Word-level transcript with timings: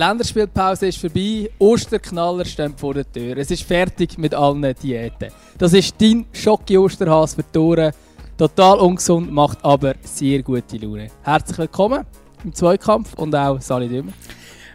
Die 0.00 0.06
Länderspielpause 0.06 0.86
ist 0.86 0.96
vorbei, 0.96 1.50
Osterknaller 1.58 2.46
stehen 2.46 2.74
vor 2.74 2.94
der 2.94 3.12
Tür. 3.12 3.36
Es 3.36 3.50
ist 3.50 3.64
fertig 3.64 4.16
mit 4.16 4.34
allen 4.34 4.74
Diäten. 4.82 5.30
Das 5.58 5.74
ist 5.74 5.94
dein 6.00 6.24
Schocki-Osterhas 6.32 7.34
für 7.34 7.42
die 7.42 7.52
Toren. 7.52 7.92
Total 8.38 8.78
ungesund, 8.78 9.30
macht 9.30 9.62
aber 9.62 9.92
sehr 10.02 10.42
gute 10.42 10.78
Laune. 10.78 11.08
Herzlich 11.22 11.58
willkommen 11.58 12.06
im 12.42 12.54
Zweikampf 12.54 13.12
und 13.12 13.34
auch 13.34 13.60
Sali 13.60 13.90
Dümmer. 13.90 14.12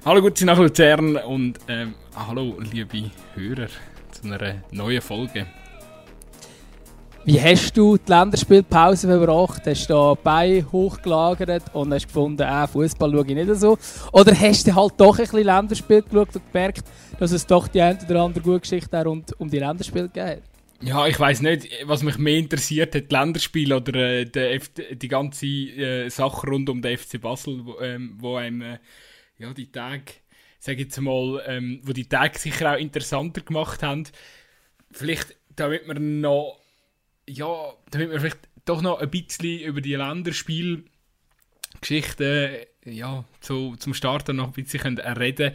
Hallo 0.06 0.22
gute 0.22 0.46
nach 0.46 0.60
Luzern 0.60 1.16
und 1.16 1.58
ähm, 1.70 1.96
hallo 2.16 2.60
liebe 2.72 3.10
Hörer 3.34 3.70
zu 4.12 4.32
einer 4.32 4.62
neuen 4.70 5.02
Folge. 5.02 5.48
Wie 7.28 7.42
hast 7.42 7.76
du 7.76 7.98
die 7.98 8.12
Länderspielpause 8.12 9.08
verbracht? 9.08 9.66
Hast 9.66 9.90
du 9.90 9.94
da 9.96 10.14
Beine 10.14 10.72
hochgelagert 10.72 11.74
und 11.74 11.92
hast 11.92 12.06
gefunden, 12.06 12.44
äh, 12.44 12.68
Fußball 12.68 13.12
schaue 13.12 13.26
ich 13.26 13.34
nicht 13.34 13.56
so? 13.56 13.80
Oder 14.12 14.40
hast 14.40 14.68
du 14.68 14.76
halt 14.76 14.94
doch 14.98 15.18
ein 15.18 15.24
bisschen 15.24 15.44
Länderspiel 15.44 16.04
geschaut 16.04 16.36
und 16.36 16.54
gemerkt, 16.54 16.84
dass 17.18 17.32
es 17.32 17.48
doch 17.48 17.68
die 17.68 17.82
eine 17.82 17.98
oder 18.08 18.22
andere 18.22 18.44
gute 18.44 18.60
Geschichte 18.60 19.04
rund 19.04 19.34
um 19.40 19.50
die 19.50 19.58
Länderspiele 19.58 20.08
gegeben? 20.08 20.44
Ja, 20.84 21.08
ich 21.08 21.20
weiß 21.20 21.42
nicht, 21.42 21.68
was 21.86 22.04
mich 22.04 22.20
mehr 22.20 22.38
interessiert 22.38 22.94
hat, 22.94 23.10
die 23.10 23.16
Länderspiele 23.16 23.76
oder 23.76 23.96
äh, 23.96 24.26
die, 24.26 24.96
die 24.96 25.08
ganze 25.08 25.48
äh, 25.48 26.10
Sache 26.10 26.46
rund 26.46 26.70
um 26.70 26.84
den 26.84 26.96
FC 26.96 27.20
Basel, 27.20 27.66
wo, 27.66 27.80
ähm, 27.80 28.18
wo 28.20 28.36
einem 28.36 28.62
äh, 28.62 28.78
ja, 29.40 29.52
die 29.52 29.72
Tage, 29.72 30.14
sage 30.60 30.84
jetzt 30.84 31.02
mal, 31.02 31.42
ähm, 31.48 31.82
wo 31.84 31.92
die 31.92 32.08
Tage 32.08 32.38
sicher 32.38 32.74
auch 32.74 32.78
interessanter 32.78 33.42
gemacht 33.42 33.82
haben. 33.82 34.04
Vielleicht, 34.92 35.36
damit 35.56 35.88
man 35.88 36.22
noch 36.22 36.60
ja, 37.28 37.74
damit 37.92 38.12
wir 38.12 38.20
vielleicht 38.20 38.50
doch 38.66 38.82
noch 38.82 39.00
ein 39.00 39.10
bisschen 39.10 39.62
über 39.62 39.80
die 39.82 39.96
Länderspielgeschichte 39.96 42.68
ja, 42.86 43.24
zu, 43.42 43.76
zum 43.78 43.94
Starten 43.94 44.36
noch 44.36 44.48
ein 44.48 44.54
bisschen 44.54 44.80
können 44.80 45.00
reden 45.00 45.54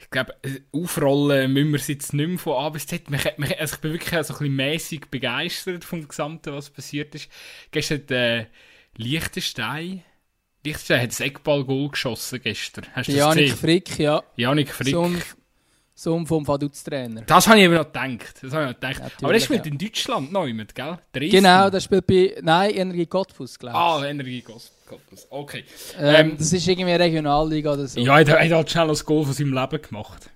ich 0.00 0.10
glaube, 0.10 0.34
aufrollen 0.72 1.52
müssen 1.52 1.70
wir 1.70 1.80
es 1.80 1.88
jetzt 1.88 2.14
nicht 2.14 2.28
mehr 2.28 2.38
von 2.38 2.54
A 2.54 2.68
bis 2.68 2.86
Z. 2.86 3.10
Mich, 3.10 3.24
mich, 3.36 3.58
also 3.58 3.74
ich 3.74 3.80
bin 3.80 3.92
wirklich 3.92 4.10
so 4.10 4.16
ein 4.16 4.38
bisschen 4.38 4.56
mäßig 4.56 5.06
begeistert 5.10 5.84
vom 5.84 6.06
Gesamten, 6.06 6.52
was 6.52 6.70
passiert 6.70 7.14
ist. 7.14 7.28
Gestern 7.72 8.08
äh, 8.10 8.46
Liechtenstein. 8.96 10.04
Liechtenstein 10.64 11.02
hat 11.02 11.10
das 11.10 11.20
Eckball-Goal 11.20 11.90
geschossen 11.90 12.40
gestern. 12.42 12.86
Hast 12.92 13.08
du 13.08 13.12
Janik? 13.12 13.54
Frick, 13.54 13.98
ja. 13.98 14.22
Janik 14.36 14.72
Frick. 14.72 14.94
So 14.94 15.10
Sohn 15.98 16.24
vom 16.28 16.46
Vaduz-Trainer. 16.46 17.22
Das 17.22 17.48
habe 17.48 17.58
ich 17.58 17.64
eben 17.64 17.74
noch 17.74 17.86
gedacht. 17.86 18.36
Das 18.40 18.52
habe 18.52 18.66
ich 18.66 18.68
noch 18.68 18.74
gedacht. 18.74 19.00
Natürlich, 19.00 19.24
Aber 19.24 19.34
er 19.34 19.40
spielt 19.40 19.66
ja. 19.66 19.72
in 19.72 19.78
Deutschland 19.78 20.32
neu 20.32 20.54
mit, 20.54 20.72
gell? 20.72 20.96
Dresden. 21.12 21.30
Genau, 21.32 21.70
das 21.70 21.82
spielt 21.82 22.06
bei, 22.06 22.36
nein, 22.40 22.70
Energie 22.70 23.06
Gottfuss, 23.06 23.58
glaube 23.58 23.76
ich. 23.76 23.82
Ah, 23.82 24.06
Energie 24.06 24.40
Gospel. 24.42 24.98
Okay. 25.28 25.64
ähm, 25.98 26.14
ähm, 26.14 26.36
das 26.38 26.52
ist 26.52 26.68
irgendwie 26.68 26.92
eine 26.92 27.02
Regionalliga 27.02 27.72
oder 27.72 27.88
so. 27.88 27.98
Ja, 27.98 28.20
er 28.20 28.44
hat, 28.44 28.52
halt 28.52 28.70
schnell 28.70 28.86
das 28.86 29.04
Goal 29.04 29.24
von 29.24 29.32
seinem 29.32 29.52
Leben 29.52 29.82
gemacht. 29.82 30.30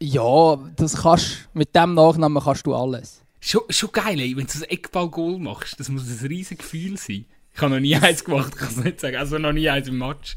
Ja, 0.00 0.58
das 0.74 1.02
kannst, 1.02 1.50
mit 1.52 1.76
dem 1.76 1.92
Nachnamen 1.92 2.42
kannst 2.42 2.66
du 2.66 2.74
alles. 2.74 3.22
Schon, 3.40 3.60
schon 3.68 3.92
geil, 3.92 4.18
ey, 4.20 4.34
wenn 4.38 4.46
du 4.46 4.52
ein 4.54 4.62
Eckball-Goal 4.62 5.38
machst. 5.38 5.78
Das 5.78 5.90
muss 5.90 6.08
ein 6.08 6.26
riesiges 6.26 6.64
Gefühl 6.64 6.96
sein. 6.96 7.26
Ich 7.54 7.60
habe 7.60 7.74
noch 7.74 7.80
nie 7.80 7.94
eins 7.94 8.24
gemacht, 8.24 8.56
kann 8.56 8.68
es 8.68 8.76
nicht 8.78 9.00
sagen. 9.00 9.16
Also 9.16 9.36
noch 9.36 9.52
nie 9.52 9.68
eins 9.68 9.86
im 9.86 9.98
Match. 9.98 10.36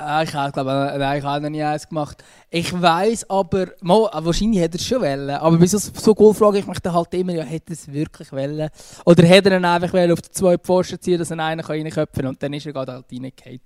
Äh, 0.00 0.24
ich 0.24 0.34
habe, 0.34 0.52
glaube 0.52 0.94
nein, 0.98 1.18
ich 1.18 1.24
habe 1.24 1.42
noch 1.42 1.50
nie 1.50 1.62
eins 1.62 1.88
gemacht. 1.88 2.22
Ich 2.50 2.72
weiß 2.72 3.30
aber, 3.30 3.68
mal, 3.80 4.08
äh, 4.12 4.24
wahrscheinlich 4.24 4.60
hätte 4.60 4.78
er 4.78 4.80
es 4.80 4.86
schon 4.86 5.00
wollen. 5.00 5.30
Aber 5.30 5.56
bei 5.58 5.66
so, 5.66 5.78
so 5.78 6.14
Goal 6.14 6.34
frage 6.34 6.58
ich 6.58 6.66
mich 6.66 6.78
dann 6.80 6.94
halt 6.94 7.14
immer, 7.14 7.32
ja, 7.32 7.44
hätte 7.44 7.72
er 7.72 7.74
es 7.74 7.92
wirklich 7.92 8.32
wollen? 8.32 8.68
Oder 9.04 9.26
hätte 9.26 9.50
er 9.50 9.58
ihn 9.58 9.64
einfach 9.64 9.92
wollen 9.92 10.12
auf 10.12 10.22
die 10.22 10.30
zwei 10.30 10.58
Pfosten 10.58 11.00
ziehen, 11.00 11.18
dass 11.18 11.30
er 11.30 11.38
einen 11.38 11.60
reinköpfen 11.60 12.22
kann 12.22 12.26
und 12.26 12.42
dann 12.42 12.52
ist 12.52 12.66
er 12.66 12.72
gerade 12.72 12.92
halt 12.92 13.06
reingefallen. 13.10 13.60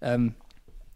Ähm, 0.00 0.34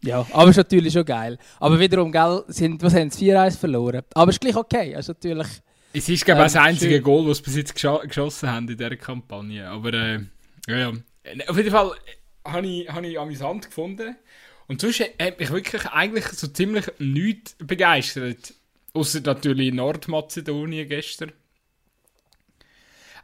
ja, 0.03 0.25
aber 0.31 0.49
ist 0.49 0.57
natürlich 0.57 0.93
schon 0.93 1.05
geil. 1.05 1.37
Aber 1.59 1.79
wiederum, 1.79 2.11
gell, 2.11 2.43
sind, 2.47 2.81
was 2.83 2.93
haben 2.93 3.09
sie, 3.09 3.31
4-1 3.33 3.57
verloren. 3.57 4.01
Aber 4.13 4.31
ist 4.31 4.39
gleich 4.39 4.55
okay, 4.55 4.95
also 4.95 5.13
natürlich... 5.13 5.47
Es 5.93 6.07
ist, 6.07 6.25
glaube 6.25 6.41
ich, 6.41 6.47
Ähm, 6.47 6.53
das 6.53 6.55
einzige 6.55 6.95
schön. 6.95 7.03
Goal, 7.03 7.27
das 7.27 7.37
sie 7.37 7.43
bis 7.43 7.55
jetzt 7.55 7.73
gescho 7.73 7.99
geschossen 7.99 8.51
haben 8.51 8.67
in 8.67 8.77
dieser 8.77 8.95
Kampagne. 8.95 9.67
Aber, 9.67 9.93
äh, 9.93 10.19
ja, 10.67 10.77
ja. 10.77 10.91
Auf 11.47 11.57
jeden 11.57 11.71
Fall 11.71 11.91
äh, 12.45 12.49
habe 12.49 12.67
ich, 12.67 12.89
habe 12.89 13.07
ich 13.07 13.19
amüsant 13.19 13.65
gefunden. 13.65 14.15
Und 14.67 14.81
sonst 14.81 14.99
hat 14.99 15.39
mich 15.39 15.49
wirklich 15.49 15.85
eigentlich 15.85 16.25
so 16.25 16.47
ziemlich 16.47 16.85
nichts 16.99 17.55
begeistert. 17.59 18.53
Außer 18.93 19.21
natürlich 19.21 19.73
Nordmazedonien 19.73 20.87
gestern. 20.87 21.31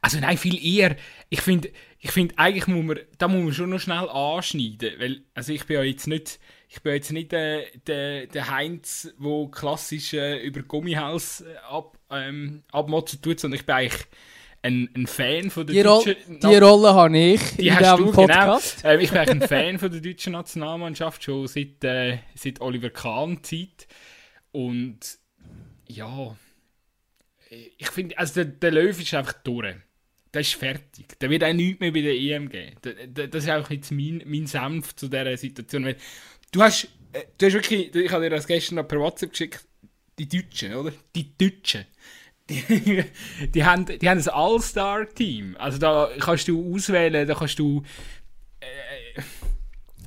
Also 0.02 0.20
nein, 0.20 0.38
viel 0.38 0.64
eher. 0.64 0.98
Ich 1.30 1.42
finde, 1.42 1.72
ich 2.00 2.12
finde 2.12 2.38
eigentlich 2.38 2.68
muss 2.68 2.84
man, 2.84 3.00
da 3.18 3.30
muss 3.30 3.44
man 3.44 3.54
schon 3.54 3.70
noch 3.70 3.80
schnell 3.80 4.10
anschneiden, 4.10 5.00
weil, 5.00 5.24
also 5.34 5.54
ich 5.54 5.66
bin 5.66 5.78
ja 5.78 5.84
jetzt 5.84 6.08
nicht, 6.08 6.40
ich 6.68 6.82
bin 6.82 6.94
jetzt 6.94 7.12
nicht 7.14 7.32
der, 7.32 7.64
der, 7.88 8.28
der 8.28 8.50
Heinz, 8.50 9.14
wo 9.18 9.48
klassisch 9.48 10.14
äh, 10.14 10.46
über 10.46 10.62
Gummihaus 10.62 11.42
äh, 11.42 11.56
ab, 11.70 11.98
ähm, 12.10 12.64
abmotzen 12.74 13.22
tut, 13.22 13.40
sondern 13.40 13.62
ich 13.62 13.66
bin 13.66 13.76
eigentlich 13.76 14.06
ein, 14.64 14.90
ein 14.96 15.08
Fan 15.08 15.52
von 15.52 15.68
der 15.68 15.76
Die, 15.76 15.84
deutschen... 15.84 16.40
die 16.40 16.56
Rolle 16.56 16.94
habe 16.94 17.18
ich 17.18 17.42
Die 17.58 17.68
in 17.68 17.76
hast 17.76 18.00
du, 18.00 18.12
Podcast. 18.12 18.82
genau. 18.82 18.98
Ich 19.00 19.12
bin 19.12 19.20
ein 19.20 19.42
Fan 19.42 19.78
von 19.78 19.92
der 19.92 20.00
deutschen 20.02 20.34
Nationalmannschaft, 20.34 21.24
schon 21.24 21.48
seit, 21.48 21.84
äh, 21.84 22.20
seit 22.36 22.62
Oliver 22.62 22.90
Kahn-Zeit. 22.90 23.88
Und 24.52 25.00
ja, 25.88 26.36
ich 27.78 27.90
finde, 27.90 28.18
also 28.18 28.36
der, 28.36 28.46
der 28.46 28.72
Löw 28.72 29.00
ist 29.00 29.14
einfach 29.14 29.34
durch. 29.44 29.76
Der 30.34 30.42
ist 30.42 30.56
fertig. 30.56 31.20
Der 31.20 31.30
wird 31.30 31.44
auch 31.44 31.54
nichts 31.54 31.80
mehr 31.80 31.92
bei 31.92 32.02
der 32.02 32.16
EM 32.16 32.50
geben. 32.50 32.76
Das 33.14 33.44
ist 33.44 33.50
auch 33.50 33.70
jetzt 33.70 33.92
mein, 33.92 34.24
mein 34.26 34.48
Senf 34.48 34.96
zu 34.96 35.08
dieser 35.08 35.38
Situation. 35.38 35.94
Du 36.52 36.62
hast, 36.62 36.88
äh, 37.12 37.24
du 37.38 37.46
hast 37.46 37.54
wirklich, 37.54 37.94
ich 37.94 38.12
habe 38.12 38.24
dir 38.24 38.30
das 38.30 38.48
gestern 38.48 38.76
noch 38.76 38.88
per 38.88 39.00
WhatsApp 39.00 39.32
geschickt, 39.32 39.66
die 40.18 40.28
Deutschen, 40.28 40.74
oder? 40.74 40.94
Die 41.16 41.38
Deutschen. 41.38 41.86
Die, 42.70 43.04
die, 43.50 43.64
haben, 43.66 43.86
die 43.86 44.10
haben 44.10 44.20
ein 44.20 44.28
All-Star-Team. 44.30 45.56
Also 45.60 45.78
da 45.78 46.10
kannst 46.20 46.48
du 46.48 46.74
auswählen, 46.76 47.28
da 47.28 47.34
kannst 47.36 47.58
du. 47.60 47.84
Äh, 48.60 49.22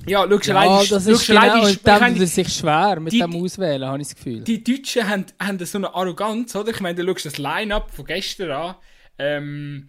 ja, 0.08 0.24
schau 0.28 0.38
Ja, 0.52 0.60
allein 0.60 0.86
das 0.88 1.06
ist 1.06 1.26
genau, 1.26 1.64
und 1.66 1.86
dann 1.86 2.12
tut 2.14 2.22
es 2.22 2.34
sich 2.36 2.48
schwer 2.48 3.00
mit 3.00 3.12
die- 3.12 3.18
dem 3.18 3.34
Auswählen, 3.34 3.84
habe 3.88 4.00
ich 4.00 4.08
das 4.08 4.16
Gefühl. 4.16 4.40
die 4.42 4.62
Deutschen 4.62 5.08
haben, 5.08 5.26
haben 5.40 5.64
so 5.64 5.78
eine 5.78 5.92
Arroganz, 5.94 6.54
oder? 6.54 6.70
Ich 6.70 6.80
meine, 6.80 6.94
du 6.94 7.06
schaust 7.10 7.26
das 7.26 7.38
Line-Up 7.38 7.90
von 7.90 8.04
gestern 8.04 8.50
an. 8.52 8.74
Ähm, 9.18 9.88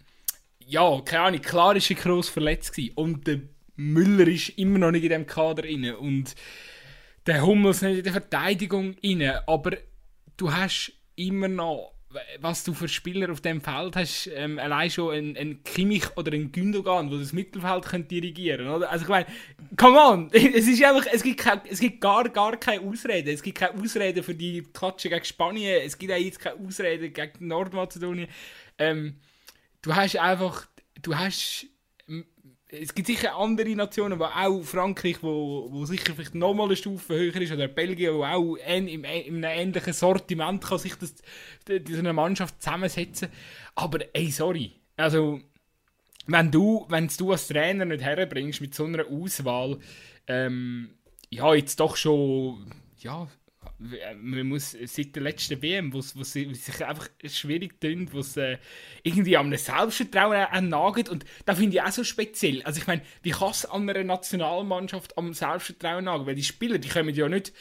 ja, 0.66 1.00
keine 1.06 1.24
Ahnung, 1.24 1.42
klar 1.42 1.76
ist 1.76 1.90
der 1.90 1.98
Kroos 1.98 2.30
verletzt 2.30 2.74
gewesen. 2.74 2.94
Und 2.96 3.28
der 3.28 3.42
Müller 3.76 4.28
ist 4.28 4.50
immer 4.58 4.80
noch 4.80 4.92
nicht 4.92 5.04
in 5.04 5.10
dem 5.12 5.28
Kader 5.28 5.64
rein. 5.64 5.94
Und 5.96 6.34
der 7.28 7.46
Hummels 7.46 7.82
nicht 7.84 7.98
in 8.00 8.04
der 8.04 8.14
Verteidigung 8.14 8.96
rein. 9.04 9.34
Aber 9.46 9.72
du 10.36 10.52
hast 10.52 10.94
immer 11.16 11.48
noch, 11.48 11.94
was 12.40 12.64
du 12.64 12.74
für 12.74 12.88
Spieler 12.88 13.32
auf 13.32 13.42
dem 13.42 13.62
Feld 13.62 13.96
hast, 13.96 14.30
ähm, 14.34 14.60
allein 14.60 14.90
schon 14.90 15.14
ein, 15.14 15.38
ein 15.38 15.64
Kimmich 15.64 16.16
oder 16.16 16.32
ein 16.32 16.52
Gündogan, 16.52 17.12
wo 17.12 17.18
das 17.18 17.34
Mittelfeld 17.34 17.86
können 17.86 18.08
dirigieren 18.08 18.68
oder? 18.68 18.90
Also 18.92 19.06
ich 19.06 19.10
meine, 19.10 19.26
come 19.76 20.00
on, 20.00 20.30
es 20.32 20.68
ist 20.68 20.84
einfach, 20.84 21.06
es 21.12 21.24
gibt, 21.24 21.40
kein, 21.40 21.62
es 21.70 21.80
gibt 21.80 22.02
gar, 22.02 22.28
gar 22.30 22.58
keine 22.58 22.82
Ausreden. 22.82 23.30
Es 23.30 23.42
gibt 23.42 23.58
keine 23.58 23.80
Ausreden 23.80 24.24
für 24.24 24.36
die 24.36 24.64
Klatsche 24.74 25.10
gegen 25.10 25.26
Spanien, 25.26 25.82
es 25.86 25.98
gibt 25.98 26.12
auch 26.12 26.18
jetzt 26.18 26.40
keine 26.40 26.60
Ausreden 26.60 27.14
gegen 27.14 27.48
Nordmazedonien. 27.48 28.28
Ähm, 28.78 29.16
du 29.82 29.96
hast 29.96 30.18
einfach, 30.18 30.68
du 31.02 31.16
hast, 31.16 31.68
es 32.70 32.94
gibt 32.94 33.08
sicher 33.08 33.36
andere 33.36 33.76
Nationen, 33.76 34.20
wo 34.20 34.26
auch 34.26 34.62
Frankreich, 34.64 35.24
wo, 35.24 35.68
wo 35.72 35.86
sicher 35.86 36.14
vielleicht 36.14 36.36
nochmal 36.36 36.68
eine 36.68 36.76
Stufe 36.76 37.16
höher 37.16 37.36
ist, 37.42 37.52
oder 37.52 37.68
Belgien, 37.68 38.14
wo 38.14 38.24
auch 38.24 38.58
ähn, 38.58 38.88
im, 38.88 39.04
in 39.06 39.44
einem 39.44 39.44
ähnlichen 39.44 39.94
Sortiment 39.94 40.64
kann 40.64 40.78
sich 40.78 40.96
das, 40.96 41.16
die, 41.68 41.80
die, 41.80 41.94
so 41.94 42.02
Mannschaft 42.02 42.62
zusammensetzen. 42.62 43.30
Aber 43.76 44.00
ey, 44.14 44.32
sorry, 44.32 44.74
also 44.98 45.40
wenn 46.26 46.52
du, 46.52 46.86
wenn 46.90 47.08
du 47.08 47.32
als 47.32 47.48
Trainer 47.48 47.86
nicht 47.86 48.04
herbringst 48.04 48.60
mit 48.60 48.76
so 48.76 48.84
einer 48.84 49.06
Auswahl, 49.08 49.80
ähm, 50.28 50.90
ja, 51.30 51.54
jetzt 51.54 51.80
doch 51.80 51.96
schon, 51.96 52.74
ja, 52.98 53.30
man 53.80 54.48
muss 54.48 54.76
seit 54.86 55.16
der 55.16 55.24
letzten 55.24 55.62
WM, 55.62 55.94
wo 55.94 56.00
es 56.00 56.14
sich 56.34 56.86
einfach 56.86 57.10
schwierig 57.26 57.80
tut, 57.80 58.12
wo 58.12 58.20
es 58.20 58.36
äh, 58.38 58.58
irgendwie 59.04 59.38
an 59.38 59.48
einem 59.48 59.58
Selbstvertrauen 59.58 60.46
auch 60.46 60.62
nagt 60.62 61.10
und 61.10 61.26
da 61.46 61.54
finde 61.54 61.78
ich 61.78 61.82
auch 61.82 61.92
so 61.92 62.04
speziell. 62.04 62.64
Also 62.64 62.82
ich 62.82 62.88
meine, 62.88 63.04
wie 63.22 63.32
kann 63.32 63.52
es 63.52 63.66
an 63.66 63.90
einer 63.90 64.04
Nationalmannschaft 64.04 65.18
am 65.18 65.34
Selbstvertrauen 65.34 66.06
nagen? 66.06 66.26
Weil 66.26 66.36
die 66.36 66.44
Spieler, 66.44 66.80
die 66.80 66.90
kommen 66.90 67.14
ja 67.14 67.30
nicht 67.30 67.54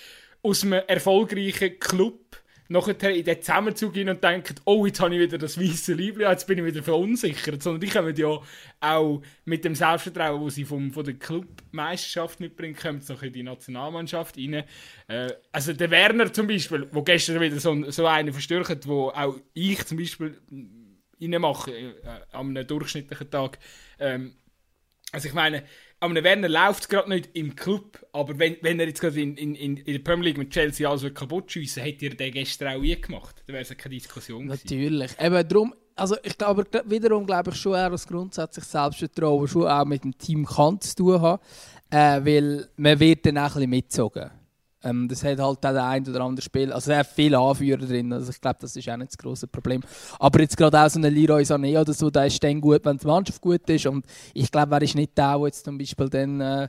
aus 0.43 0.63
einem 0.63 0.83
erfolgreichen 0.87 1.79
Club 1.81 2.43
nachher 2.69 3.11
in 3.11 3.25
den 3.25 3.41
Zusammenzug 3.41 3.93
gehen 3.95 4.09
und 4.09 4.23
denken, 4.23 4.55
oh, 4.65 4.87
jetzt 4.87 5.01
habe 5.01 5.15
ich 5.15 5.21
wieder 5.21 5.39
das 5.39 5.59
weiße 5.61 5.95
Liebling, 5.95 6.29
jetzt 6.29 6.47
bin 6.47 6.59
ich 6.59 6.65
wieder 6.65 6.83
verunsichert. 6.83 7.63
Sondern 7.63 7.81
die 7.81 7.89
kommen 7.89 8.15
ja 8.17 8.41
auch 8.81 9.23
mit 9.45 9.65
dem 9.65 9.75
Selbstvertrauen, 9.75 10.45
das 10.45 10.55
sie 10.55 10.65
vom, 10.65 10.93
von 10.93 11.05
der 11.05 11.15
Clubmeisterschaft 11.15 12.41
mitbringen, 12.41 12.77
kommen 12.77 13.01
sie 13.01 13.13
noch 13.13 13.23
in 13.23 13.33
die 13.33 13.43
Nationalmannschaft 13.43 14.37
rein. 14.37 14.65
Äh, 15.09 15.33
also 15.53 15.73
der 15.73 15.91
Werner 15.91 16.33
zum 16.33 16.47
Beispiel, 16.47 16.87
wo 16.91 17.03
gestern 17.03 17.41
wieder 17.41 17.59
so, 17.59 17.91
so 17.91 18.07
einen 18.07 18.33
verstärkt, 18.33 18.87
wo 18.87 19.09
auch 19.11 19.37
ich 19.55 19.85
zum 19.87 19.99
Beispiel 19.99 20.39
reinmache, 21.21 21.73
äh, 21.73 21.95
an 22.33 22.57
einem 22.57 22.67
durchschnittlichen 22.67 23.31
Tag. 23.31 23.59
Ähm, 23.99 24.35
also 25.13 25.29
ich 25.29 25.35
meine, 25.35 25.63
am 26.07 26.15
Werner 26.15 26.49
läuft 26.49 26.89
gerade 26.89 27.09
nicht 27.09 27.31
im 27.35 27.55
Club, 27.55 28.05
aber 28.13 28.39
wenn, 28.39 28.57
wenn 28.63 28.81
er 28.81 28.87
jetzt 28.87 29.01
gerade 29.01 29.21
in, 29.21 29.37
in, 29.37 29.55
in 29.55 29.85
der 29.85 29.99
Premier 29.99 30.27
League 30.27 30.39
mit 30.39 30.51
Chelsea 30.51 30.89
alles 30.89 31.13
kaputt 31.13 31.51
schiessen, 31.51 31.83
hätte 31.83 32.07
er 32.07 32.15
den 32.15 32.33
gestern 32.33 32.77
auch 32.77 33.01
gemacht. 33.01 33.43
Da 33.47 33.53
wäre 33.53 33.63
es 33.63 33.77
keine 33.77 33.95
Diskussion 33.95 34.47
Natürlich. 34.47 35.13
Eben 35.21 35.49
darum, 35.49 35.75
also 35.95 36.17
ich 36.23 36.39
glaube, 36.39 36.65
wiederum 36.85 37.27
glaube 37.27 37.51
ich 37.51 37.57
schon 37.57 37.75
eher, 37.75 37.91
dass 37.91 38.07
grundsätzlich 38.07 38.65
Selbstvertrauen 38.65 39.49
schon 39.49 39.67
auch 39.67 39.85
mit 39.85 40.05
dem 40.05 40.17
Team 40.17 40.47
kann 40.47 40.81
zu 40.81 40.95
tun 40.95 41.21
haben, 41.21 41.43
äh, 41.91 42.25
weil 42.25 42.69
man 42.77 43.01
wird 43.01 43.27
dann 43.27 43.39
auch 43.39 43.43
ein 43.43 43.53
bisschen 43.53 43.71
mitgezogen. 43.71 44.31
Ähm, 44.87 45.09
das 45.09 45.23
hat 45.23 45.31
halt 45.31 45.41
auch 45.41 45.57
der 45.57 45.85
ein 45.85 46.07
oder 46.09 46.21
andere 46.21 46.43
Spiel. 46.43 46.73
Also 46.73 46.93
er 46.93 46.99
hat 46.99 47.09
viele 47.09 47.39
Anführer 47.39 47.79
drin. 47.79 48.13
Also 48.13 48.31
ich 48.31 48.41
glaube, 48.41 48.59
das 48.61 48.77
ist 48.77 48.89
auch 48.89 48.97
nicht 48.97 49.13
das 49.13 49.19
große 49.19 49.47
Problem. 49.49 49.83
Aber 50.19 50.41
jetzt 50.41 50.57
gerade 50.57 50.81
auch 50.81 50.89
so 50.89 51.01
ein 51.01 51.13
Leroy 51.13 51.43
Sané 51.43 51.81
oder 51.81 51.93
so, 51.93 52.11
der 52.11 52.27
ist 52.27 52.43
dann 52.43 52.61
gut, 52.61 52.85
wenn 52.85 52.99
die 52.99 53.07
Mannschaft 53.07 53.41
gut 53.41 53.69
ist. 53.69 53.87
Und 53.87 54.05
ich 54.35 54.51
glaube, 54.51 54.75
er 54.75 54.83
ist 54.83 54.95
nicht 54.95 55.17
der, 55.17 55.37
der 55.37 55.47
jetzt 55.47 55.65
zum 55.65 55.79
Beispiel 55.79 56.09
dann, 56.09 56.41
äh, 56.41 56.69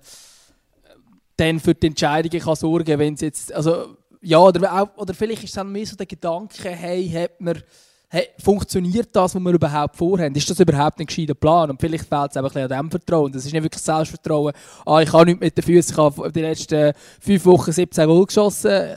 dann 1.35 1.59
für 1.59 1.75
die 1.75 1.87
Entscheidungen 1.87 2.41
kann 2.41 2.55
sorgen 2.55 2.85
kann, 2.85 2.99
wenn 2.99 3.13
es 3.13 3.21
jetzt, 3.21 3.53
also 3.53 3.97
ja, 4.21 4.39
oder, 4.39 4.81
auch, 4.81 4.97
oder 4.97 5.13
vielleicht 5.13 5.43
ist 5.43 5.49
es 5.49 5.55
dann 5.55 5.71
mehr 5.71 5.85
so 5.85 5.95
der 5.95 6.07
Gedanke, 6.07 6.69
hey, 6.69 7.07
hat 7.09 7.39
man 7.39 7.61
hey, 8.09 8.29
funktioniert 8.41 9.09
das, 9.13 9.35
was 9.35 9.41
wir 9.41 9.51
überhaupt 9.51 9.95
vorhaben? 9.95 10.33
Ist 10.35 10.49
das 10.49 10.59
überhaupt 10.59 10.99
ein 10.99 11.05
gescheiter 11.05 11.33
Plan? 11.33 11.69
Und 11.69 11.79
vielleicht 11.79 12.07
fehlt 12.07 12.31
es 12.31 12.37
einfach 12.37 12.55
ein 12.55 12.71
an 12.71 12.85
dem 12.85 12.91
Vertrauen. 12.91 13.31
Das 13.31 13.45
ist 13.45 13.53
nicht 13.53 13.63
wirklich 13.63 13.83
Selbstvertrauen. 13.83 14.53
Ah, 14.85 15.01
ich 15.01 15.11
habe 15.11 15.25
nicht 15.25 15.41
mit 15.41 15.57
den 15.57 15.63
Füßen, 15.63 15.93
ich 15.93 15.97
habe 15.97 16.31
den 16.31 16.43
letzten 16.43 16.93
fünf 17.19 17.45
Wochen 17.45 17.71
17 17.71 18.07
Goal 18.07 18.25
geschossen. 18.25 18.95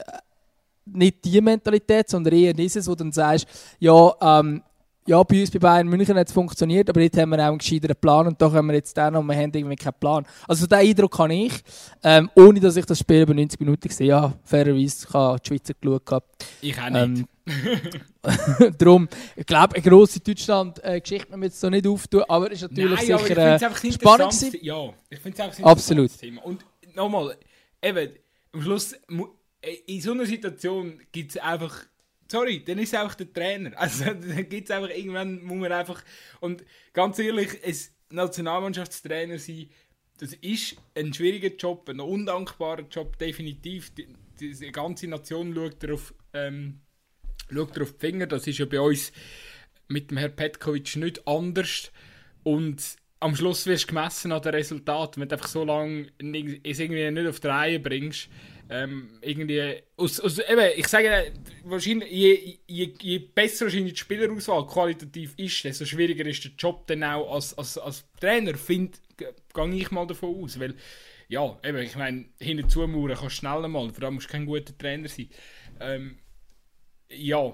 Nicht 0.85 1.23
die 1.25 1.41
Mentalität, 1.41 2.09
sondern 2.09 2.33
eher 2.33 2.53
dieses, 2.53 2.87
wo 2.87 2.91
du 2.91 3.03
dann 3.03 3.11
sagst, 3.11 3.47
ja, 3.79 4.13
ähm, 4.21 4.63
ja, 5.07 5.23
bei 5.23 5.41
uns 5.41 5.51
bei 5.51 5.59
Bayern 5.59 5.87
München 5.87 6.15
hat 6.15 6.27
es 6.27 6.33
funktioniert, 6.33 6.89
aber 6.89 7.01
jetzt 7.01 7.17
haben 7.17 7.31
wir 7.31 7.39
auch 7.39 7.47
einen 7.47 7.57
gescheiteren 7.57 7.95
Plan 7.95 8.27
und 8.27 8.41
da 8.41 8.49
können 8.49 8.67
wir 8.67 8.75
jetzt 8.75 8.95
dann 8.95 9.15
und 9.15 9.25
wir 9.25 9.35
haben 9.35 9.51
irgendwie 9.53 9.75
keinen 9.75 9.99
Plan. 9.99 10.25
Also 10.47 10.67
diesen 10.67 10.79
Eindruck 10.79 11.17
habe 11.17 11.33
ich, 11.33 11.53
ähm, 12.03 12.29
ohne 12.35 12.59
dass 12.59 12.75
ich 12.75 12.85
das 12.85 12.99
Spiel 12.99 13.23
über 13.23 13.33
90 13.33 13.59
Minuten 13.59 13.87
gesehen 13.87 14.13
habe. 14.13 14.33
Fairerweise, 14.43 15.07
ich 15.07 15.13
habe 15.13 15.39
die 15.39 15.47
Schweizer 15.47 15.73
geschaut. 15.73 16.23
Ich 16.61 16.79
auch 16.79 16.89
nicht. 16.89 17.01
Ähm, 17.01 17.27
Darum, 18.77 19.09
ich 19.35 19.45
glaube, 19.45 19.75
eine 19.75 19.83
grosse 19.83 20.19
Deutschland-Geschichte 20.19 21.29
müssen 21.31 21.41
wir 21.41 21.47
jetzt 21.47 21.59
so 21.59 21.69
nicht 21.69 21.87
auftun, 21.87 22.23
aber 22.27 22.51
es 22.51 22.61
ist 22.61 22.69
natürlich 22.69 23.07
Nein, 23.07 23.19
sicher 23.19 23.37
äh, 23.55 23.91
spannend. 23.91 24.63
Ja, 24.63 24.93
ich 25.09 25.19
finde 25.19 25.37
es 25.37 25.43
einfach 25.43 25.63
Absolut. 25.63 26.17
Thema. 26.17 26.43
Und 26.43 26.63
nochmal, 26.93 27.37
eben, 27.81 28.11
am 28.53 28.61
Schluss, 28.61 28.95
in 29.85 30.01
so 30.01 30.11
einer 30.11 30.25
Situation 30.25 30.99
gibt 31.11 31.31
es 31.31 31.41
einfach, 31.41 31.85
sorry, 32.31 32.63
dann 32.63 32.79
ist 32.79 32.93
es 32.93 32.99
einfach 32.99 33.15
der 33.15 33.31
Trainer. 33.31 33.71
Also 33.75 34.05
dann 34.05 34.49
gibt 34.49 34.69
es 34.69 34.71
einfach, 34.71 34.89
irgendwann 34.89 35.43
muss 35.43 35.57
man 35.57 35.71
einfach, 35.71 36.03
und 36.39 36.63
ganz 36.93 37.19
ehrlich, 37.19 37.49
es 37.61 37.91
Nationalmannschaftstrainer 38.09 39.37
sein, 39.37 39.69
das 40.17 40.33
ist 40.33 40.75
ein 40.95 41.13
schwieriger 41.13 41.55
Job, 41.55 41.89
ein 41.89 41.99
undankbarer 41.99 42.85
Job, 42.91 43.17
definitiv. 43.17 43.93
Die, 43.95 44.07
die 44.39 44.71
ganze 44.71 45.07
Nation 45.07 45.53
schaut 45.55 45.81
darauf, 45.81 46.13
ähm, 46.33 46.79
schaut 47.51 47.79
auf 47.79 47.93
die 47.93 47.99
Finger. 47.99 48.27
Das 48.27 48.45
ist 48.45 48.59
ja 48.59 48.65
bei 48.65 48.79
uns 48.79 49.11
mit 49.87 50.11
dem 50.11 50.17
Herrn 50.17 50.35
Petkovic 50.35 50.95
nicht 50.95 51.27
anders. 51.27 51.91
Und 52.43 52.83
am 53.19 53.35
Schluss 53.35 53.65
wirst 53.65 53.85
du 53.85 53.95
gemessen 53.95 54.31
an 54.31 54.41
den 54.43 54.53
Resultaten. 54.53 55.21
Wenn 55.21 55.29
du 55.29 55.35
einfach 55.35 55.47
so 55.47 55.63
lange 55.63 56.07
es 56.63 56.79
irgendwie 56.79 57.09
nicht 57.09 57.27
auf 57.27 57.39
die 57.39 57.47
Reihe 57.47 57.79
bringst, 57.79 58.29
ähm, 58.71 59.19
irgendwie, 59.21 59.83
aus, 59.97 60.21
aus, 60.21 60.39
eben, 60.39 60.71
ich 60.77 60.87
sage, 60.87 61.33
wahrscheinlich, 61.65 62.09
je, 62.09 62.57
je, 62.67 62.93
je 63.01 63.19
besser 63.19 63.65
wahrscheinlich 63.65 63.93
die 63.93 63.99
Spielerauswahl 63.99 64.65
qualitativ 64.65 65.33
ist, 65.35 65.65
desto 65.65 65.83
schwieriger 65.83 66.25
ist 66.25 66.45
der 66.45 66.51
Job 66.57 66.87
dann 66.87 67.03
auch 67.03 67.33
als, 67.33 67.57
als, 67.57 67.77
als 67.77 68.05
Trainer, 68.19 68.55
finde 68.55 68.97
gehe 69.17 69.75
ich 69.75 69.91
mal 69.91 70.07
davon 70.07 70.41
aus, 70.41 70.57
weil, 70.57 70.73
ja, 71.27 71.59
eben, 71.65 71.79
ich 71.79 71.97
meine, 71.97 72.25
hinten 72.39 72.69
zumauern 72.69 73.09
kannst 73.09 73.23
du 73.23 73.29
schnell 73.29 73.67
mal, 73.67 73.89
vor 73.89 74.03
allem 74.05 74.15
musst 74.15 74.27
du 74.27 74.31
kein 74.31 74.45
guter 74.45 74.77
Trainer 74.77 75.09
sein. 75.09 75.29
Ähm, 75.81 76.17
ja, 77.09 77.53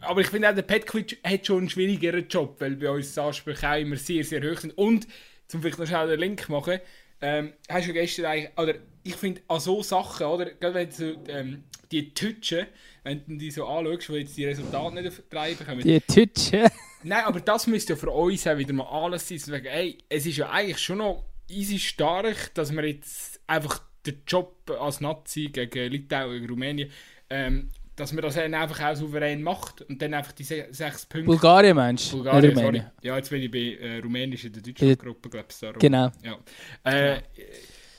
aber 0.00 0.20
ich 0.22 0.28
finde 0.28 0.48
auch, 0.48 0.54
der 0.54 0.62
Petkovic 0.62 1.18
hat 1.22 1.46
schon 1.46 1.58
einen 1.58 1.68
schwierigeren 1.68 2.26
Job, 2.26 2.56
weil 2.60 2.76
bei 2.76 2.90
uns 2.90 3.12
die 3.12 3.20
Ansprüche 3.20 3.68
auch 3.68 3.76
immer 3.76 3.96
sehr, 3.96 4.24
sehr 4.24 4.42
hoch 4.42 4.58
sind. 4.58 4.76
Und, 4.78 5.06
zum 5.46 5.60
vielleicht 5.60 5.78
noch 5.78 5.86
schnell 5.86 6.08
den 6.08 6.20
Link 6.20 6.48
machen, 6.48 6.80
ähm, 7.20 7.52
hast 7.68 7.88
du 7.88 7.92
gestern 7.92 8.26
eigentlich, 8.26 8.58
oder 8.58 8.76
ich 9.06 9.16
finde 9.16 9.40
an 9.48 9.60
so 9.60 9.82
Sachen, 9.82 10.26
oder, 10.26 10.46
gerade 10.46 10.74
wenn 10.74 10.90
du 10.90 11.30
ähm, 11.30 11.64
die 11.90 12.12
Tütschen, 12.12 12.66
wenn 13.04 13.22
du 13.26 13.36
die 13.36 13.50
so 13.50 13.66
anschaust, 13.66 14.10
weil 14.10 14.18
jetzt 14.18 14.36
die 14.36 14.44
Resultate 14.44 14.94
nicht 14.94 15.08
auf 15.08 15.58
bekommen. 15.58 15.80
Die 15.80 16.00
Tütschen? 16.00 16.68
Nein, 17.02 17.24
aber 17.24 17.40
das 17.40 17.66
müsste 17.66 17.92
ja 17.92 17.96
für 17.98 18.10
uns 18.10 18.46
auch 18.46 18.58
wieder 18.58 18.72
mal 18.72 18.86
alles 18.86 19.28
sein. 19.28 19.40
Wegen, 19.46 19.66
ey, 19.66 19.98
es 20.08 20.26
ist 20.26 20.38
ja 20.38 20.50
eigentlich 20.50 20.78
schon 20.78 20.98
noch 20.98 21.24
easy 21.48 21.78
stark, 21.78 22.52
dass 22.54 22.72
wir 22.72 22.84
jetzt 22.84 23.40
einfach 23.46 23.80
den 24.04 24.22
Job 24.26 24.56
als 24.80 25.00
Nazi 25.00 25.50
gegen 25.52 25.92
Litauen, 25.92 26.32
gegen 26.32 26.48
Rumänien, 26.48 26.90
ähm, 27.30 27.70
dass 27.94 28.12
man 28.12 28.22
das 28.22 28.34
dann 28.34 28.54
einfach 28.54 28.80
auch 28.82 28.96
souverän 28.96 29.42
macht 29.42 29.82
und 29.82 30.02
dann 30.02 30.14
einfach 30.14 30.32
die 30.32 30.44
se 30.44 30.66
sechs 30.70 31.06
Punkte. 31.06 31.26
Bulgarien 31.26 31.76
meinst 31.76 32.12
du? 32.12 32.16
Bulgarien, 32.16 32.56
sorry. 32.56 32.82
Ja, 33.02 33.16
jetzt 33.16 33.30
bin 33.30 33.42
ich 33.42 33.50
bei 33.50 33.78
äh, 33.80 33.98
Rumänisch 33.98 34.44
in 34.44 34.52
der 34.52 34.62
deutschen 34.62 34.90
äh, 34.90 34.96
Gruppe, 34.96 35.30
glaube 35.30 35.46
ich. 35.48 35.78
Genau. 35.78 36.10
Ja. 36.22 36.38
Äh, 36.84 37.22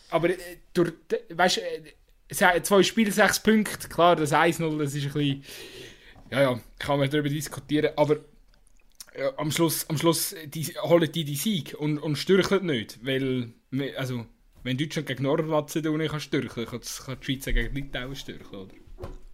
aber 0.10 0.30
äh, 0.30 0.38
durch, 0.74 0.94
weißt 1.30 1.60
äh, 1.60 2.62
zwei 2.62 2.84
Spiele, 2.84 3.12
sechs 3.12 3.42
Punkte, 3.42 3.88
klar, 3.88 4.16
das 4.16 4.34
1-0, 4.34 4.78
das 4.78 4.94
ist 4.94 5.06
ein 5.06 5.14
bisschen. 5.14 5.44
Ja, 6.30 6.42
ja, 6.42 6.60
kann 6.78 7.00
man 7.00 7.10
darüber 7.10 7.30
diskutieren, 7.30 7.92
aber 7.96 8.18
äh, 9.14 9.32
am 9.38 9.50
Schluss, 9.52 9.90
am 9.90 9.98
Schluss 9.98 10.36
die, 10.46 10.66
holen 10.82 11.10
die 11.12 11.24
die 11.24 11.36
Sieg 11.36 11.76
und, 11.78 12.00
und 12.00 12.18
stürcheln 12.18 12.66
nicht, 12.66 13.00
weil, 13.06 13.54
also, 13.96 14.26
wenn 14.64 14.78
Deutschland 14.78 15.08
gegen 15.08 15.24
Nordmazedonien 15.24 16.10
kann 16.10 16.20
stürcheln, 16.20 16.66
kann, 16.66 16.82
kann 16.82 17.18
die 17.22 17.26
Schweiz 17.26 17.46
gegen 17.46 17.74
Litauen 17.74 18.16
stürcheln, 18.16 18.62
oder? 18.62 18.74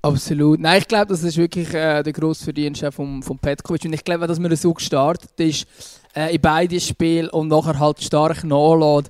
Absolut. 0.03 0.59
Nein, 0.59 0.79
ich 0.79 0.87
glaube, 0.87 1.07
das 1.07 1.23
ist 1.23 1.37
wirklich 1.37 1.73
äh, 1.73 2.03
der 2.03 2.11
grosse 2.11 2.43
Verdienst 2.43 2.83
von, 2.91 3.23
von 3.23 3.39
Petkovic. 3.39 3.85
Und 3.85 3.93
ich 3.93 4.03
glaube, 4.03 4.27
dass 4.27 4.37
man 4.37 4.53
so 4.53 4.73
gestartet 4.73 5.31
ist 5.39 5.65
äh, 6.13 6.35
in 6.35 6.41
beiden 6.41 6.79
Spielen 6.81 7.29
und 7.29 7.47
nachher 7.47 7.79
halt 7.79 8.03
stark 8.03 8.43
nachlässt, 8.43 9.09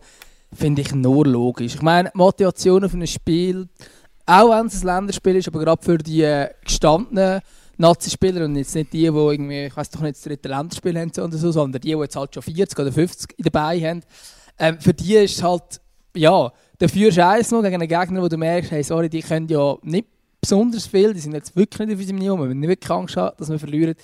finde 0.56 0.82
ich 0.82 0.94
nur 0.94 1.26
logisch. 1.26 1.76
Ich 1.76 1.82
meine, 1.82 2.12
Motivation 2.14 2.88
für 2.90 2.98
ein 2.98 3.08
Spiel, 3.08 3.68
auch 4.26 4.52
wenn 4.52 4.68
es 4.68 4.82
ein 4.82 4.88
Länderspiel 4.88 5.36
ist, 5.36 5.48
aber 5.48 5.60
gerade 5.60 5.84
für 5.84 5.98
die 5.98 6.22
äh, 6.22 6.50
gestandenen 6.64 7.42
Nazi-Spieler 7.78 8.46
und 8.46 8.56
jetzt 8.56 8.76
nicht 8.76 8.94
die, 8.94 9.00
die 9.00 9.06
irgendwie, 9.06 9.66
ich 9.66 9.76
weiß 9.76 9.90
doch 9.90 10.02
nicht, 10.02 10.16
das 10.16 10.24
dritte 10.24 10.50
Länderspiel 10.50 10.98
haben 11.00 11.12
oder 11.12 11.38
so, 11.38 11.52
sondern 11.52 11.82
die, 11.82 11.92
die 11.92 11.98
jetzt 11.98 12.16
halt 12.16 12.34
schon 12.34 12.44
40 12.44 12.80
oder 12.80 12.92
50 12.92 13.36
dabei 13.40 13.80
haben, 13.82 14.02
ähm, 14.60 14.80
für 14.80 14.94
die 14.94 15.16
ist 15.16 15.42
halt, 15.44 15.82
ja, 16.16 16.52
du 16.78 16.88
eins 17.26 17.52
noch 17.52 17.62
gegen 17.62 17.76
einen 17.76 17.88
Gegner, 17.88 18.22
wo 18.22 18.28
du 18.28 18.38
merkst, 18.38 18.72
hey, 18.72 18.84
sorry, 18.84 19.10
die 19.10 19.22
können 19.22 19.48
ja 19.48 19.76
nicht 19.82 20.08
besonders 20.40 20.86
viel, 20.86 21.14
die 21.14 21.20
sind 21.20 21.34
jetzt 21.34 21.56
wirklich 21.56 21.88
nicht 21.88 21.96
auf 21.96 22.02
unserem 22.02 22.20
Niveau, 22.20 22.38
wir 22.38 22.50
haben 22.50 22.60
nicht 22.60 22.70
wirklich 22.70 22.92
Angst 22.92 23.18
haben, 23.18 23.36
dass 23.38 23.50
wir 23.50 23.60
verlieren, 23.60 23.96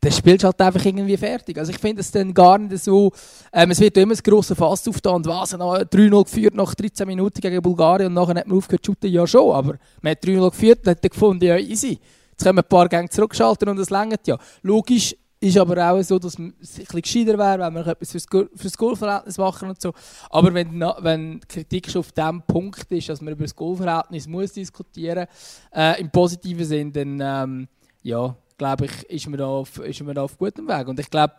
dann 0.00 0.12
spielst 0.12 0.42
du 0.42 0.46
halt 0.46 0.60
einfach 0.60 0.84
irgendwie 0.84 1.16
fertig. 1.16 1.58
Also 1.58 1.72
ich 1.72 1.78
finde 1.78 2.00
es 2.00 2.10
dann 2.10 2.32
gar 2.32 2.58
nicht 2.58 2.82
so, 2.82 3.12
ähm, 3.52 3.70
es 3.70 3.80
wird 3.80 3.96
immer 3.96 4.14
ein 4.14 4.20
grosses 4.22 4.56
Fass 4.56 4.86
aufgetan 4.88 5.16
und 5.16 5.26
was, 5.26 5.54
3-0 5.54 6.24
geführt 6.24 6.54
nach 6.54 6.74
13 6.74 7.06
Minuten 7.06 7.40
gegen 7.40 7.62
Bulgarien 7.62 8.08
und 8.08 8.14
nachher 8.14 8.34
hat 8.40 8.46
man 8.46 8.58
aufgehört 8.58 8.84
zu 8.84 8.92
shooten, 8.92 9.10
ja 9.10 9.26
schon, 9.26 9.54
aber 9.54 9.78
man 10.02 10.10
hat 10.10 10.22
3-0 10.22 10.50
geführt 10.50 10.78
und 10.80 10.90
hat 10.90 11.02
gefunden, 11.02 11.44
ja 11.44 11.56
easy. 11.56 11.98
Jetzt 12.30 12.42
können 12.42 12.58
wir 12.58 12.62
ein 12.62 12.68
paar 12.68 12.88
Gänge 12.88 13.08
zurückschalten 13.08 13.68
und 13.68 13.76
das 13.76 13.90
längert 13.90 14.26
ja. 14.26 14.36
Logisch 14.62 15.14
ist 15.44 15.58
aber 15.58 15.90
auch 15.90 16.02
so, 16.02 16.18
dass 16.18 16.38
es 16.60 16.78
ein 16.78 17.02
gescheiter 17.02 17.38
wäre, 17.38 17.58
wenn 17.58 17.74
wir 17.74 17.86
etwas 17.86 18.12
fürs, 18.12 18.26
fürs 18.56 18.78
Goalverhältnis 18.78 19.36
machen 19.36 19.68
und 19.68 19.80
so. 19.80 19.92
Aber 20.30 20.52
wenn, 20.54 20.80
wenn 20.80 21.40
die 21.40 21.46
Kritik 21.46 21.90
schon 21.90 22.00
auf 22.00 22.12
dem 22.12 22.42
Punkt 22.42 22.90
ist, 22.90 23.08
dass 23.10 23.20
man 23.20 23.34
über 23.34 23.44
das 23.44 23.54
Goalverhältnis 23.54 24.26
muss 24.26 24.52
diskutieren 24.52 25.26
äh, 25.74 26.00
im 26.00 26.10
positiven 26.10 26.64
Sinn, 26.64 26.92
dann 26.92 27.20
ähm, 27.22 27.68
ja, 28.02 28.34
glaube 28.56 28.86
ich, 28.86 29.10
ist 29.10 29.28
man, 29.28 29.38
da 29.38 29.46
auf, 29.46 29.78
ist 29.78 30.02
man 30.02 30.16
auf 30.18 30.38
gutem 30.38 30.68
Weg. 30.68 30.88
Und 30.88 31.00
ich 31.00 31.10
glaube, 31.10 31.34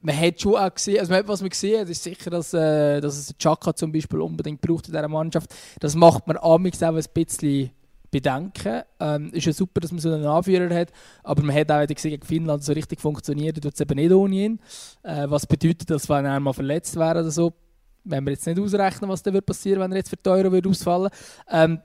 man 0.00 0.20
hat 0.20 0.40
schon 0.40 0.54
auch 0.54 0.72
gesehen, 0.72 1.00
also 1.00 1.12
was 1.26 1.40
man 1.40 1.50
gesehen 1.50 1.80
hat, 1.80 1.88
ist 1.88 2.02
sicher, 2.02 2.30
dass, 2.30 2.54
äh, 2.54 3.00
dass 3.00 3.16
es 3.16 3.34
Chaka 3.38 3.74
zum 3.74 3.92
Beispiel 3.92 4.20
unbedingt 4.20 4.60
braucht 4.60 4.86
in 4.88 4.92
dieser 4.92 5.08
Mannschaft. 5.08 5.54
Das 5.80 5.94
macht 5.94 6.26
man 6.26 6.36
auch 6.36 6.58
ein 6.58 6.62
bisschen 6.62 7.70
bedenken. 8.10 8.82
Ähm, 9.00 9.30
ist 9.32 9.46
ja 9.46 9.52
super, 9.52 9.80
dass 9.80 9.92
man 9.92 10.00
so 10.00 10.12
einen 10.12 10.24
Anführer 10.24 10.74
hat, 10.74 10.92
aber 11.22 11.42
man 11.42 11.54
hat 11.54 11.70
auch 11.70 11.86
gesehen, 11.86 12.12
gegen 12.12 12.26
Finnland 12.26 12.62
so 12.64 12.72
richtig 12.72 13.00
funktioniert, 13.00 13.62
tut 13.62 13.74
es 13.74 13.80
eben 13.80 13.96
nicht 13.96 14.12
ohne 14.12 14.34
ihn. 14.34 14.60
Äh, 15.02 15.26
was 15.28 15.46
bedeutet, 15.46 15.90
dass 15.90 16.08
wenn 16.08 16.24
er 16.24 16.40
mal 16.40 16.52
verletzt 16.52 16.96
wäre 16.96 17.20
oder 17.20 17.30
so, 17.30 17.52
wenn 18.04 18.24
wir 18.24 18.32
jetzt 18.32 18.46
nicht 18.46 18.58
ausrechnen, 18.58 19.10
was 19.10 19.22
da 19.22 19.32
wird 19.32 19.46
passieren, 19.46 19.80
wenn 19.80 19.92
er 19.92 19.98
jetzt 19.98 20.10
für 20.10 20.16
die 20.16 20.30
Euro 20.30 20.52
wird 20.52 20.66
ausfallen. 20.66 21.10
Ähm, 21.50 21.80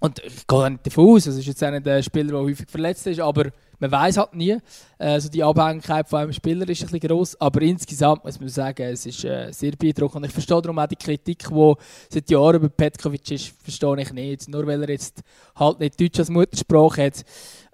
und 0.00 0.18
ich 0.24 0.46
gehe 0.46 0.70
nicht 0.70 0.86
davon 0.86 1.08
aus, 1.14 1.26
es 1.26 1.36
ist 1.36 1.46
jetzt 1.46 1.62
auch 1.62 1.70
nicht 1.70 1.86
ein 1.86 2.02
Spieler, 2.02 2.28
der 2.28 2.40
häufig 2.40 2.68
verletzt 2.68 3.06
ist, 3.06 3.20
aber 3.20 3.50
man 3.78 3.92
weiß 3.92 4.16
halt 4.16 4.34
nie. 4.34 4.56
Also 4.98 5.28
die 5.28 5.42
Abhängigkeit 5.42 6.08
von 6.08 6.20
einem 6.20 6.32
Spieler 6.32 6.68
ist 6.68 6.82
ein 6.82 6.90
bisschen 6.90 7.00
gross, 7.00 7.40
aber 7.40 7.62
insgesamt 7.62 8.24
muss 8.24 8.40
man 8.40 8.48
sagen, 8.48 8.82
es 8.82 9.04
ist 9.06 9.24
äh, 9.24 9.50
sehr 9.52 9.72
beeindruckend. 9.72 10.26
Ich 10.26 10.32
verstehe 10.32 10.60
darum 10.60 10.78
auch 10.78 10.86
die 10.86 10.96
Kritik, 10.96 11.46
die 11.48 11.74
seit 12.08 12.30
Jahren 12.30 12.56
über 12.56 12.68
Petkovic 12.68 13.30
ist, 13.30 13.54
verstehe 13.62 14.00
ich 14.00 14.12
nicht. 14.12 14.48
Nur 14.48 14.66
weil 14.66 14.82
er 14.82 14.90
jetzt 14.90 15.20
halt 15.56 15.80
nicht 15.80 16.00
Deutsch 16.00 16.18
als 16.18 16.30
Muttersprache 16.30 17.04
hat 17.06 17.24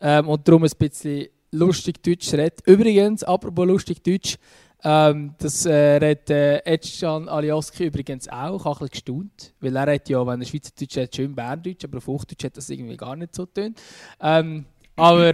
ähm, 0.00 0.28
und 0.28 0.46
darum 0.46 0.64
ein 0.64 0.70
bisschen 0.78 1.26
lustig 1.52 2.02
Deutsch 2.02 2.32
redet. 2.32 2.60
Übrigens, 2.66 3.22
apropos 3.24 3.66
lustig 3.66 4.02
Deutsch, 4.02 4.36
Ähm, 4.84 5.34
das 5.38 5.66
äh, 5.66 5.96
redet 5.96 6.30
äh, 6.30 6.58
Edjan 6.58 7.28
Alioski 7.28 7.86
übrigens 7.86 8.28
auch. 8.28 8.58
Ich 8.58 8.64
habe 8.64 8.76
ein 8.76 8.88
bisschen 8.88 8.90
gestaunt, 8.90 9.54
weil 9.60 9.76
er 9.76 9.94
hat 9.94 10.08
ja, 10.08 10.26
wenn 10.26 10.40
er 10.40 10.46
Schweizerdeutsch 10.46 10.96
hat, 10.96 11.16
schön 11.16 11.34
Berndeutsch, 11.34 11.84
aber 11.84 11.98
auf 11.98 12.06
Hochdeutsch 12.06 12.44
hat 12.44 12.56
das 12.56 12.70
irgendwie 12.70 12.96
gar 12.96 13.16
nicht 13.16 13.34
so 13.34 13.46
getönt. 13.46 13.80
Ähm, 14.20 14.66
aber 14.94 15.32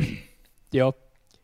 ja, 0.73 0.93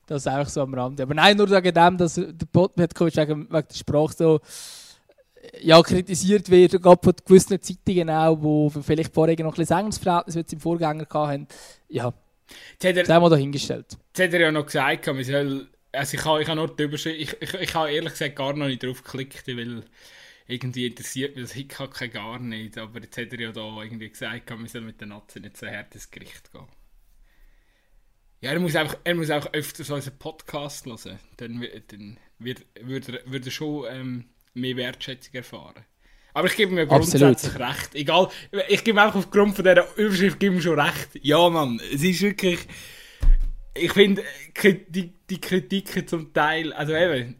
das 0.07 0.23
ist 0.23 0.29
einfach 0.29 0.49
so 0.49 0.63
am 0.63 0.75
Rande. 0.75 1.03
Aber 1.03 1.15
nein, 1.15 1.37
nur 1.37 1.51
wegen 1.51 1.75
dem, 1.75 1.99
dass 1.99 2.15
der 2.15 2.47
Podcast 2.51 3.17
wegen, 3.17 3.43
wegen 3.51 3.69
der 3.69 3.75
Sprache 3.75 4.15
so 4.17 4.41
ja, 5.61 5.81
kritisiert 5.83 6.51
wird, 6.51 6.83
gerade 6.83 7.01
von 7.03 7.15
gewissen 7.25 7.61
Zeitungen 7.61 8.11
auch, 8.11 8.41
wo 8.41 8.71
vielleicht 8.71 9.15
vorher 9.15 9.37
noch 9.39 9.47
ein 9.47 9.51
bisschen 9.51 9.77
Sängungsverhältnis, 9.77 10.35
sie 10.35 10.55
im 10.55 10.61
Vorgänger 10.61 11.07
hatten. 11.13 11.47
Ja, 11.89 12.07
hat 12.07 12.97
das 12.97 13.09
haben 13.09 13.23
wir 13.23 13.31
dahingestellt. 13.31 13.99
jetzt 14.09 14.27
hat 14.27 14.33
er 14.33 14.41
ja 14.41 14.53
noch 14.53 14.67
gesagt, 14.67 15.07
man 15.07 15.25
soll, 15.25 15.69
also 15.93 16.17
ich 16.17 16.25
habe, 16.25 16.43
ich 16.43 16.49
habe 16.49 16.57
nur 16.57 16.75
die 16.75 16.83
Überschrift, 16.83 17.19
ich, 17.19 17.37
ich, 17.41 17.55
ich 17.55 17.75
habe 17.75 17.91
ehrlich 17.91 18.13
gesagt 18.13 18.37
gar 18.37 18.53
noch 18.53 18.67
nicht 18.67 18.83
drauf 18.83 19.03
geklickt, 19.03 19.47
weil 19.49 19.85
irgendwie 20.47 20.87
interessiert 20.87 21.37
mich 21.37 21.45
das 21.45 21.55
Hickhack 21.55 22.13
gar 22.13 22.39
nicht, 22.39 22.79
aber 22.79 23.01
jetzt 23.01 23.17
hat 23.19 23.33
er 23.33 23.41
ja 23.41 23.53
da 23.53 23.83
irgendwie 23.83 24.09
gesagt, 24.09 24.51
man 24.51 24.67
soll 24.67 24.83
mit 24.83 25.01
den 25.01 25.11
Nazis 25.11 25.43
nicht 25.43 25.57
so 25.57 25.67
hart 25.67 25.95
ins 25.95 26.11
Gericht 26.11 26.53
gehen. 26.53 26.67
Ja, 28.41 28.53
er 28.53 28.61
muss 28.61 28.77
einfach, 28.77 28.99
er 29.05 29.15
muss 29.15 29.31
auch 29.31 29.53
öfters 29.53 29.91
unseren 29.91 30.19
Podcast 30.19 30.87
hören, 30.87 31.19
dann, 31.37 31.67
dann 31.89 32.19
wird, 32.39 32.65
er, 32.75 33.31
wird 33.31 33.47
er 33.47 33.51
schon 33.51 33.87
ähm, 33.91 34.25
mehr 34.55 34.77
Wertschätzung 34.77 35.35
erfahren. 35.35 35.85
Aber 36.35 36.47
ich 36.47 36.57
gebe 36.57 36.73
mir 36.73 36.83
Absolut. 36.89 37.21
grundsätzlich 37.21 37.59
recht. 37.59 37.95
Egal, 37.95 38.29
ich 38.69 38.85
gebe 38.85 39.03
einfach 39.03 39.17
aufgrund 39.17 39.57
von 39.57 39.65
dieser 39.65 39.97
Überschrift 39.97 40.39
gebe 40.39 40.55
mir 40.55 40.63
schon 40.63 40.79
recht. 40.79 41.09
Ja, 41.21 41.49
Mann, 41.49 41.81
es 41.93 42.03
ist 42.03 42.21
wirklich. 42.23 42.61
Ich 43.81 43.93
finde, 43.93 44.23
die, 44.89 45.13
die 45.29 45.41
Kritiken 45.41 46.07
zum 46.07 46.33
Teil. 46.33 46.73
Also 46.73 46.95
eben, 46.95 47.37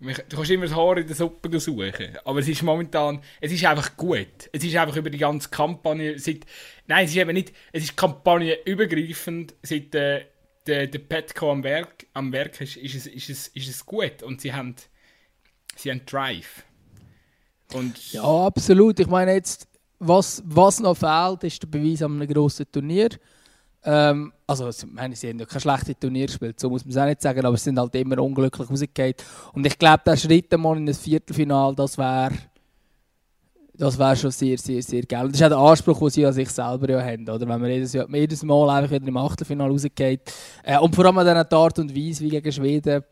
du 0.00 0.36
kannst 0.36 0.50
immer 0.50 0.66
das 0.66 0.74
Haar 0.74 0.98
in 0.98 1.06
der 1.06 1.16
Suppe 1.16 1.58
suchen. 1.58 2.18
Aber 2.24 2.40
es 2.40 2.48
ist 2.48 2.62
momentan. 2.62 3.20
Es 3.40 3.52
ist 3.52 3.64
einfach 3.64 3.96
gut. 3.96 4.50
Es 4.52 4.64
ist 4.64 4.76
einfach 4.76 4.96
über 4.96 5.10
die 5.10 5.18
ganze 5.18 5.48
Kampagne. 5.48 6.18
Seit, 6.18 6.40
nein, 6.86 7.04
es 7.04 7.10
ist 7.10 7.16
eben 7.16 7.32
nicht. 7.32 7.52
Es 7.72 7.84
ist 7.84 7.96
kampagnenübergreifend. 7.96 9.54
Seit 9.62 9.94
äh, 9.94 10.26
der, 10.66 10.86
der 10.86 10.98
Petco 10.98 11.50
am 11.50 11.62
Werk, 11.62 12.06
am 12.12 12.32
Werk 12.32 12.60
ist, 12.60 12.76
ist, 12.76 12.94
es, 12.94 13.06
ist, 13.06 13.30
es, 13.30 13.48
ist 13.48 13.68
es 13.68 13.86
gut. 13.86 14.22
Und 14.22 14.40
sie 14.40 14.52
haben. 14.52 14.74
Sie 15.76 15.90
haben 15.90 16.06
Drive. 16.06 16.64
Und 17.74 18.12
Ja, 18.12 18.22
absolut. 18.22 18.98
Ich 18.98 19.08
meine 19.08 19.34
jetzt, 19.34 19.68
was, 19.98 20.42
was 20.46 20.80
noch 20.80 20.96
fehlt, 20.96 21.44
ist 21.44 21.62
der 21.62 21.68
Beweis 21.68 22.02
an 22.02 22.20
einem 22.20 22.28
grossen 22.28 22.66
Turnier. 22.70 23.10
Ähm, 23.88 24.32
also, 24.48 24.68
meine, 24.92 25.14
sie 25.14 25.28
haben 25.28 25.38
ja 25.38 25.46
kein 25.46 25.60
schlechtes 25.60 25.94
Turnier 25.98 26.26
gespielt, 26.26 26.58
so 26.58 26.68
muss 26.68 26.84
man 26.84 26.90
es 26.90 26.96
auch 26.96 27.06
nicht 27.06 27.22
sagen, 27.22 27.46
aber 27.46 27.56
sie 27.56 27.64
sind 27.64 27.78
halt 27.78 27.94
immer 27.94 28.18
unglücklich 28.18 28.68
rausgegangen. 28.68 29.14
Und 29.52 29.64
ich 29.64 29.78
glaube, 29.78 30.02
der 30.04 30.16
Schritt 30.16 30.52
einmal 30.52 30.76
in 30.76 30.86
das 30.86 30.98
Viertelfinal, 30.98 31.74
das 31.74 31.96
wäre 31.96 32.32
das 33.78 33.98
wäre 33.98 34.16
schon 34.16 34.30
sehr, 34.30 34.56
sehr, 34.58 34.82
sehr 34.82 35.02
geil. 35.02 35.26
Und 35.26 35.34
das 35.34 35.40
ist 35.40 35.44
auch 35.44 35.50
der 35.50 35.58
Anspruch, 35.58 35.98
den 35.98 36.10
sie 36.10 36.26
an 36.26 36.32
sich 36.32 36.48
selber 36.48 36.90
ja 36.90 37.02
haben, 37.02 37.28
oder? 37.28 37.40
Wenn 37.40 37.60
man 37.60 37.70
jedes, 37.70 37.92
jedes 37.92 38.42
Mal 38.42 38.70
einfach 38.70 38.92
wieder 38.92 39.06
im 39.06 39.16
Achtelfinale 39.16 39.70
rausgeht. 39.70 40.32
Äh, 40.62 40.78
und 40.78 40.94
vor 40.94 41.04
allem 41.04 41.18
an 41.18 41.26
dieser 41.26 41.58
Art 41.58 41.78
und 41.78 41.94
Weise 41.94 42.24
wie 42.24 42.30
gegen 42.30 42.52
Schweden, 42.52 43.04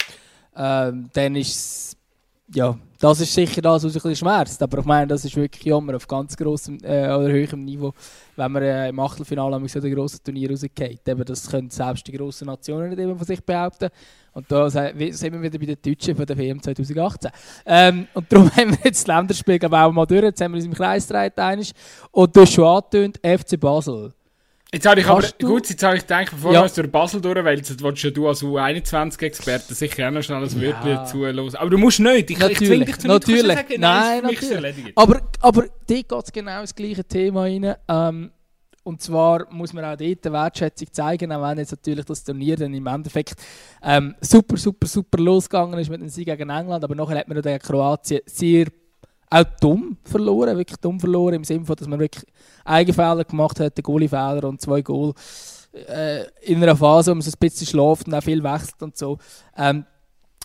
ähm, 0.56 1.10
dann 1.12 1.36
ist 1.36 1.56
es 1.56 1.96
ja, 2.52 2.76
das 3.00 3.20
ist 3.20 3.34
sicher 3.34 3.62
das, 3.62 3.84
was 3.84 3.90
ein 3.90 3.94
bisschen 3.94 4.16
schmerzt. 4.16 4.62
Aber 4.62 4.78
ich 4.78 4.84
meine, 4.84 5.06
das 5.06 5.24
ist 5.24 5.36
wirklich 5.36 5.64
Jammer 5.64 5.96
auf 5.96 6.06
ganz 6.06 6.36
grossem 6.36 6.78
äh, 6.82 7.06
oder 7.06 7.28
höherem 7.28 7.64
Niveau, 7.64 7.92
wenn 8.36 8.52
man 8.52 8.62
äh, 8.62 8.88
im 8.88 9.00
Achtelfinale 9.00 9.68
so 9.68 9.78
einem 9.78 9.94
grossen 9.94 10.20
Turnier 10.22 10.50
rausgeht. 10.50 11.06
Eben, 11.06 11.24
das 11.24 11.48
können 11.48 11.70
selbst 11.70 12.06
die 12.06 12.12
grossen 12.12 12.46
Nationen 12.46 12.90
nicht 12.90 12.98
immer 12.98 13.16
von 13.16 13.26
sich 13.26 13.42
behaupten. 13.42 13.88
Und 14.32 14.50
da 14.50 14.68
sind 14.68 14.98
wir 14.98 15.42
wieder 15.42 15.58
bei 15.58 15.66
den 15.66 15.78
Deutschen 15.80 16.16
von 16.16 16.26
der 16.26 16.36
WM 16.36 16.60
2018. 16.60 17.30
Ähm, 17.66 18.08
und 18.14 18.32
darum 18.32 18.50
haben 18.56 18.70
wir 18.70 18.78
jetzt 18.84 19.06
das 19.06 19.06
Länderspiel 19.06 19.58
glaube 19.58 19.78
auch 19.78 19.92
mal 19.92 20.06
durch. 20.06 20.22
Jetzt 20.22 20.40
haben 20.40 20.52
wir 20.52 20.56
uns 20.56 20.66
im 20.66 20.74
Kreis 20.74 21.06
gedreht. 21.06 21.74
Und 22.10 22.36
du 22.36 22.40
hast 22.40 22.52
schon 22.52 22.64
angetönt, 22.64 23.20
FC 23.22 23.58
Basel. 23.58 24.12
Jetzt 24.74 24.86
habe 24.86 25.00
ich 25.00 25.06
aber, 25.06 25.22
du- 25.38 25.46
gut, 25.46 25.68
jetzt 25.70 25.82
habe 25.82 25.96
ich 25.96 26.02
gedacht, 26.02 26.30
bevor 26.32 26.52
Ja. 26.52 26.58
wir 26.60 26.62
uns 26.64 26.74
durch 26.74 26.90
Basel 26.90 27.20
durchwälzen, 27.20 27.76
jetzt 27.76 27.82
willst 27.82 28.02
ja 28.02 28.10
du 28.10 28.28
als 28.28 28.42
U21-Experte 28.42 29.72
sicher 29.74 30.08
auch 30.08 30.12
noch 30.12 30.22
schnell 30.22 30.42
ein 30.42 30.60
Ja. 30.60 30.84
Wörtchen 30.84 31.06
zuhören. 31.06 31.54
Aber 31.56 31.70
du 31.70 31.78
musst 31.78 32.00
nicht, 32.00 32.30
ich, 32.30 32.40
ich 32.40 32.58
zwinge 32.58 32.84
dich 32.84 32.98
zu 32.98 33.06
natürlich. 33.08 33.42
ja 33.46 33.54
sagen, 33.54 33.74
Nein, 33.80 34.18
es 34.18 34.22
natürlich. 34.32 34.50
erledigt. 34.52 34.92
Aber, 34.96 35.20
aber 35.40 35.62
dort 35.62 35.88
geht 35.88 36.12
es 36.12 36.32
genau 36.32 36.60
ins 36.60 36.74
gleiche 36.74 37.04
Thema 37.04 37.42
rein. 37.42 37.74
Ähm, 37.88 38.30
und 38.82 39.00
zwar 39.00 39.46
muss 39.50 39.72
man 39.72 39.84
auch 39.84 39.96
dort 39.96 40.26
eine 40.26 40.32
Wertschätzung 40.34 40.88
zeigen, 40.92 41.32
auch 41.32 41.48
wenn 41.48 41.56
jetzt 41.58 41.70
natürlich 41.70 42.04
das 42.04 42.22
Turnier 42.22 42.56
dann 42.56 42.74
im 42.74 42.86
Endeffekt 42.86 43.34
ähm, 43.82 44.14
super, 44.20 44.56
super, 44.58 44.86
super 44.86 45.18
losgegangen 45.18 45.78
ist 45.78 45.88
mit 45.88 46.00
dem 46.02 46.08
Sieg 46.08 46.26
gegen 46.26 46.50
England. 46.50 46.84
Aber 46.84 46.94
nachher 46.94 47.18
hat 47.18 47.28
man 47.28 47.40
dann 47.40 47.58
Kroatien 47.60 48.20
sehr 48.26 48.66
auch 49.34 49.44
dumm 49.60 49.96
verloren, 50.04 50.56
wirklich 50.56 50.78
dumm 50.78 51.00
verloren, 51.00 51.34
im 51.34 51.44
Sinne 51.44 51.64
von, 51.64 51.76
dass 51.76 51.88
man 51.88 51.98
wirklich 51.98 52.24
Eigenfehler 52.64 53.24
gemacht 53.24 53.58
hat, 53.58 53.76
einen 53.76 53.82
Goalie-Fehler 53.82 54.44
und 54.44 54.60
zwei 54.60 54.82
Goal 54.82 55.12
äh, 55.72 56.24
in 56.42 56.62
einer 56.62 56.76
Phase, 56.76 57.10
wo 57.10 57.16
man 57.16 57.22
so 57.22 57.30
ein 57.30 57.38
bisschen 57.38 57.66
schläft 57.66 58.06
und 58.06 58.14
auch 58.14 58.22
viel 58.22 58.42
wechselt 58.42 58.82
und 58.82 58.96
so. 58.96 59.18
Ähm, 59.56 59.84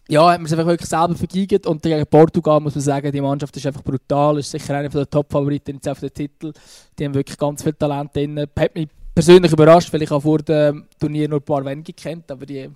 ja, 0.08 0.28
hat 0.32 0.40
man 0.40 0.48
es 0.48 0.54
einfach 0.54 0.66
wirklich 0.66 0.90
selber 0.90 1.14
vergeigt 1.14 1.68
und 1.68 1.84
gegen 1.84 2.06
Portugal 2.08 2.60
muss 2.60 2.74
man 2.74 2.82
sagen, 2.82 3.12
die 3.12 3.22
Mannschaft 3.22 3.56
ist 3.56 3.68
einfach 3.68 3.84
brutal, 3.84 4.40
ist 4.40 4.50
sicher 4.50 4.76
eine 4.76 4.90
der 4.90 5.08
Top-Favoriten 5.08 5.76
jetzt 5.76 5.88
auf 5.88 6.00
den 6.00 6.12
Titel. 6.12 6.52
Die 6.98 7.06
haben 7.06 7.14
wirklich 7.14 7.38
ganz 7.38 7.62
viel 7.62 7.74
Talent 7.74 8.16
drin. 8.16 8.40
Hat 8.40 8.74
mich 8.74 8.90
persönlich 9.14 9.52
überrascht, 9.52 9.94
weil 9.94 10.02
ich 10.02 10.10
habe 10.10 10.22
vor 10.22 10.40
dem 10.40 10.88
Turnier 11.00 11.30
nur 11.30 11.40
ein 11.40 11.46
paar 11.46 11.64
wenige 11.64 11.94
kennt, 11.94 12.32
aber 12.32 12.48
die 12.48 12.68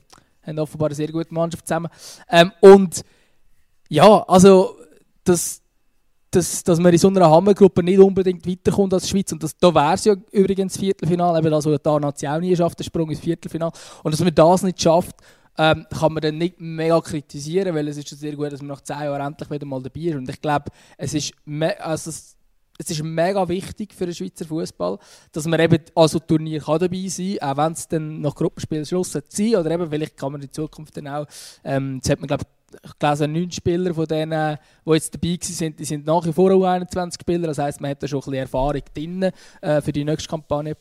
haben 0.46 0.60
offenbar 0.60 0.89
eine 0.89 0.96
sehr 0.96 1.12
gute 1.12 1.34
Mannschaft 1.34 1.67
zusammen. 1.67 1.89
Ähm, 2.29 2.51
und 2.62 3.03
ja, 3.89 4.24
also 4.27 4.75
das, 5.24 5.62
dass, 6.36 6.63
dass 6.63 6.80
man 6.80 6.92
in 6.92 7.00
so 7.00 7.08
einer 7.10 7.30
Hammergruppe 7.30 7.84
nicht 7.84 8.00
unbedingt 8.00 8.48
weiterkommt 8.48 8.94
als 8.94 9.08
Schweiz. 9.08 9.32
Und 9.32 9.44
das, 9.44 9.56
da 9.58 9.74
wäre 9.74 9.94
es 9.94 10.06
ja 10.06 10.16
übrigens 10.32 10.78
Viertelfinale, 10.78 11.40
eben 11.40 11.52
das, 11.52 11.66
was 11.66 11.82
der 11.82 12.00
Nazi 12.00 12.28
auch 12.28 12.40
nie 12.40 12.56
schafft, 12.56 12.80
der 12.80 12.84
Sprung 12.84 13.10
ins 13.10 13.20
Viertelfinale. 13.20 13.72
Und 14.04 14.12
dass 14.12 14.22
man 14.22 14.34
das 14.34 14.63
nicht 14.63 14.82
schafft, 14.82 15.16
ähm, 15.58 15.86
kann 15.90 16.13
man 16.13 16.22
dann 16.22 16.38
nicht 16.38 16.60
mega 16.60 17.00
kritisieren, 17.00 17.75
weil 17.75 17.88
es 17.88 17.98
ist 17.98 18.10
schon 18.10 18.18
sehr 18.18 18.36
gut, 18.36 18.52
dass 18.52 18.62
man 18.62 18.70
nach 18.70 18.82
zehn 18.82 19.04
Jahren 19.04 19.22
endlich 19.22 19.50
wieder 19.50 19.66
mal 19.66 19.82
dabei 19.82 20.02
ist. 20.02 20.16
Und 20.16 20.30
ich 20.30 20.42
glaube, 20.42 20.66
es 20.98 21.13
ist, 21.13 21.34
also 21.80 22.10
es, 22.10 22.36
es 22.80 22.90
ist 22.90 23.04
mega 23.04 23.48
wichtig 23.48 23.94
für 23.94 24.06
den 24.06 24.16
Schweizer 24.16 24.46
Fußball, 24.46 24.98
dass 25.32 25.46
man 25.46 25.60
eben 25.60 25.80
an 25.94 26.08
so 26.08 26.18
Turnier 26.18 26.60
kann 26.60 26.80
dabei 26.80 27.08
sein 27.08 27.38
kann, 27.40 27.50
auch 27.52 27.58
wenn 27.58 27.72
es 27.74 27.88
dann 27.88 28.22
nach 28.22 28.34
Gruppenspielen 28.34 28.86
Schluss 28.86 29.12
sein. 29.12 29.56
Oder 29.56 29.72
eben, 29.72 29.90
vielleicht 29.90 30.18
kann 30.18 30.32
man 30.32 30.42
in 30.42 30.52
Zukunft 30.52 30.98
dann 30.98 31.08
auch, 31.08 31.28
ähm, 31.63 31.96
jetzt 31.98 32.10
hat 32.10 32.20
man 32.20 32.28
glaube 32.28 32.46
gelesen, 33.00 33.32
neun 33.32 33.51
Spieler 33.51 33.94
von 33.94 34.06
denen, 34.06 34.58
die 34.86 34.92
jetzt 34.92 35.13
dabei 35.13 35.38
waren, 35.39 35.75
die 35.75 35.86
sind 35.86 36.06
nach 36.06 36.25
wie 36.25 36.34
vor 36.34 36.51
U21 36.51 37.22
Spieler. 37.22 37.48
Das 37.48 37.58
heisst, 37.58 37.82
man 37.82 37.92
hat 37.92 38.03
da 38.03 38.08
schon 38.08 38.20
ein 38.20 38.22
bisschen 38.22 38.34
Erfahrung 38.36 38.82
drin 38.94 39.32
äh, 39.62 39.82
für 39.82 39.92
die 39.92 40.03
nächste 40.03 40.30
Kampagne. 40.30 40.75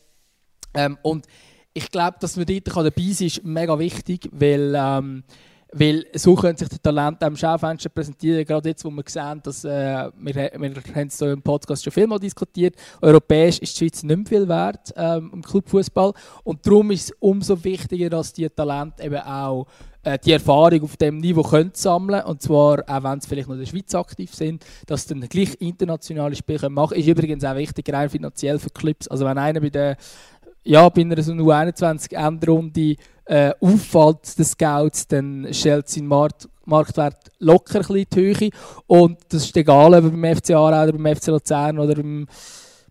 Ähm, 0.73 0.97
und 1.01 1.27
ich 1.73 1.89
glaube, 1.89 2.17
dass 2.19 2.37
man 2.37 2.45
dort 2.45 2.67
dabei 2.67 2.91
sein 2.91 3.15
kann, 3.15 3.27
ist 3.27 3.43
mega 3.43 3.79
wichtig, 3.79 4.29
weil, 4.31 4.73
ähm, 4.75 5.23
weil 5.71 6.05
so 6.13 6.35
können 6.35 6.55
sich 6.55 6.69
die 6.69 6.77
Talente 6.77 7.25
am 7.25 7.35
Schaufenster 7.35 7.89
präsentieren. 7.89 8.45
Gerade 8.45 8.69
jetzt, 8.69 8.85
wo 8.85 8.91
wir 8.91 9.03
sehen, 9.07 9.41
dass 9.43 9.65
äh, 9.65 10.11
wir, 10.15 10.35
wir 10.35 10.73
haben 10.95 11.07
es 11.07 11.17
hier 11.17 11.31
im 11.31 11.41
Podcast 11.41 11.83
schon 11.83 11.91
vielmal 11.91 12.19
diskutiert, 12.19 12.75
europäisch 13.01 13.57
ist 13.59 13.73
die 13.73 13.85
Schweiz 13.85 14.03
nicht 14.03 14.15
mehr 14.15 14.25
viel 14.27 14.47
wert 14.47 14.93
ähm, 14.95 15.31
im 15.33 15.41
Clubfußball. 15.41 16.13
Und 16.43 16.65
darum 16.65 16.91
ist 16.91 17.09
es 17.09 17.17
umso 17.19 17.63
wichtiger, 17.63 18.09
dass 18.09 18.33
die 18.33 18.47
Talente 18.49 19.03
eben 19.03 19.21
auch 19.21 19.65
äh, 20.03 20.19
die 20.19 20.31
Erfahrung 20.31 20.83
auf 20.83 20.97
dem 20.97 21.17
Niveau 21.17 21.43
können 21.43 21.71
sammeln 21.73 22.23
und 22.25 22.41
zwar 22.41 22.83
auch 22.87 23.03
wenn 23.03 23.21
sie 23.21 23.27
vielleicht 23.27 23.47
noch 23.47 23.55
in 23.55 23.61
der 23.61 23.67
Schweiz 23.67 23.95
aktiv 23.95 24.33
sind, 24.33 24.65
dass 24.85 25.07
sie 25.07 25.15
dann 25.15 25.27
gleich 25.29 25.55
internationale 25.59 26.35
Spiele 26.35 26.59
können 26.59 26.75
machen 26.75 26.97
Ist 26.97 27.07
übrigens 27.07 27.43
auch 27.43 27.55
wichtig, 27.55 27.91
rein 27.91 28.09
finanziell 28.09 28.59
für 28.59 28.69
Clubs. 28.69 29.07
Also 29.07 29.25
wenn 29.25 29.37
einer 29.37 29.61
bei 29.61 29.69
der 29.69 29.97
ja, 30.65 30.87
bei 30.89 31.01
einer 31.01 31.21
so 31.21 31.33
U21-Endrunde 31.33 32.95
äh, 33.25 33.51
auffällt, 33.59 34.37
den 34.37 34.45
Scouts, 34.45 35.07
dann 35.07 35.47
stellt 35.51 35.89
sein 35.89 36.07
Markt, 36.07 36.47
Marktwert 36.65 37.31
locker 37.39 37.79
ein 37.79 37.85
bisschen 37.85 38.05
die 38.13 38.19
Höhe. 38.19 38.49
Und 38.87 39.17
das 39.29 39.45
ist 39.45 39.57
egal, 39.57 39.93
ob 39.93 40.11
beim 40.11 40.35
FC 40.35 40.51
Aarau 40.51 40.83
oder 40.83 40.93
beim 40.93 41.15
FC 41.15 41.27
Luzern 41.27 41.79
oder 41.79 41.95
beim, 41.95 42.27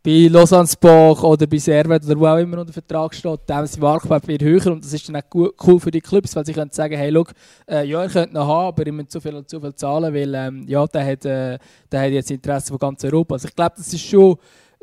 bei 0.04 0.26
Lausanne 0.28 0.66
Sport 0.66 1.22
oder 1.22 1.46
bei 1.46 1.58
Servet 1.58 2.04
oder 2.04 2.18
wo 2.18 2.26
auch 2.26 2.36
immer 2.38 2.58
unter 2.58 2.72
Vertrag 2.72 3.14
steht, 3.14 3.38
ist 3.48 3.76
der 3.76 3.82
Marktwert 3.82 4.26
wird 4.26 4.42
höher 4.42 4.72
und 4.72 4.84
das 4.84 4.92
ist 4.92 5.08
dann 5.08 5.14
auch 5.16 5.30
gu- 5.30 5.52
cool 5.64 5.78
für 5.78 5.92
die 5.92 6.00
Clubs, 6.00 6.34
weil 6.34 6.44
sie 6.44 6.52
können 6.52 6.72
sagen, 6.72 6.96
hey, 6.96 7.10
look, 7.10 7.30
äh, 7.70 7.86
ja, 7.86 8.02
ihr 8.02 8.08
könnt 8.08 8.32
noch 8.32 8.46
haben, 8.46 8.66
aber 8.68 8.84
ihr 8.84 8.92
müsst 8.92 9.12
zu 9.12 9.20
viel 9.20 9.36
und 9.36 9.48
zu 9.48 9.60
viel 9.60 9.72
zahlen, 9.74 10.12
weil 10.12 10.34
ähm, 10.34 10.64
ja, 10.66 10.84
der 10.88 11.06
hat, 11.06 11.24
äh, 11.24 11.58
der 11.90 12.00
hat 12.00 12.10
jetzt 12.10 12.30
Interesse 12.32 12.68
von 12.68 12.78
ganz 12.78 13.04
Europa. 13.04 13.34
Also 13.34 13.46
ich 13.46 13.54
glaube, 13.54 13.74
das 13.76 13.92
ist 13.92 14.00
schon, 14.04 14.36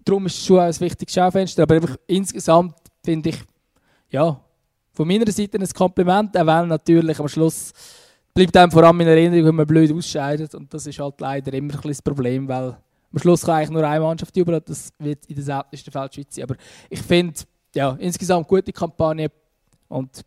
darum 0.06 0.26
ist 0.26 0.38
es 0.38 0.46
schon 0.46 0.60
ein 0.60 0.80
wichtiges 0.80 1.14
Schaufenster, 1.14 1.64
aber 1.64 1.76
einfach 1.76 1.98
insgesamt 2.08 2.76
finde 3.04 3.30
ich, 3.30 3.40
ja, 4.12 4.40
von 4.94 5.06
meiner 5.08 5.30
Seite 5.32 5.60
ein 5.60 5.68
Kompliment, 5.68 6.38
auch 6.38 6.46
wenn 6.48 6.70
natürlich 6.70 7.20
am 7.20 7.28
Schluss 7.28 7.74
bleibt 8.34 8.56
einem 8.56 8.72
vor 8.72 8.84
allem 8.86 9.02
in 9.02 9.08
Erinnerung, 9.08 9.48
wenn 9.48 9.56
man 9.56 9.68
blöd 9.68 9.92
ausscheidet 9.92 10.56
und 10.56 10.74
das 10.74 10.88
ist 10.88 11.00
halt 11.00 11.20
leider 11.20 11.52
immer 11.52 11.74
ein 11.74 11.78
bisschen 11.78 11.90
das 11.90 12.02
Problem, 12.02 12.48
weil 12.48 12.78
am 13.12 13.20
Schluss 13.20 13.42
kann 13.42 13.56
eigentlich 13.56 13.72
nur 13.72 13.88
eine 13.88 14.04
Mannschaft 14.04 14.36
und 14.38 14.70
das 14.70 14.94
wird 15.00 15.26
in 15.26 15.36
der 15.36 15.44
seltensten 15.44 15.92
die 15.92 16.16
Schweiz 16.16 16.36
sein. 16.36 16.44
Aber 16.44 16.56
ich 16.90 17.02
finde, 17.02 17.40
ja, 17.76 17.96
insgesamt 18.00 18.48
gute 18.48 18.72
Kampagne 18.72 19.32
und 19.88 20.24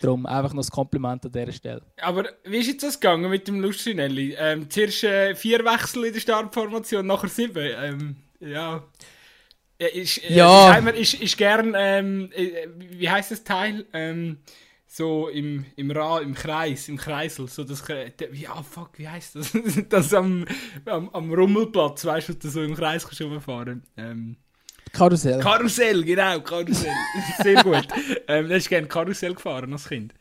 Darum 0.00 0.24
einfach 0.24 0.54
noch 0.54 0.64
ein 0.64 0.70
Kompliment 0.70 1.26
an 1.26 1.32
dieser 1.32 1.52
Stelle. 1.52 1.82
Aber 2.00 2.24
wie 2.44 2.56
ist 2.56 2.68
jetzt 2.68 2.82
das 2.82 2.98
gegangen 2.98 3.30
mit 3.30 3.46
dem 3.46 3.60
Lustrinelli? 3.60 4.34
Ähm, 4.38 4.70
zuerst 4.70 5.04
äh, 5.04 5.34
vier 5.34 5.58
Wechsel 5.58 6.06
in 6.06 6.14
der 6.14 6.20
Startformation, 6.20 7.06
nachher 7.06 7.28
sieben. 7.28 7.70
Ähm, 7.78 8.16
ja. 8.40 8.82
Ist, 9.76 10.24
äh, 10.24 10.34
Ja. 10.34 10.74
Ist, 10.74 11.14
ist, 11.14 11.22
ist 11.22 11.36
gern, 11.36 11.74
ähm, 11.76 12.30
äh, 12.34 12.68
wie 12.78 13.10
heißt 13.10 13.30
das 13.30 13.44
Teil? 13.44 13.84
Ähm, 13.92 14.38
so 14.92 15.28
im, 15.28 15.64
im 15.76 15.92
Ra 15.92 16.18
im 16.18 16.34
Kreis, 16.34 16.88
im 16.88 16.96
Kreisel, 16.96 17.46
so 17.46 17.62
das, 17.62 17.84
ja 18.32 18.60
fuck, 18.60 18.98
wie 18.98 19.08
heißt 19.08 19.36
das? 19.36 19.52
das 19.88 20.12
am, 20.12 20.44
am, 20.84 21.08
am 21.10 21.32
Rummelplatz, 21.32 22.04
weißt 22.04 22.30
du, 22.30 22.34
du 22.34 22.48
so 22.48 22.60
im 22.60 22.74
Kreis 22.74 23.04
kannst 23.04 23.22
rumfahren. 23.22 23.84
Ähm, 23.96 24.36
Karussell. 24.92 25.38
Karussell, 25.38 26.02
genau, 26.02 26.40
Karussell. 26.40 26.92
Sehr 27.42 27.62
gut. 27.62 27.86
ähm, 28.26 28.48
du 28.48 28.54
hast 28.56 28.68
gerne 28.68 28.88
Karussell 28.88 29.34
gefahren 29.34 29.72
als 29.72 29.88
Kind. 29.88 30.12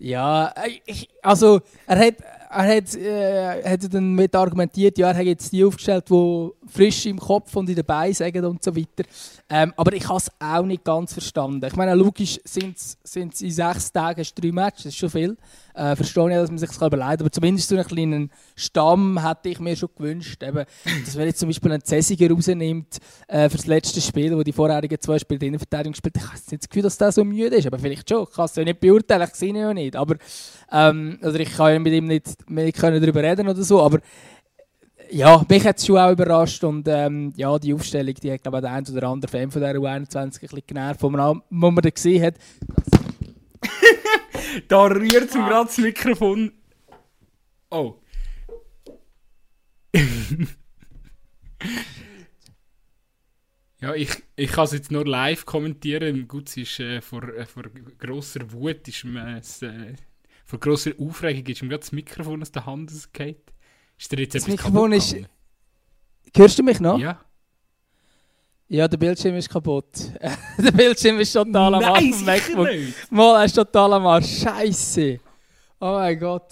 Ja, 0.00 0.48
äh, 0.56 0.80
ich, 0.84 1.08
also 1.22 1.60
er 1.86 1.98
hat, 2.06 2.14
er 2.50 2.76
hat, 2.76 2.94
äh, 2.96 3.70
hat 3.70 3.94
dann 3.94 4.14
mit 4.14 4.34
argumentiert, 4.34 4.98
ja, 4.98 5.12
er 5.12 5.16
hat 5.16 5.26
jetzt 5.26 5.52
die 5.52 5.64
aufgestellt, 5.64 6.10
die 6.10 6.50
frisch 6.66 7.06
im 7.06 7.18
Kopf 7.18 7.54
und 7.56 7.68
in 7.68 7.76
den 7.76 7.84
Beinen 7.84 8.14
sagen 8.14 8.44
und 8.44 8.62
so 8.62 8.74
weiter. 8.74 9.04
Ähm, 9.48 9.72
aber 9.76 9.92
ich 9.92 10.08
habe 10.08 10.18
es 10.18 10.30
auch 10.38 10.64
nicht 10.64 10.84
ganz 10.84 11.12
verstanden. 11.12 11.64
Ich 11.66 11.76
meine, 11.76 11.94
logisch 11.94 12.40
sind 12.44 12.76
es 12.76 13.16
in 13.16 13.30
sechs 13.30 13.92
Tagen 13.92 14.24
drei 14.34 14.52
Matches, 14.52 14.84
das 14.84 14.92
ist 14.92 14.98
schon 14.98 15.10
viel. 15.10 15.36
Äh, 15.74 15.96
verstehe 15.96 16.28
ich, 16.30 16.36
dass 16.36 16.50
man 16.50 16.58
sich 16.58 16.68
das 16.68 16.76
überlegen 16.76 17.20
aber 17.20 17.32
zumindest 17.32 17.68
so 17.68 17.74
einen 17.74 17.84
kleinen 17.84 18.30
Stamm 18.54 19.20
hätte 19.26 19.48
ich 19.48 19.58
mir 19.58 19.74
schon 19.74 19.88
gewünscht. 19.96 20.42
Eben, 20.42 20.64
dass 21.04 21.16
man 21.16 21.26
jetzt 21.26 21.40
zum 21.40 21.48
Beispiel 21.48 21.72
einen 21.72 21.82
Cäsiger 21.84 22.30
rausnimmt 22.30 22.98
äh, 23.26 23.48
für 23.48 23.56
das 23.56 23.66
letzte 23.66 24.00
Spiel, 24.00 24.36
wo 24.36 24.42
die 24.42 24.52
vorherigen 24.52 25.00
zwei 25.00 25.18
Spiele 25.18 25.40
der 25.40 25.48
Innenverteidigung 25.48 25.92
gespielt 25.92 26.16
Ich 26.16 26.22
habe 26.22 26.34
nicht 26.34 26.62
das 26.62 26.68
Gefühl, 26.68 26.82
dass 26.82 26.98
der 26.98 27.12
so 27.12 27.24
müde 27.24 27.56
ist, 27.56 27.66
aber 27.66 27.78
vielleicht 27.78 28.08
schon. 28.08 28.22
Ich 28.22 28.34
kann 28.34 28.44
es 28.44 28.54
ja 28.54 28.64
nicht 28.64 28.80
beurteilen, 28.80 29.28
ich 29.28 29.34
sehe 29.34 29.48
ihn 29.48 29.56
ja 29.56 29.74
nicht. 29.74 29.96
Aber, 29.96 30.16
ähm, 30.70 31.18
also 31.22 31.38
ich 31.38 31.52
kann 31.52 31.72
ja 31.72 31.78
mit 31.78 31.92
ihm 31.92 32.06
nicht, 32.06 32.36
können 32.76 33.00
darüber 33.00 33.22
reden 33.22 33.48
oder 33.48 33.62
so, 33.62 33.82
aber 33.82 33.98
ja, 35.14 35.44
mich 35.48 35.64
hat 35.64 35.78
es 35.78 35.86
schon 35.86 35.98
auch 35.98 36.10
überrascht 36.10 36.64
und 36.64 36.88
ähm, 36.88 37.32
ja, 37.36 37.58
die 37.58 37.72
Aufstellung, 37.72 38.14
die 38.14 38.32
hat 38.32 38.42
glaube 38.42 38.58
ich 38.58 38.62
der 38.62 38.72
ein 38.72 38.86
oder 38.88 39.08
andere 39.08 39.30
Fan 39.30 39.50
von 39.50 39.62
der 39.62 39.76
U21 39.76 40.16
ein 40.16 40.30
bisschen 40.30 40.62
genervt, 40.66 41.02
wo 41.02 41.10
man, 41.10 41.40
wo 41.50 41.70
man 41.70 41.82
dann 41.82 41.92
gesehen 41.92 42.22
hat, 42.24 42.34
Da 44.68 44.86
rührt 44.86 45.30
zum 45.30 45.44
gerade 45.46 45.66
das 45.66 45.78
Mikrofon. 45.78 46.52
Oh. 47.70 47.94
ja, 53.80 53.94
ich, 53.94 54.10
ich 54.36 54.50
kann 54.50 54.64
es 54.64 54.72
jetzt 54.72 54.90
nur 54.90 55.06
live 55.06 55.46
kommentieren. 55.46 56.26
Gut, 56.28 56.48
es 56.48 56.56
ist 56.56 56.80
äh, 56.80 57.00
vor, 57.00 57.22
äh, 57.28 57.46
vor 57.46 57.62
grosser 57.98 58.50
Wut, 58.52 58.88
ist 58.88 59.04
es, 59.04 59.62
äh, 59.62 59.94
vor 60.44 60.58
grosser 60.60 60.90
Aufregung 60.98 61.46
ist 61.46 61.62
ihm 61.62 61.68
gerade 61.68 61.80
das 61.80 61.92
Mikrofon 61.92 62.42
aus 62.42 62.52
der 62.52 62.66
Hand 62.66 62.90
rausgefallen. 62.90 63.36
Ist 64.04 64.12
dir 64.12 64.20
jetzt 64.20 64.34
Das 64.34 64.42
etwas 64.42 64.52
Mikrofon 64.52 64.90
kaputt 64.90 65.14
ist- 65.14 66.36
hörst 66.36 66.58
du 66.58 66.62
mich 66.62 66.78
noch? 66.78 66.98
Ja. 66.98 67.18
Ja, 68.68 68.86
der 68.86 68.98
Bildschirm 68.98 69.34
ist 69.36 69.48
kaputt. 69.48 69.86
der 70.58 70.72
Bildschirm 70.72 71.18
ist 71.20 71.32
total 71.32 71.74
am 71.76 71.84
Arsch 71.84 72.02
Nein, 72.02 72.24
MacBook. 72.24 72.66
nicht. 72.68 73.10
Mal, 73.12 73.40
er 73.40 73.44
ist 73.46 73.54
total 73.54 73.92
am 73.94 74.06
Arsch. 74.06 74.40
Scheiße. 74.42 75.20
Oh 75.80 75.92
mein 75.92 76.18
Gott. 76.18 76.48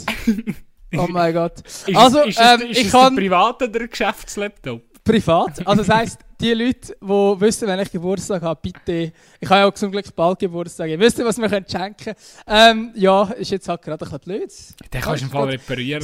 Oh 0.97 1.07
mein 1.11 1.33
Gott. 1.35 1.61
Ist, 1.61 1.95
Also, 1.95 2.21
ist, 2.23 2.39
ähm, 2.41 2.61
ist 2.71 2.79
ich 2.81 2.87
es 2.87 2.93
kann- 2.93 3.15
der 3.17 3.23
private 3.23 3.65
oder 3.65 3.79
der 3.81 3.89
Geschäftslaptop? 3.89 4.83
Privat. 5.05 5.67
Also 5.67 5.83
das 5.83 5.89
heisst, 5.97 6.21
die 6.41 6.55
Leute, 6.55 6.97
die 7.01 7.07
wissen, 7.41 7.69
wenn 7.69 7.81
ich 7.81 7.91
Geburtstag 7.91 8.41
habe, 8.43 8.61
bitte. 8.63 9.13
Ich 9.41 9.51
habe 9.51 9.61
ja 9.61 9.69
auch 9.69 9.75
zum 9.75 9.91
Glück 9.91 10.15
bald 10.17 10.39
Geburtstag. 10.39 10.89
Ihr 10.89 10.99
wisst, 10.99 11.19
was 11.23 11.37
wir 11.39 11.49
können 11.51 11.67
schenken 11.69 11.97
können. 12.05 12.17
Ähm, 12.47 12.93
ja, 12.95 13.25
ist 13.33 13.51
jetzt 13.51 13.69
halt 13.69 13.83
gerade 13.83 14.05
ein 14.07 14.11
bisschen 14.11 14.21
blöd. 14.21 14.53
Den 14.95 15.01
kannst 15.03 15.21
du 15.23 15.27
im 15.27 15.31
Fall 15.33 15.49
reparieren. 15.51 16.03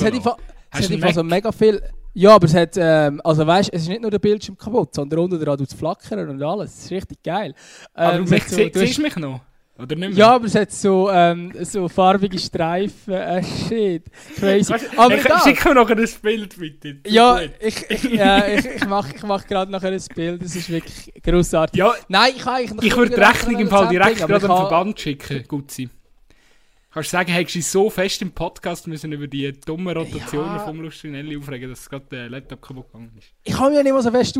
Es. 0.70 0.78
Fall, 0.78 0.80
es 0.80 0.84
Hast 0.84 0.84
hat 0.84 0.90
du 0.96 1.00
Fall 1.02 1.14
so 1.14 1.22
mega 1.22 1.52
viel. 1.52 1.82
Ja, 2.14 2.34
aber 2.34 2.46
es 2.46 2.54
hat, 2.54 2.74
ähm, 2.76 3.20
also 3.22 3.46
weißt, 3.46 3.70
es 3.72 3.82
ist 3.82 3.88
nicht 3.88 4.02
nur 4.02 4.10
der 4.10 4.18
Bildschirm 4.18 4.56
kaputt, 4.58 4.94
sondern 4.94 5.20
unten 5.20 5.38
dran 5.40 5.56
tut 5.58 5.68
es 5.68 5.74
flackern 5.74 6.28
und 6.30 6.42
alles. 6.42 6.74
Das 6.74 6.84
ist 6.86 6.90
richtig 6.90 7.22
geil. 7.22 7.54
Aber 7.94 8.14
Ähm, 8.14 8.18
du 8.18 8.24
es 8.24 8.30
hat 8.32 8.38
mich, 8.40 8.48
so- 8.48 8.56
sie, 8.56 8.70
du 8.70 8.80
hast- 8.80 8.86
siehst 8.86 8.98
du 8.98 9.02
mich 9.02 9.16
noch? 9.16 9.40
Oder 9.80 9.94
nicht 9.94 10.08
mehr? 10.08 10.18
Ja, 10.18 10.34
aber 10.34 10.46
es 10.46 10.56
hat 10.56 10.72
so, 10.72 11.08
ähm, 11.08 11.52
so 11.62 11.88
farbige 11.88 12.36
Streifen. 12.36 13.12
Äh, 13.14 13.44
shit. 13.44 14.02
Crazy. 14.36 14.72
Du, 14.72 15.00
aber 15.00 15.14
ich, 15.14 15.24
egal. 15.24 15.40
schick 15.44 15.64
mir 15.64 15.74
noch 15.74 15.88
ein 15.88 16.08
Bild 16.20 16.58
bitte. 16.58 16.96
Ja, 17.06 17.38
ich, 17.60 17.88
ich, 17.88 18.02
ja, 18.14 18.44
ich, 18.48 18.64
ich 18.66 18.86
mache 18.88 19.14
ich 19.14 19.22
mach 19.22 19.46
gerade 19.46 19.70
nachher 19.70 19.92
ein 19.92 20.02
Bild. 20.16 20.42
Das 20.42 20.56
ist 20.56 20.68
wirklich 20.68 21.12
grossartig. 21.22 21.78
ja 21.78 21.92
Nein, 22.08 22.32
ich 22.34 22.42
kann 22.42 22.64
noch 22.74 22.82
ich 22.82 22.96
würde 22.96 23.14
die 23.14 23.20
Rechnung 23.20 23.60
im 23.60 23.68
Fall 23.68 23.86
direkt 23.86 24.16
gerade 24.16 24.34
aber 24.34 24.36
ich 24.54 24.60
Verband 24.60 24.98
schicken. 25.00 25.44
Gut 25.46 25.70
sein. 25.70 25.90
Kannst 26.90 27.12
du 27.12 27.16
sagen, 27.16 27.30
hättest 27.32 27.54
du 27.56 27.60
so 27.62 27.90
fest 27.90 28.22
im 28.22 28.32
Podcast 28.32 28.86
müssen 28.86 29.12
über 29.12 29.26
die 29.26 29.52
dummen 29.52 29.94
Rotationen 29.94 30.56
Ja. 30.56 30.64
vom 30.64 30.80
Lustrinelli 30.80 31.36
aufregen, 31.36 31.68
dass 31.68 31.88
gerade 31.88 32.06
der 32.10 32.30
Laptop 32.30 32.62
kaputt 32.62 32.86
gegangen 32.90 33.12
ist. 33.18 33.28
Ich 33.44 33.58
habe 33.58 33.68
mich 33.68 33.76
ja 33.76 33.82
nicht 33.82 33.92
mal 33.92 34.02
so 34.02 34.10
fest 34.10 34.38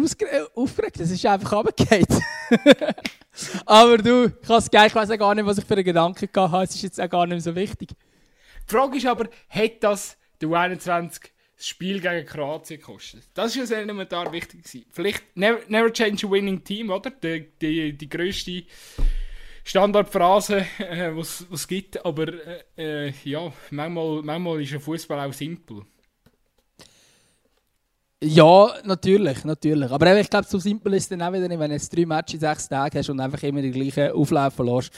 aufgeregt, 0.55 0.99
es 1.01 1.11
ist 1.11 1.27
einfach 1.27 1.53
runtergefallen. 1.53 2.07
Aber 3.67 3.99
du, 3.99 4.33
ich, 4.43 4.49
has 4.49 4.71
geil, 4.71 4.87
ich 4.89 4.95
weiß 4.95 5.11
auch 5.11 5.19
gar 5.19 5.35
nicht, 5.35 5.45
was 5.45 5.59
ich 5.59 5.65
für 5.65 5.75
einen 5.75 5.85
Gedanken 5.85 6.29
habe, 6.35 6.65
es 6.65 6.75
ist 6.75 6.83
jetzt 6.83 7.01
auch 7.01 7.09
gar 7.11 7.27
nicht 7.27 7.35
mehr 7.35 7.41
so 7.41 7.55
wichtig. 7.55 7.91
Die 7.91 8.73
Frage 8.75 8.97
ist 8.97 9.07
aber, 9.07 9.29
hat 9.51 9.83
das 9.83 10.17
der 10.41 10.49
U21 10.49 11.21
das 11.57 11.67
Spiel 11.67 12.01
gegen 12.01 12.27
Kroatien 12.27 12.81
gekostet? 12.81 13.25
Das 13.35 13.55
ist 13.55 13.71
ja 13.71 13.77
elementar 13.79 14.33
wichtig 14.33 14.63
gewesen. 14.65 14.87
Vielleicht 14.91 15.37
never, 15.37 15.61
never 15.69 15.93
change 15.93 16.27
a 16.27 16.31
winning 16.31 16.63
team, 16.65 16.91
oder? 16.91 17.11
Die, 17.11 17.47
die, 17.61 17.93
die 17.93 18.09
grösste 18.09 18.63
Standardphrase, 19.69 20.65
äh, 20.79 21.15
was 21.15 21.45
es 21.53 21.69
gibt. 21.69 22.03
Aber 22.05 22.27
äh, 22.77 23.09
äh, 23.09 23.13
ja, 23.25 23.53
manchmal, 23.71 24.23
manchmal 24.23 24.63
ist 24.63 24.73
ein 24.73 24.81
Fußball 24.81 25.29
auch 25.29 25.33
simpel. 25.33 25.83
Ja, 28.25 28.73
natürlich, 28.85 29.45
natürlich. 29.45 29.91
Aber 29.91 30.07
eben, 30.07 30.21
ich 30.21 30.31
glaube, 30.31 30.47
so 30.49 30.59
simpel 30.59 30.95
ist 30.95 31.03
es 31.05 31.09
dann 31.11 31.23
auch 31.23 31.33
wieder 31.35 31.47
nicht, 31.47 31.59
wenn 31.59 31.69
du 31.69 31.75
jetzt 31.77 31.95
drei 31.95 32.07
Matches 32.07 32.35
in 32.35 32.41
sechs 32.41 32.69
Tagen 32.69 32.99
hast 32.99 33.11
und 33.11 33.21
einfach 33.21 33.43
immer 33.43 33.61
die 33.61 33.71
gleichen 33.71 34.11
Auflaufen 34.13 34.67
lässt. 34.67 34.91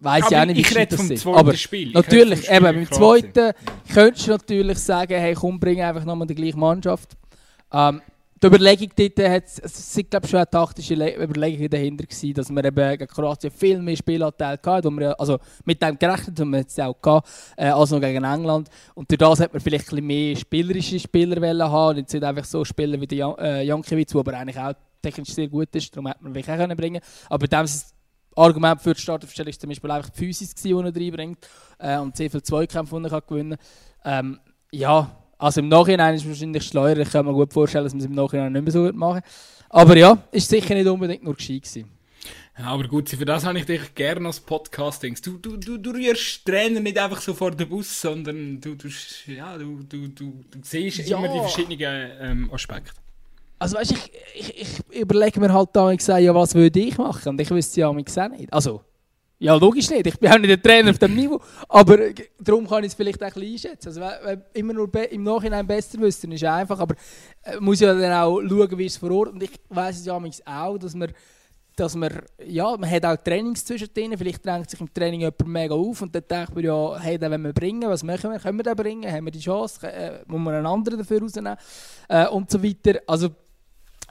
Weiss 0.00 0.24
ich 0.28 0.36
auch 0.36 0.44
nicht, 0.46 0.56
wie 0.56 0.60
ich 0.62 0.74
rede 0.74 0.96
das 0.96 1.00
vom 1.00 1.10
ist. 1.12 1.22
zweiten 1.22 1.38
Aber 1.38 1.54
Spiel. 1.54 1.88
Ich 1.88 1.94
Natürlich, 1.94 2.46
vom 2.46 2.56
eben, 2.56 2.66
Spiel 2.66 2.86
beim 2.86 2.90
zweiten 2.90 3.52
könntest 3.92 4.26
du 4.26 4.30
natürlich 4.32 4.78
sagen, 4.78 5.20
hey, 5.20 5.34
komm, 5.34 5.60
bring 5.60 5.82
einfach 5.82 6.04
nochmal 6.04 6.26
die 6.26 6.34
gleiche 6.34 6.58
Mannschaft. 6.58 7.10
Ähm, 7.70 8.00
die 8.42 8.48
Überlegung 8.48 8.88
dort 8.96 9.28
hat, 9.28 9.44
es 9.44 9.94
sind 9.94 10.10
glaube 10.10 10.26
schon 10.26 10.38
eine 10.38 10.50
taktische 10.50 10.94
Le 10.94 11.14
Überlegung 11.22 11.70
dahinter 11.70 12.04
gewesen, 12.04 12.34
dass 12.34 12.50
wir 12.50 12.64
eben 12.64 12.98
gegen 12.98 13.06
Kroatien 13.06 13.52
viel 13.52 13.80
mehr 13.80 13.96
Spielanteil 13.96 14.58
hatten, 14.64 14.84
wo 14.84 14.98
wir, 14.98 15.18
also 15.20 15.38
mit 15.64 15.80
dem 15.80 15.96
gerechnet 15.96 16.40
haben 16.40 16.50
wir 16.50 16.58
jetzt 16.58 16.80
auch 16.80 17.00
gehabt, 17.00 17.28
äh, 17.56 17.68
als 17.68 17.90
noch 17.92 18.00
gegen 18.00 18.24
England. 18.24 18.68
Und 18.94 19.08
durch 19.10 19.18
das 19.18 19.40
hat 19.40 19.52
man 19.52 19.60
vielleicht 19.60 19.86
ein 19.86 19.96
bisschen 19.96 20.06
mehr 20.06 20.36
spielerische 20.36 20.98
Spieler 20.98 21.40
wollen 21.40 21.62
haben 21.62 21.90
und 21.90 21.96
jetzt 21.98 22.12
nicht 22.12 22.24
einfach 22.24 22.44
so 22.44 22.64
Spieler 22.64 23.00
wie 23.00 23.06
der 23.06 23.18
Jan 23.18 23.38
äh, 23.38 23.62
Jankiewicz, 23.62 24.10
der 24.10 24.20
aber 24.20 24.34
eigentlich 24.34 24.58
auch 24.58 24.74
technisch 25.00 25.34
sehr 25.34 25.48
gut 25.48 25.68
ist, 25.76 25.94
darum 25.94 26.08
hätte 26.08 26.24
man 26.24 26.34
wirklich 26.34 26.52
auch 26.52 26.58
können 26.58 27.00
Aber 27.28 27.46
dem 27.46 27.64
ist 27.64 27.94
Argument 28.34 28.80
für 28.80 28.94
die 28.94 29.00
Startaufstellung 29.00 29.50
ist 29.50 29.60
zum 29.60 29.68
Beispiel 29.68 29.90
einfach 29.90 30.10
die 30.10 30.18
Physis, 30.18 30.54
die 30.54 30.72
er 30.72 30.84
reinbringt 30.84 31.46
äh, 31.78 31.98
und 31.98 32.16
sehr 32.16 32.30
viele 32.30 32.42
Zweikämpfe, 32.42 33.00
die 33.00 33.08
er 33.08 33.20
gewinnen 33.20 33.58
kann. 34.02 34.26
Ähm, 34.26 34.40
ja, 34.72 35.21
also 35.42 35.60
im 35.60 35.68
Nachhinein 35.68 36.14
ist 36.14 36.22
es 36.22 36.28
wahrscheinlich 36.28 36.62
schleuer. 36.64 36.96
Ich 36.98 37.10
kann 37.10 37.26
mir 37.26 37.32
gut 37.32 37.52
vorstellen, 37.52 37.84
dass 37.84 37.92
man 37.92 38.00
es 38.00 38.06
im 38.06 38.14
Nachhinein 38.14 38.52
nicht 38.52 38.62
mehr 38.62 38.72
so 38.72 38.84
gut 38.84 38.94
machen 38.94 39.22
Aber 39.68 39.96
ja, 39.96 40.18
ist 40.30 40.48
sicher 40.48 40.74
nicht 40.74 40.86
unbedingt 40.86 41.24
nur 41.24 41.34
gescheit 41.34 41.62
gewesen. 41.62 41.90
Ja, 42.58 42.66
aber 42.66 42.86
gut, 42.86 43.08
für 43.08 43.24
das 43.24 43.44
habe 43.44 43.58
ich 43.58 43.64
dich 43.64 43.94
gerne 43.94 44.26
als 44.26 44.38
Podcasting. 44.38 45.16
Du, 45.24 45.38
du, 45.38 45.56
du, 45.56 45.78
du 45.78 45.90
rührst 45.90 46.44
Trainer 46.44 46.80
nicht 46.80 46.98
einfach 46.98 47.20
so 47.20 47.32
vor 47.32 47.50
den 47.52 47.68
Bus, 47.68 48.00
sondern 48.00 48.60
du, 48.60 48.74
du, 48.74 48.88
ja, 49.26 49.56
du, 49.56 49.82
du, 49.82 50.08
du, 50.08 50.44
du 50.50 50.58
siehst 50.62 51.08
Ja. 51.08 51.18
immer 51.18 51.28
die 51.28 51.40
verschiedenen 51.40 52.10
ähm, 52.20 52.50
Aspekte. 52.52 52.92
Also 53.58 53.76
weißt, 53.76 53.92
ich, 53.92 54.10
ich, 54.34 54.82
ich 54.90 55.00
überlege 55.00 55.40
mir 55.40 55.52
halt 55.52 55.70
da, 55.72 55.90
ich 55.90 56.02
sage, 56.02 56.24
ja, 56.24 56.34
was 56.34 56.54
würde 56.54 56.78
ich 56.78 56.98
machen? 56.98 57.30
Und 57.30 57.40
ich 57.40 57.50
wüsste 57.50 57.80
ja 57.80 57.92
mich 57.92 58.06
auch 58.20 58.28
nicht. 58.28 58.52
Also, 58.52 58.82
ja, 59.42 59.56
logisch 59.56 59.90
nicht. 59.90 60.06
Ich 60.06 60.18
bin 60.20 60.30
auch 60.30 60.38
nicht 60.38 60.50
der 60.50 60.62
Trainer 60.62 60.90
auf 60.90 60.98
dem 60.98 61.16
Niveau. 61.16 61.40
Aber 61.68 61.98
äh, 61.98 62.14
darum 62.38 62.64
kann 62.64 62.84
ich 62.84 62.90
es 62.90 62.94
vielleicht 62.94 63.20
auch 63.24 63.26
ein 63.26 63.32
bisschen 63.32 63.70
einschätzen. 63.70 63.88
Also, 63.88 64.00
wenn, 64.00 64.42
immer 64.54 64.72
nur 64.72 64.88
im 65.10 65.24
Nachhinein 65.24 65.66
besser 65.66 65.98
wissen, 65.98 66.30
ist 66.30 66.44
einfach. 66.44 66.78
Aber 66.78 66.94
äh, 67.42 67.56
man 67.56 67.64
muss 67.64 67.80
ja 67.80 67.92
dann 67.92 68.12
auch 68.12 68.40
schauen, 68.40 68.78
wie 68.78 68.86
es 68.86 68.96
vor 68.96 69.10
Ort 69.10 69.32
Und 69.32 69.42
ich 69.42 69.50
weiss 69.68 69.98
es 69.98 70.06
ja 70.06 70.14
auch, 70.14 70.78
dass 70.78 70.94
man, 70.94 71.12
dass 71.74 71.96
man, 71.96 72.22
ja, 72.46 72.76
man 72.76 72.88
hat 72.88 73.04
auch 73.04 73.16
Trainings 73.16 73.64
zwischendrin. 73.64 74.16
Vielleicht 74.16 74.46
drängt 74.46 74.70
sich 74.70 74.80
im 74.80 74.94
Training 74.94 75.22
jemand 75.22 75.48
mega 75.48 75.74
auf 75.74 76.02
und 76.02 76.14
dann 76.14 76.22
denkt 76.30 76.54
man 76.54 76.62
ja, 76.62 77.00
hey, 77.00 77.18
den 77.18 77.32
wollen 77.32 77.42
wir 77.42 77.52
bringen. 77.52 77.90
Was 77.90 78.04
machen 78.04 78.30
wir? 78.30 78.38
Können 78.38 78.58
wir 78.58 78.62
den 78.62 78.76
bringen? 78.76 79.10
Haben 79.10 79.24
wir 79.24 79.32
die 79.32 79.40
Chance? 79.40 79.84
Äh, 79.88 80.20
muss 80.26 80.40
man 80.40 80.54
einen 80.54 80.66
anderen 80.66 81.00
dafür 81.00 81.20
rausnehmen? 81.20 81.56
Äh, 82.08 82.28
und 82.28 82.48
so 82.48 82.62
weiter. 82.62 83.00
Also, 83.08 83.30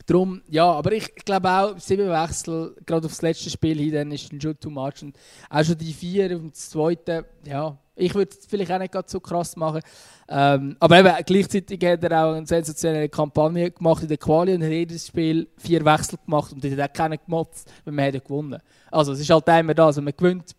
Darum, 0.05 0.41
ja, 0.49 0.71
aber 0.71 0.91
ich, 0.93 1.13
glaube 1.15 1.49
auch, 1.49 1.79
sieben 1.79 2.09
Wechsel, 2.09 2.75
gerade 2.85 3.05
aufs 3.05 3.21
letzte 3.21 3.49
Spiel 3.49 3.77
hin, 3.77 3.93
dann 3.93 4.11
ist 4.11 4.31
dann 4.31 4.41
schon 4.41 4.59
too 4.59 4.69
much. 4.69 5.01
Und 5.01 5.17
auch 5.49 5.63
schon 5.63 5.77
die 5.77 5.93
vier 5.93 6.35
und 6.37 6.53
das 6.53 6.69
zweite, 6.69 7.25
ja, 7.45 7.77
ich 7.95 8.15
würde 8.15 8.31
es 8.31 8.45
vielleicht 8.45 8.71
auch 8.71 8.79
nicht 8.79 9.09
so 9.09 9.19
krass 9.19 9.55
machen. 9.55 9.81
Ähm, 10.27 10.75
aber 10.79 10.99
eben, 10.99 11.13
gleichzeitig 11.25 11.83
hat 11.85 12.03
er 12.03 12.25
auch 12.25 12.33
eine 12.35 12.47
sensationelle 12.47 13.09
Kampagne 13.09 13.69
gemacht 13.71 14.01
in 14.03 14.09
der 14.09 14.17
Quali 14.17 14.55
und 14.55 14.63
hat 14.63 14.69
jedes 14.69 15.07
Spiel 15.07 15.47
vier 15.57 15.83
Wechsel 15.85 16.17
gemacht 16.25 16.53
und 16.53 16.63
hat 16.63 16.89
auch 16.89 16.93
keinen 16.93 17.19
gemotzt, 17.23 17.71
wir 17.83 17.91
haben 17.91 18.13
ja 18.13 18.19
gewonnen. 18.19 18.61
Also 18.89 19.11
es 19.11 19.19
ist 19.19 19.29
halt 19.29 19.47
immer 19.47 19.73
da, 19.73 19.87
also 19.87 20.01
man 20.01 20.13
gewinnt 20.15 20.55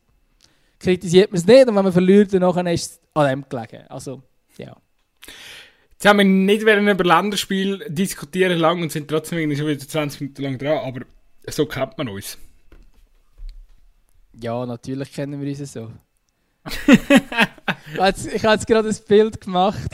kritisiert 0.83 1.31
man 1.31 1.39
es 1.39 1.47
nicht 1.47 1.69
und 1.69 1.77
wenn 1.77 1.85
man 1.85 1.93
verliert, 1.93 2.35
dann 2.35 2.67
ist 2.67 2.93
es 2.93 3.01
an 3.15 3.29
dem 3.29 3.49
gelegen. 3.49 3.87
Also, 3.89 4.23
ja. 4.59 4.77
Jetzt 6.03 6.09
haben 6.09 6.19
wir 6.19 6.25
nicht 6.25 6.67
während 6.67 6.89
über 6.89 7.05
Länderspiel 7.05 7.85
diskutieren 7.87 8.59
lang 8.59 8.83
und 8.83 8.91
sind 8.91 9.07
trotzdem 9.07 9.39
irgendwie 9.39 9.57
schon 9.57 9.69
wieder 9.69 9.87
20 9.87 10.21
Minuten 10.21 10.43
lang 10.43 10.59
dran, 10.59 10.79
aber 10.79 11.03
so 11.47 11.65
kennt 11.65 11.97
man 11.97 12.09
uns. 12.09 12.39
Ja, 14.33 14.67
natürlich 14.67 15.13
kennen 15.13 15.41
wir 15.41 15.49
uns 15.49 15.73
so. 15.73 15.93
ich 17.95 17.99
habe 17.99 18.17
jetzt 18.17 18.67
gerade 18.67 18.89
ein 18.89 18.97
Bild 19.07 19.41
gemacht. 19.41 19.91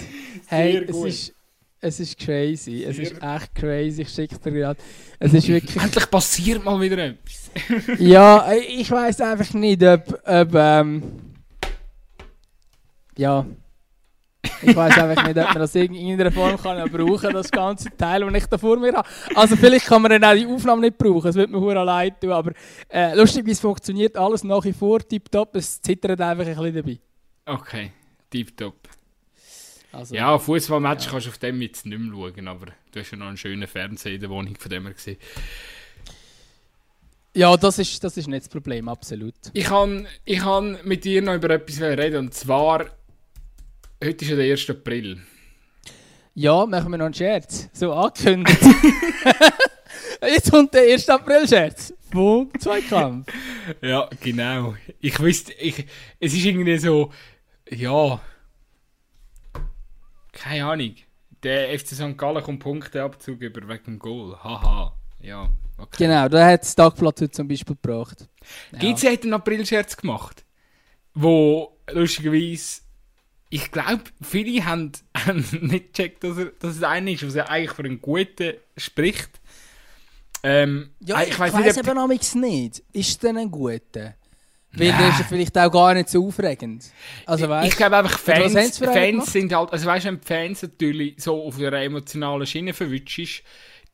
Hey, 0.47 0.79
es 0.79 0.97
ist, 0.97 1.35
es 1.83 2.01
ist 2.01 2.19
crazy. 2.19 2.79
Sehr 2.79 2.89
es 2.89 2.99
ist 2.99 3.23
echt 3.23 3.55
crazy. 3.55 4.01
Ich 4.01 4.09
schicke 4.09 4.39
dir 4.39 4.53
gerade. 4.53 4.81
Es 5.19 5.35
ist 5.35 5.47
wirklich. 5.47 5.77
Endlich 5.77 6.11
passiert 6.11 6.65
mal 6.65 6.81
wieder 6.81 6.97
etwas. 7.05 7.51
ja, 7.99 8.51
ich 8.55 8.91
weiß 8.91 9.21
einfach 9.21 9.53
nicht, 9.53 9.83
ob. 9.83 10.23
ob 10.25 10.55
ähm, 10.55 11.03
ja. 13.19 13.45
Ich 14.63 14.75
weiß 14.75 14.99
einfach 14.99 15.27
nicht, 15.27 15.37
ob 15.37 15.49
man 15.49 15.59
das 15.59 15.75
in 15.75 15.95
irgendeiner 15.95 16.33
Form 16.33 16.57
kann 16.57 16.91
brauchen 16.91 17.33
das 17.33 17.51
ganze 17.51 17.91
Teil, 17.97 18.21
das 18.21 18.43
ich 18.43 18.47
da 18.47 18.59
vor 18.59 18.77
mir 18.79 18.93
habe. 18.93 19.09
Also 19.35 19.57
vielleicht 19.57 19.87
kann 19.87 20.03
man 20.03 20.11
dann 20.11 20.25
auch 20.25 20.35
die 20.35 20.47
Aufnahme 20.47 20.83
nicht 20.83 20.99
brauchen, 20.99 21.25
das 21.25 21.35
wird 21.35 21.51
mir 21.51 21.61
hure 21.61 21.85
leid 21.85 22.21
tun, 22.21 22.31
aber 22.31 22.53
äh, 22.89 23.15
lustig, 23.15 23.47
wie 23.47 23.51
es 23.51 23.61
funktioniert, 23.61 24.17
alles 24.17 24.45
nach 24.45 24.65
wie 24.65 24.73
vor 24.73 25.01
tipptopp, 25.01 25.57
es 25.57 25.81
zittert 25.81 26.21
einfach 26.21 26.47
ein 26.47 26.57
bisschen 26.57 26.75
dabei. 26.75 26.99
Okay, 27.47 27.93
tipptopp. 28.31 28.89
Also, 29.93 30.15
ja, 30.15 30.39
Fußballmatch 30.39 31.07
ja. 31.07 31.11
kannst 31.11 31.27
du 31.27 31.31
auf 31.31 31.39
dem 31.39 31.63
jetzt 31.63 31.87
nicht 31.87 31.99
mehr 31.99 32.13
schauen, 32.13 32.49
aber 32.49 32.67
du 32.93 33.01
hast 33.01 33.11
ja 33.11 33.17
noch 33.17 33.27
einen 33.27 33.37
schönen 33.37 33.67
Fernseher 33.67 34.15
in 34.15 34.21
der 34.21 34.31
Wohnung 34.31 34.55
von 34.57 34.71
dem 34.71 34.85
her 34.85 34.95
gesehen. 34.95 35.19
Ja, 37.35 37.57
das 37.57 37.79
ist, 37.79 38.03
das 38.03 38.17
ist 38.17 38.29
nicht 38.29 38.43
das 38.43 38.49
Problem, 38.49 38.89
absolut. 38.89 39.35
Ich 39.53 39.67
kann, 39.67 40.07
ich 40.25 40.41
kann 40.41 40.79
mit 40.85 41.05
dir 41.05 41.23
noch 41.23 41.35
über 41.35 41.51
etwas 41.51 41.81
reden, 41.81 42.17
und 42.17 42.35
zwar 42.35 42.87
Heute 44.03 44.25
ist 44.25 44.31
ja 44.31 44.37
der 44.37 44.53
1. 44.53 44.71
April. 44.71 45.21
Ja, 46.35 46.65
machen 46.67 46.93
wir 46.93 46.99
noch 46.99 47.07
einen 47.07 47.15
Scherz. 47.15 47.69
So 47.73 47.93
angekündigt. 47.93 48.61
Jetzt 50.23 50.53
kommt 50.53 50.73
der 50.73 50.83
1. 50.83 51.09
April-Scherz. 51.09 51.93
Boom, 52.13 52.49
Zweikampf. 52.61 53.27
ja, 53.83 54.09
genau. 54.21 54.77
Ich 55.01 55.19
wüsste, 55.19 55.53
ich, 55.55 55.85
es 56.21 56.33
ist 56.33 56.45
irgendwie 56.45 56.79
so, 56.79 57.11
ja. 57.69 58.21
Keine 60.31 60.65
Ahnung. 60.65 60.95
Der 61.43 61.77
FC 61.77 61.89
St. 61.89 62.17
Gallen 62.17 62.43
kommt 62.45 62.61
Punkteabzug 62.61 63.41
über 63.41 63.69
wegen 63.69 63.85
dem 63.85 63.99
Goal. 63.99 64.37
Haha. 64.43 64.95
Ja, 65.21 65.49
okay. 65.77 66.05
Genau, 66.05 66.29
da 66.29 66.47
hat 66.47 66.63
das 66.63 66.77
Tagblatt 66.77 67.21
heute 67.21 67.33
zum 67.33 67.49
Beispiel 67.49 67.75
gebracht. 67.75 68.29
Ja. 68.71 68.79
GC 68.79 69.13
hat 69.13 69.23
einen 69.25 69.35
April-Scherz 69.35 69.97
gemacht, 69.97 70.45
wo 71.15 71.77
lustigerweise 71.91 72.83
ich 73.51 73.71
glaube, 73.71 74.05
viele 74.21 74.65
haben, 74.65 74.93
haben 75.17 75.45
nicht 75.63 75.95
gecheckt, 75.95 76.25
dass, 76.25 76.39
er, 76.39 76.47
dass 76.59 76.77
es 76.77 76.83
einer 76.83 77.11
ist, 77.11 77.27
was 77.27 77.35
er 77.35 77.51
eigentlich 77.51 77.73
für 77.73 77.85
einen 77.85 78.01
Guten 78.01 78.55
spricht. 78.77 79.31
Ähm, 80.43 80.91
ja, 81.01 81.23
ich, 81.23 81.31
ich 81.31 81.39
weiß 81.39 81.55
nicht, 81.55 81.77
eben 81.77 81.99
ob... 81.99 82.11
nicht. 82.11 82.83
Ist 82.93 83.23
denn 83.23 83.39
ein 83.39 83.51
Guter? 83.51 84.15
Weil 84.73 84.93
nee. 84.93 84.99
das 84.99 85.21
ist 85.21 85.29
vielleicht 85.29 85.57
auch 85.57 85.71
gar 85.71 85.95
nicht 85.95 86.11
so 86.11 86.27
aufregend. 86.27 86.85
Also, 87.25 87.49
weißt, 87.49 87.69
ich 87.69 87.77
glaube 87.77 87.97
einfach, 87.97 88.19
Fans, 88.19 88.79
Fans 88.79 89.33
sind 89.33 89.53
halt, 89.53 89.73
also 89.73 89.87
weißt 89.87 90.05
du, 90.05 90.11
wenn 90.11 90.21
Fans 90.21 90.63
natürlich 90.63 91.15
so 91.19 91.43
auf 91.43 91.59
ihrer 91.59 91.81
emotionalen 91.83 92.47
Schiene 92.47 92.75
verwünscht 92.75 93.43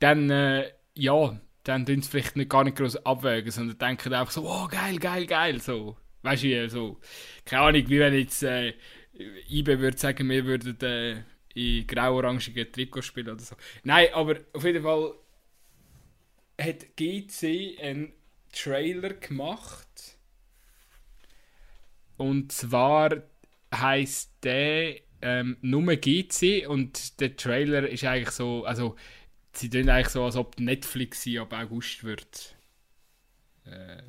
dann, 0.00 0.28
äh, 0.30 0.70
ja, 0.94 1.38
dann 1.62 1.86
tun 1.86 2.02
sie 2.02 2.10
vielleicht 2.10 2.36
nicht 2.36 2.50
gar 2.50 2.64
nicht 2.64 2.76
groß 2.76 3.06
abwägen, 3.06 3.50
sondern 3.50 3.78
denken 3.78 4.12
einfach 4.12 4.32
so, 4.32 4.42
oh, 4.46 4.66
geil, 4.68 4.98
geil, 4.98 5.26
geil, 5.26 5.60
so. 5.60 5.96
Weißt 6.22 6.42
du, 6.42 6.68
so, 6.68 6.98
keine 7.44 7.62
Ahnung, 7.62 7.84
wie 7.86 8.00
wenn 8.00 8.14
jetzt, 8.14 8.42
äh, 8.42 8.74
IBE 9.16 9.78
würde 9.78 9.98
sagen, 9.98 10.28
wir 10.28 10.44
würden 10.44 10.80
äh, 10.80 11.22
in 11.54 11.86
grau-orangigen 11.86 12.70
Trikot 12.70 13.02
spielen 13.02 13.28
oder 13.28 13.40
so. 13.40 13.56
Nein, 13.84 14.08
aber 14.12 14.40
auf 14.52 14.64
jeden 14.64 14.82
Fall 14.82 15.14
hat 16.60 16.96
GC 16.96 17.78
einen 17.80 18.12
Trailer 18.52 19.14
gemacht. 19.14 20.18
Und 22.16 22.52
zwar 22.52 23.22
heißt 23.74 24.32
der 24.42 25.00
ähm, 25.22 25.56
nur 25.62 25.96
GC 25.96 26.66
und 26.68 27.20
der 27.20 27.36
Trailer 27.36 27.88
ist 27.88 28.04
eigentlich 28.04 28.30
so, 28.30 28.64
also 28.64 28.96
sie 29.52 29.70
tun 29.70 29.88
eigentlich 29.88 30.08
so, 30.08 30.24
als 30.24 30.36
ob 30.36 30.60
Netflix 30.60 31.26
ab 31.38 31.52
August 31.52 32.04
wird. 32.04 32.56
Äh, 33.64 34.02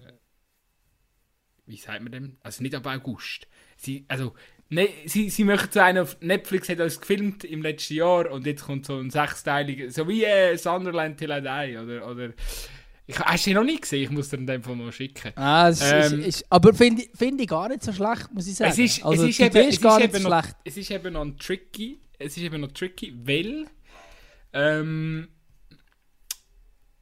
wie 1.66 1.78
sagt 1.78 2.04
man 2.04 2.12
dem? 2.12 2.38
Also 2.42 2.62
nicht 2.62 2.76
ab 2.76 2.86
August. 2.86 3.48
Sie, 3.78 4.06
also 4.08 4.36
Ne, 4.70 4.90
sie, 5.06 5.30
sie 5.30 5.44
möchten 5.44 5.72
so 5.72 5.80
einen 5.80 6.00
auf 6.00 6.18
Netflix 6.22 6.70
hat 6.70 6.80
das 6.80 7.00
gefilmt 7.00 7.44
im 7.44 7.62
letzten 7.62 7.96
Jahr 7.96 8.32
und 8.32 8.48
jetzt 8.48 8.66
kommt 8.66 8.88
so 8.88 8.98
ein 8.98 9.12
sechsteiliger, 9.12 9.92
so 9.92 10.08
wie 10.08 10.24
äh, 10.24 10.58
Sunderland 10.58 11.18
Till 11.18 11.30
I 11.30 11.42
Die 11.42 11.78
oder, 11.78 12.10
oder 12.10 12.30
ich, 13.08 13.20
hast 13.20 13.46
du 13.46 13.52
ihn 13.52 13.56
noch 13.58 13.64
nicht 13.64 13.84
gesehen? 13.84 14.04
Ich 14.04 14.10
muss 14.10 14.30
dir 14.30 14.38
den 14.38 14.62
mal 14.78 14.92
schicken. 14.92 15.32
Ah, 15.36 15.70
es 15.70 15.82
ähm, 15.82 16.22
ist, 16.22 16.28
ist, 16.28 16.46
aber 16.50 16.74
finde 16.74 17.04
ich, 17.04 17.12
find 17.16 17.40
ich 17.40 17.48
gar 17.48 17.70
nicht 17.70 17.84
so 17.84 17.94
schlecht, 17.94 18.34
muss 18.34 18.48
ich 18.48 18.56
sagen. 18.56 18.72
Es 18.72 18.80
ist, 18.80 19.06
also, 19.06 19.24
es 19.24 19.30
ist, 19.30 19.40
eben, 19.42 19.70
ist 19.70 19.82
gar 19.82 20.00
nicht 20.00 20.16
so 20.16 20.28
noch, 20.28 20.42
schlecht. 20.42 20.58
Es 20.64 20.78
ist 20.78 20.90
eben 20.90 21.14
noch 21.14 21.28
tricky, 21.38 22.00
es 22.18 22.36
ist 22.36 22.44
eben 22.44 22.62
noch 22.62 22.72
tricky, 22.72 23.14
weil 23.24 23.68
ähm, 24.54 25.28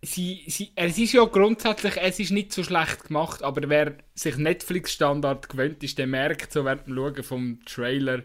sie, 0.03 0.43
sie, 0.47 0.71
es 0.75 0.97
ist 0.97 1.13
ja 1.13 1.23
grundsätzlich, 1.23 1.95
es 1.97 2.19
ist 2.19 2.31
nicht 2.31 2.51
so 2.53 2.63
schlecht 2.63 3.05
gemacht, 3.05 3.41
aber 3.41 3.69
wer 3.69 3.93
sich 4.13 4.37
Netflix-Standard 4.37 5.49
gewöhnt 5.49 5.81
ist, 5.81 5.97
der 5.97 6.07
merkt 6.07 6.51
so 6.51 6.65
während 6.65 6.87
dem 6.87 6.95
Schauen 6.95 7.23
vom 7.23 7.59
Trailer, 7.65 8.21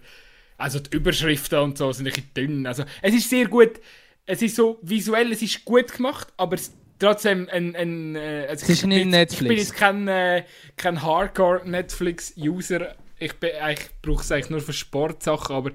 also 0.56 0.80
die 0.80 0.94
Überschriften 0.96 1.60
und 1.60 1.78
so 1.78 1.92
sind 1.92 2.06
ein 2.06 2.12
bisschen 2.12 2.34
dünn. 2.36 2.66
Also 2.66 2.84
es 3.00 3.14
ist 3.14 3.30
sehr 3.30 3.46
gut, 3.46 3.80
es 4.26 4.42
ist 4.42 4.56
so 4.56 4.78
visuell, 4.82 5.30
es 5.32 5.40
ist 5.40 5.64
gut 5.64 5.92
gemacht, 5.92 6.28
aber 6.36 6.56
es, 6.56 6.74
trotzdem 6.98 7.48
ein, 7.50 7.76
ein 7.76 8.16
äh, 8.16 8.46
also 8.48 8.66
nicht 8.66 8.82
bin, 8.82 9.10
Netflix. 9.10 9.40
Ich 9.40 9.48
bin 9.48 9.56
jetzt 9.56 9.76
kein, 9.76 10.08
äh, 10.08 10.44
kein 10.76 11.00
Hardcore-Netflix-User, 11.00 12.96
ich, 13.20 13.32
ich 13.40 13.80
brauche 14.02 14.22
es 14.22 14.32
eigentlich 14.32 14.50
nur 14.50 14.60
für 14.60 14.72
Sportsachen, 14.72 15.54
aber 15.54 15.70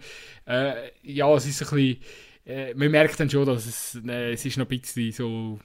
äh, 0.47 0.91
ja, 1.01 1.33
es 1.33 1.45
ist 1.45 1.61
ein 1.61 1.69
bisschen 1.69 1.97
äh, 2.45 2.73
man 2.73 2.91
merkt 2.91 3.19
dann 3.19 3.29
schon, 3.29 3.45
dass 3.45 3.65
es, 3.65 3.99
äh, 4.05 4.33
es 4.33 4.45
ist 4.45 4.57
noch 4.57 4.69
ein 4.69 4.79
bisschen 4.79 5.11
so, 5.11 5.59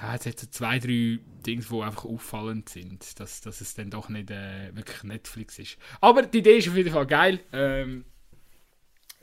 ja, 0.00 0.14
es 0.14 0.26
hat 0.26 0.38
so 0.38 0.46
zwei, 0.48 0.78
drei 0.78 1.18
Dinge, 1.46 1.62
die 1.62 1.82
einfach 1.82 2.04
auffallend 2.04 2.68
sind, 2.68 3.18
dass, 3.18 3.40
dass 3.40 3.60
es 3.60 3.74
dann 3.74 3.90
doch 3.90 4.08
nicht 4.08 4.30
äh, 4.30 4.74
wirklich 4.74 5.02
Netflix 5.04 5.58
ist. 5.58 5.78
Aber 6.00 6.22
die 6.22 6.38
Idee 6.38 6.58
ist 6.58 6.68
auf 6.68 6.76
jeden 6.76 6.92
Fall 6.92 7.06
geil. 7.06 7.40
Ähm, 7.52 8.04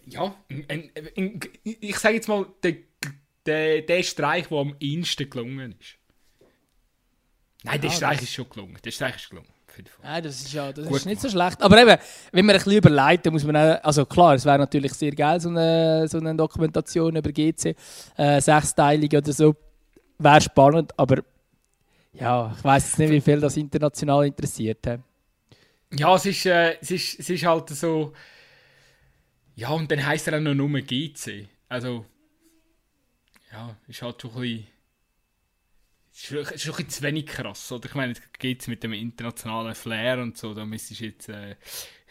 ja, 0.06 0.36
ein, 0.50 0.92
ein, 1.16 1.40
ich 1.64 1.98
sage 1.98 2.16
jetzt 2.16 2.28
mal, 2.28 2.46
der, 2.64 2.76
der, 3.46 3.82
der 3.84 4.04
Streich, 4.04 4.48
der 4.48 4.58
am 4.58 4.76
ehesten 4.80 5.30
gelungen 5.30 5.76
ist. 5.80 5.98
Nein, 7.64 7.80
der 7.80 7.90
ja, 7.90 7.96
Streich 7.96 8.22
ist 8.22 8.34
schon 8.34 8.50
gelungen. 8.50 8.78
Der 8.84 8.92
Streich 8.92 9.16
ist 9.16 9.30
gelungen. 9.30 9.48
Ja, 10.04 10.22
das 10.22 10.42
ist 10.42 10.54
ja 10.54 10.72
das 10.72 10.88
ist 10.88 11.06
nicht 11.06 11.22
so 11.22 11.30
schlecht. 11.30 11.62
Aber 11.62 11.82
eben, 11.82 11.98
wenn 12.32 12.46
man 12.46 12.56
ein 12.56 12.58
bisschen 12.60 12.78
überlegt, 12.78 13.26
dann 13.26 13.34
muss 13.34 13.44
man 13.44 13.56
auch, 13.56 13.84
also 13.84 14.06
klar, 14.06 14.36
es 14.36 14.46
wäre 14.46 14.60
natürlich 14.60 14.94
sehr 14.94 15.12
geil, 15.12 15.40
so 15.40 15.50
eine, 15.50 16.08
so 16.08 16.18
eine 16.20 16.36
Dokumentation 16.36 17.16
über 17.16 17.32
GC, 17.32 17.76
äh, 18.18 18.42
sechsteilig 18.42 19.16
oder 19.16 19.34
so, 19.34 19.56
wäre 20.20 20.42
spannend, 20.42 20.92
aber 20.98 21.24
ja, 22.14 22.54
ich 22.56 22.64
weiß 22.64 22.98
nicht, 23.00 23.12
wie 23.12 23.22
viel 23.22 23.40
das 23.40 23.58
international 23.58 24.28
interessiert. 24.28 24.86
He. 24.86 24.98
Ja, 25.96 26.16
es 26.16 26.26
ist, 26.26 26.46
äh, 26.46 26.78
es, 26.80 26.92
ist, 26.92 27.20
es 27.20 27.30
ist 27.30 27.46
halt 27.46 27.70
so, 27.70 28.14
ja, 29.56 29.70
und 29.70 29.92
dann 29.92 30.06
heisst 30.06 30.28
er 30.28 30.38
auch 30.38 30.42
noch 30.42 30.54
nur 30.54 30.70
GC. 30.82 31.48
Also, 31.70 32.06
ja, 33.52 33.76
ist 33.88 34.02
halt 34.02 34.22
schon 34.22 34.32
ein 34.32 34.42
bisschen 34.42 34.68
ist 36.14 36.26
schon, 36.26 36.38
ist 36.38 36.62
schon 36.62 36.76
ein 36.76 36.90
zu 36.90 37.02
wenig 37.02 37.26
krass, 37.26 37.72
oder? 37.72 37.88
Ich 37.88 37.96
meine, 37.96 38.14
es 38.14 38.22
geht 38.40 38.68
mit 38.68 38.84
dem 38.84 38.94
internationalen 38.94 39.76
Flair 39.76 40.20
und 40.20 40.38
so, 40.38 40.54
da 40.54 40.66
müsste 40.66 40.94
jetzt, 40.94 41.30
äh, 41.30 41.56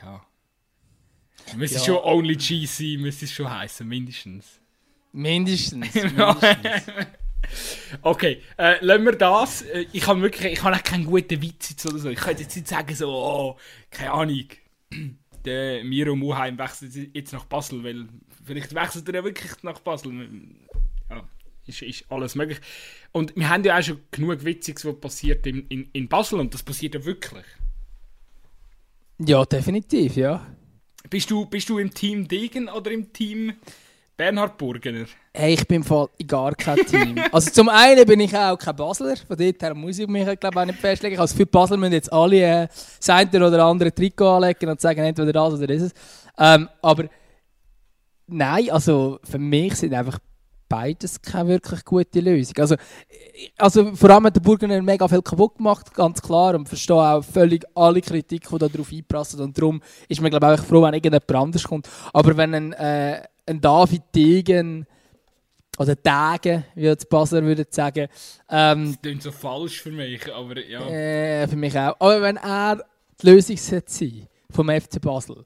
ja... 0.02 0.24
Müsste 1.56 1.78
ja. 1.78 1.84
schon 1.84 1.96
Only 1.96 2.36
G 2.36 2.66
sein, 2.66 3.00
müsste 3.00 3.24
es 3.24 3.32
schon 3.32 3.50
heißen, 3.50 3.86
mindestens. 3.86 4.60
Mindestens. 5.12 5.94
mindestens. 5.94 7.06
okay, 8.02 8.42
äh, 8.56 8.84
lassen 8.84 9.04
wir 9.04 9.16
das. 9.16 9.62
Äh, 9.62 9.86
ich 9.92 10.06
habe 10.06 10.22
wirklich, 10.22 10.52
ich 10.52 10.62
habe 10.62 10.76
auch 10.76 10.82
keinen 10.82 11.04
guten 11.04 11.42
Witz 11.42 11.84
oder 11.84 11.98
so. 11.98 12.10
Ich 12.10 12.20
könnte 12.20 12.42
jetzt 12.42 12.54
nicht 12.54 12.68
sagen 12.68 12.94
so, 12.94 13.10
oh, 13.10 13.56
keine 13.90 14.12
Ahnung, 14.12 14.44
der 15.44 15.84
Miro 15.84 16.14
Muheim 16.14 16.58
wechselt 16.58 17.14
jetzt 17.14 17.32
nach 17.32 17.44
Basel, 17.44 17.82
weil 17.82 18.06
vielleicht 18.44 18.74
wechselt 18.74 19.08
er 19.08 19.16
ja 19.16 19.24
wirklich 19.24 19.50
nach 19.62 19.80
Basel. 19.80 20.28
Ist, 21.66 21.82
ist 21.82 22.04
alles 22.10 22.34
möglich. 22.34 22.58
Und 23.12 23.36
wir 23.36 23.48
haben 23.48 23.62
ja 23.64 23.78
auch 23.78 23.82
schon 23.82 24.00
genug 24.10 24.44
Witziges, 24.44 24.84
was 24.84 24.98
passiert 25.00 25.46
in, 25.46 25.66
in, 25.68 25.88
in 25.92 26.08
Basel 26.08 26.40
und 26.40 26.52
das 26.52 26.62
passiert 26.62 26.94
ja 26.94 27.04
wirklich. 27.04 27.44
Ja, 29.18 29.44
definitiv, 29.44 30.16
ja. 30.16 30.46
Bist 31.08 31.30
du, 31.30 31.46
bist 31.46 31.68
du 31.68 31.78
im 31.78 31.92
Team 31.92 32.26
Degen 32.26 32.68
oder 32.68 32.90
im 32.90 33.12
Team 33.12 33.54
Bernhard 34.16 34.58
Burgener. 34.58 35.06
Hey, 35.32 35.54
ich 35.54 35.66
bin 35.66 35.76
im 35.76 35.84
Fall 35.84 36.08
gar 36.26 36.54
kein 36.54 36.76
Team. 36.86 37.16
also 37.32 37.50
zum 37.50 37.68
einen 37.68 38.04
bin 38.06 38.20
ich 38.20 38.36
auch 38.36 38.56
kein 38.56 38.76
Basler, 38.76 39.16
von 39.16 39.36
dort 39.36 39.62
her 39.62 39.74
muss 39.74 39.98
ich 39.98 40.06
mich 40.06 40.38
glaube 40.38 40.60
auch 40.60 40.64
nicht 40.64 40.78
festlegen. 40.78 41.18
Also 41.18 41.36
für 41.36 41.46
Basler 41.46 41.76
müssen 41.76 41.94
jetzt 41.94 42.12
alle 42.12 42.36
äh, 42.36 42.68
das 42.68 43.08
eine 43.08 43.46
oder 43.46 43.64
andere 43.64 43.92
Trikot 43.92 44.36
anlegen 44.36 44.68
und 44.68 44.80
sagen, 44.80 45.00
entweder 45.00 45.32
das 45.32 45.54
oder 45.54 45.66
das. 45.66 45.92
Ähm, 46.38 46.68
aber 46.82 47.08
nein, 48.26 48.70
also 48.70 49.18
für 49.24 49.38
mich 49.38 49.74
sind 49.76 49.94
einfach 49.94 50.18
beides 50.72 51.20
keine 51.20 51.50
wirklich 51.50 51.84
gute 51.84 52.20
Lösung. 52.20 52.54
Also, 52.58 52.76
also 53.58 53.94
vor 53.94 54.08
allem 54.08 54.24
hat 54.24 54.36
der 54.36 54.40
Burgener 54.40 54.80
mega 54.80 55.06
viel 55.06 55.20
kaputt 55.20 55.56
gemacht, 55.56 55.92
ganz 55.92 56.22
klar, 56.22 56.54
und 56.54 56.66
verstehe 56.66 56.96
auch 56.96 57.22
völlig 57.22 57.66
alle 57.74 58.00
Kritik, 58.00 58.48
die 58.48 58.58
darauf 58.58 58.90
einprassen. 58.90 59.40
Und 59.40 59.58
darum 59.58 59.82
ist 60.08 60.22
man, 60.22 60.30
glaube 60.30 60.54
ich, 60.54 60.60
auch 60.60 60.64
froh, 60.64 60.82
wenn 60.82 60.94
irgendjemand 60.94 61.30
anders 61.30 61.64
kommt. 61.64 61.90
Aber 62.14 62.34
wenn 62.38 62.54
ein, 62.54 62.72
äh, 62.72 63.22
ein 63.44 63.60
David 63.60 64.02
Degen 64.14 64.86
oder 65.78 66.00
Tage, 66.02 66.64
wie 66.74 66.84
jetzt 66.84 67.10
Basler 67.10 67.42
würde 67.42 67.66
sagen. 67.68 68.08
Ähm, 68.48 68.92
das 68.92 69.02
klingt 69.02 69.22
so 69.22 69.30
falsch 69.30 69.82
für 69.82 69.90
mich, 69.90 70.32
aber 70.32 70.58
ja. 70.58 70.80
Äh, 70.86 71.48
für 71.48 71.56
mich 71.56 71.78
auch. 71.78 71.96
Aber 72.00 72.22
wenn 72.22 72.38
er 72.38 72.82
die 73.20 73.26
Lösung 73.26 73.58
sein 73.58 74.26
vom 74.50 74.70
FC 74.70 75.02
Basel, 75.02 75.44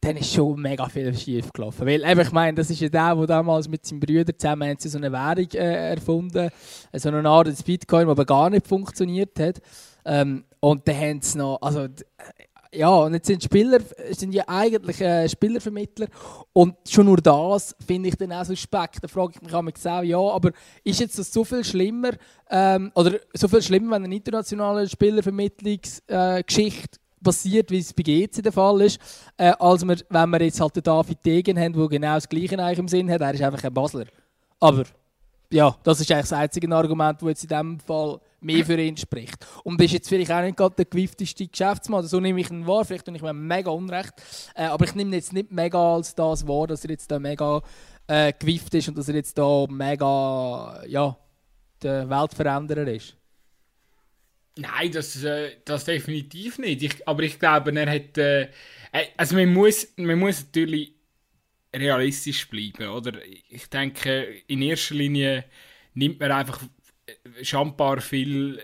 dann 0.00 0.16
ist 0.16 0.32
schon 0.32 0.60
mega 0.60 0.88
viel 0.88 1.16
schief 1.16 1.52
gelaufen. 1.52 1.86
Weil, 1.86 2.04
eben, 2.04 2.20
ich 2.20 2.32
meine, 2.32 2.54
das 2.54 2.70
ist 2.70 2.80
ja 2.80 2.88
der, 2.88 3.14
der 3.14 3.26
damals 3.26 3.68
mit 3.68 3.84
seinem 3.84 4.00
Bruder 4.00 4.36
zusammen 4.36 4.76
so 4.78 4.98
eine 4.98 5.12
Währung 5.12 5.50
äh, 5.52 5.94
erfunden, 5.94 6.50
so 6.92 7.08
eine 7.08 7.28
Art 7.28 7.64
Bitcoin, 7.64 8.06
die 8.06 8.10
aber 8.10 8.24
gar 8.24 8.50
nicht 8.50 8.66
funktioniert 8.66 9.38
hat. 9.38 9.60
Ähm, 10.04 10.44
und 10.60 10.86
dann 10.86 10.96
haben 10.96 11.22
sie 11.22 11.38
noch, 11.38 11.58
also, 11.60 11.86
ja, 12.72 12.90
und 12.90 13.14
jetzt 13.14 13.26
sind 13.26 13.42
Spieler, 13.42 13.78
sind 14.10 14.34
ja 14.34 14.44
eigentlich 14.46 15.00
äh, 15.00 15.28
Spielervermittler 15.28 16.06
und 16.52 16.76
schon 16.88 17.06
nur 17.06 17.16
das 17.16 17.74
finde 17.84 18.10
ich 18.10 18.16
dann 18.16 18.32
auch 18.32 18.44
suspekt. 18.44 19.02
Da 19.02 19.08
frage 19.08 19.32
ich 19.34 19.42
mich 19.42 19.54
auch, 19.54 20.02
ja, 20.02 20.18
aber 20.18 20.52
ist 20.84 21.00
jetzt 21.00 21.18
das 21.18 21.32
so 21.32 21.44
viel 21.44 21.64
schlimmer, 21.64 22.10
ähm, 22.50 22.92
oder 22.94 23.18
so 23.34 23.48
viel 23.48 23.62
schlimmer, 23.62 23.96
wenn 23.96 24.04
eine 24.04 24.14
internationale 24.14 24.88
Spielervermittlungsgeschichte 24.88 26.98
äh, 26.98 27.05
passiert, 27.22 27.70
wie 27.70 27.78
es 27.78 27.92
bei 27.92 28.02
GC 28.02 28.42
der 28.42 28.52
Fall 28.52 28.82
ist, 28.82 28.98
äh, 29.36 29.52
als 29.58 29.86
wir, 29.86 29.96
wenn 30.08 30.30
wir 30.30 30.42
jetzt 30.42 30.60
halt 30.60 30.76
den 30.76 30.82
David 30.82 31.24
Degen 31.24 31.58
haben, 31.58 31.72
der 31.72 31.88
genau 31.88 32.14
das 32.14 32.28
Gleiche 32.28 32.58
eigentlich 32.58 32.78
im 32.78 32.88
Sinn 32.88 33.10
hat. 33.10 33.20
Er 33.20 33.34
ist 33.34 33.42
einfach 33.42 33.64
ein 33.64 33.74
Basler. 33.74 34.06
Aber 34.60 34.84
ja, 35.50 35.76
das 35.82 36.00
ist 36.00 36.10
eigentlich 36.10 36.28
das 36.28 36.32
einzige 36.32 36.74
Argument, 36.74 37.20
das 37.20 37.28
jetzt 37.28 37.42
in 37.44 37.48
diesem 37.48 37.80
Fall 37.80 38.20
mehr 38.40 38.64
für 38.64 38.80
ihn 38.80 38.96
spricht. 38.96 39.46
Und 39.64 39.80
ist 39.80 39.92
jetzt 39.92 40.08
vielleicht 40.08 40.30
auch 40.32 40.42
nicht 40.42 40.56
gerade 40.56 40.74
der 40.74 40.84
gewiffteste 40.84 41.46
Geschäftsmann, 41.46 42.06
so 42.06 42.20
nehme 42.20 42.40
ich 42.40 42.50
ihn 42.50 42.66
wahr, 42.66 42.84
vielleicht 42.84 43.06
tue 43.06 43.14
ich 43.14 43.22
mir 43.22 43.32
mega 43.32 43.70
unrecht, 43.70 44.14
äh, 44.54 44.64
aber 44.64 44.84
ich 44.84 44.94
nehme 44.94 45.14
jetzt 45.16 45.32
nicht 45.32 45.52
mega 45.52 45.94
als 45.94 46.14
das 46.14 46.46
wahr, 46.46 46.66
dass 46.66 46.84
er 46.84 46.90
jetzt 46.90 47.10
da 47.10 47.18
mega 47.18 47.62
äh, 48.06 48.32
gewifft 48.32 48.74
ist 48.74 48.88
und 48.88 48.98
dass 48.98 49.08
er 49.08 49.16
jetzt 49.16 49.36
da 49.38 49.66
mega, 49.68 50.82
ja, 50.86 51.16
der 51.82 52.08
Weltveränderer 52.08 52.88
ist. 52.88 53.16
Nein, 54.58 54.90
das, 54.92 55.22
äh, 55.22 55.56
das 55.64 55.84
definitiv 55.84 56.58
nicht. 56.58 56.82
Ich, 56.82 57.08
aber 57.08 57.22
ich 57.22 57.38
glaube, 57.38 57.78
er 57.78 57.90
hat. 57.90 58.18
Äh, 58.18 58.48
also, 59.16 59.36
man 59.36 59.52
muss, 59.52 59.92
man 59.96 60.18
muss 60.18 60.44
natürlich 60.44 60.94
realistisch 61.74 62.48
bleiben, 62.48 62.88
oder? 62.88 63.12
Ich 63.50 63.68
denke, 63.68 64.42
in 64.46 64.62
erster 64.62 64.94
Linie 64.94 65.44
nimmt 65.94 66.20
man 66.20 66.32
einfach 66.32 66.62
schambar 67.42 68.00
viel 68.00 68.60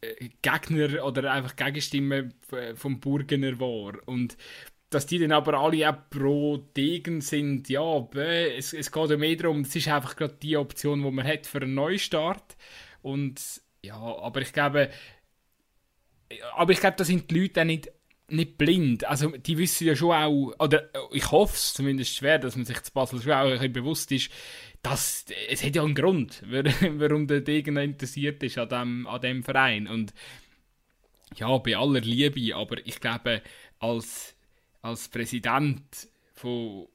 äh, 0.00 0.28
Gegner 0.42 1.04
oder 1.04 1.30
einfach 1.32 1.56
Gegenstimmen 1.56 2.34
vom 2.74 3.00
Burgener 3.00 3.58
wahr. 3.60 3.98
Und 4.06 4.36
dass 4.90 5.06
die 5.06 5.18
dann 5.18 5.32
aber 5.32 5.54
alle 5.54 5.90
auch 5.90 5.96
pro 6.10 6.56
Degen 6.56 7.20
sind, 7.20 7.68
ja, 7.68 8.08
es, 8.14 8.72
es 8.72 8.92
geht 8.92 9.10
ja 9.10 9.16
mehr 9.16 9.36
darum, 9.36 9.62
es 9.62 9.74
ist 9.74 9.88
einfach 9.88 10.16
gerade 10.16 10.36
die 10.40 10.56
Option, 10.56 11.02
die 11.02 11.10
man 11.10 11.26
hat 11.26 11.46
für 11.46 11.62
einen 11.62 11.74
Neustart. 11.74 12.56
Und 13.02 13.40
ja, 13.82 13.96
aber 13.96 14.40
ich 14.40 14.52
glaube, 14.52 14.90
aber 16.54 16.72
ich 16.72 16.80
glaube, 16.80 16.96
da 16.96 17.04
sind 17.04 17.30
die 17.30 17.40
Leute 17.40 17.60
auch 17.60 17.64
nicht, 17.64 17.90
nicht 18.28 18.58
blind. 18.58 19.04
Also 19.04 19.28
die 19.30 19.58
wissen 19.58 19.86
ja 19.86 19.96
schon 19.96 20.12
auch, 20.12 20.54
oder 20.58 20.88
ich 21.12 21.30
hoffe 21.30 21.54
es 21.54 21.74
zumindest 21.74 22.14
schwer, 22.14 22.38
dass 22.38 22.56
man 22.56 22.64
sich 22.64 22.82
zu 22.82 22.92
Basel 22.92 23.20
schon 23.20 23.32
auch 23.32 23.44
ein 23.44 23.52
bisschen 23.52 23.72
bewusst 23.72 24.12
ist, 24.12 24.30
dass 24.82 25.24
es 25.48 25.64
hat 25.64 25.76
ja 25.76 25.82
einen 25.82 25.94
Grund, 25.94 26.42
warum 26.48 27.26
der 27.26 27.40
Degen 27.40 27.76
interessiert 27.76 28.42
ist 28.42 28.58
an 28.58 28.68
dem, 28.68 29.06
an 29.06 29.20
dem 29.20 29.42
Verein. 29.42 29.86
Und 29.86 30.12
ja, 31.36 31.56
bei 31.58 31.76
aller 31.76 32.00
Liebe, 32.00 32.54
aber 32.54 32.76
ich 32.86 33.00
glaube, 33.00 33.42
als, 33.78 34.36
als 34.82 35.08
Präsident 35.08 36.08
von, 36.34 36.88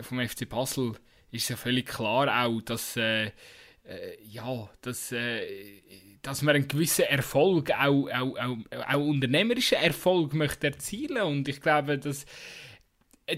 vom 0.00 0.26
FC 0.26 0.48
Basel 0.48 0.94
ist 1.30 1.48
ja 1.48 1.56
völlig 1.56 1.86
klar 1.86 2.44
auch, 2.44 2.60
dass 2.62 2.96
äh, 2.96 3.30
äh, 3.84 4.16
ja, 4.24 4.70
dass, 4.80 5.12
äh, 5.12 5.46
dass 6.24 6.42
man 6.42 6.56
einen 6.56 6.68
gewissen 6.68 7.04
Erfolg, 7.04 7.70
auch, 7.70 8.08
auch, 8.10 8.36
auch, 8.38 8.56
auch 8.88 9.06
unternehmerischen 9.06 9.78
Erfolg 9.78 10.34
möchte 10.34 10.68
erzielen 10.68 11.22
und 11.22 11.48
ich 11.48 11.60
glaube, 11.60 11.98
dass 11.98 12.26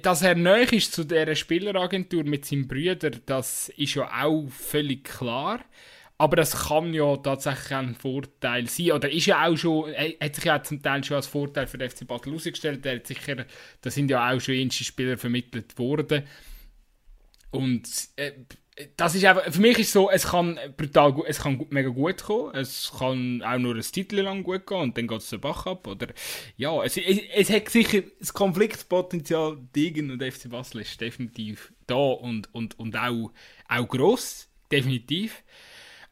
dass 0.02 0.22
er 0.22 0.34
neu 0.34 0.62
ist 0.62 0.92
zu 0.92 1.04
dieser 1.04 1.36
Spieleragentur 1.36 2.24
mit 2.24 2.44
seinem 2.44 2.66
Brüder, 2.66 3.10
das 3.10 3.68
ist 3.76 3.94
ja 3.94 4.10
auch 4.24 4.48
völlig 4.48 5.04
klar. 5.04 5.64
Aber 6.18 6.36
das 6.36 6.68
kann 6.68 6.94
ja 6.94 7.16
tatsächlich 7.18 7.72
ein 7.72 7.94
Vorteil 7.94 8.68
sein. 8.68 8.92
Oder 8.92 9.10
ist 9.10 9.26
ja 9.26 9.46
auch 9.46 9.56
schon, 9.56 9.92
hat 9.92 10.34
sich 10.34 10.44
ja 10.44 10.62
zum 10.62 10.82
Teil 10.82 11.04
schon 11.04 11.16
als 11.16 11.26
Vorteil 11.26 11.66
für 11.66 11.76
den 11.76 11.90
FC 11.90 12.06
Basel 12.06 12.32
herausgestellt. 12.32 12.84
Der 12.84 12.96
hat 12.96 13.06
sicher, 13.06 13.44
da 13.82 13.90
sind 13.90 14.10
ja 14.10 14.32
auch 14.32 14.40
schon 14.40 14.54
ähnliche 14.54 14.84
Spieler 14.84 15.18
vermittelt 15.18 15.78
worden. 15.78 16.24
Und 17.50 17.86
äh, 18.16 18.32
das 18.96 19.14
ist 19.14 19.24
einfach, 19.24 19.50
für 19.50 19.60
mich 19.60 19.78
ist 19.78 19.92
so, 19.92 20.10
es 20.10 20.28
kann 20.28 20.58
brutal 20.76 21.12
gut, 21.12 21.24
es 21.28 21.40
kann 21.40 21.64
mega 21.70 21.88
gut 21.88 22.22
kommen, 22.22 22.54
es 22.54 22.92
kann 22.98 23.42
auch 23.42 23.58
nur 23.58 23.74
ein 23.74 23.80
Titel 23.80 24.20
lang 24.20 24.42
gut 24.42 24.66
gehen 24.66 24.80
und 24.80 24.98
dann 24.98 25.06
geht 25.08 25.20
es 25.20 25.30
den 25.30 25.40
Bach 25.40 25.64
ab, 25.66 25.86
oder, 25.86 26.08
ja, 26.56 26.82
es, 26.84 26.96
es, 26.98 27.18
es 27.34 27.50
hat 27.50 27.70
sicher, 27.70 28.02
das 28.18 28.34
Konfliktpotenzial 28.34 29.56
Degen 29.74 30.10
und 30.10 30.22
FC 30.22 30.50
Basel 30.50 30.82
ist 30.82 31.00
definitiv 31.00 31.72
da 31.86 31.94
und, 31.94 32.52
und, 32.54 32.78
und 32.78 32.96
auch, 32.96 33.32
auch 33.68 33.88
gross, 33.88 34.48
definitiv, 34.70 35.42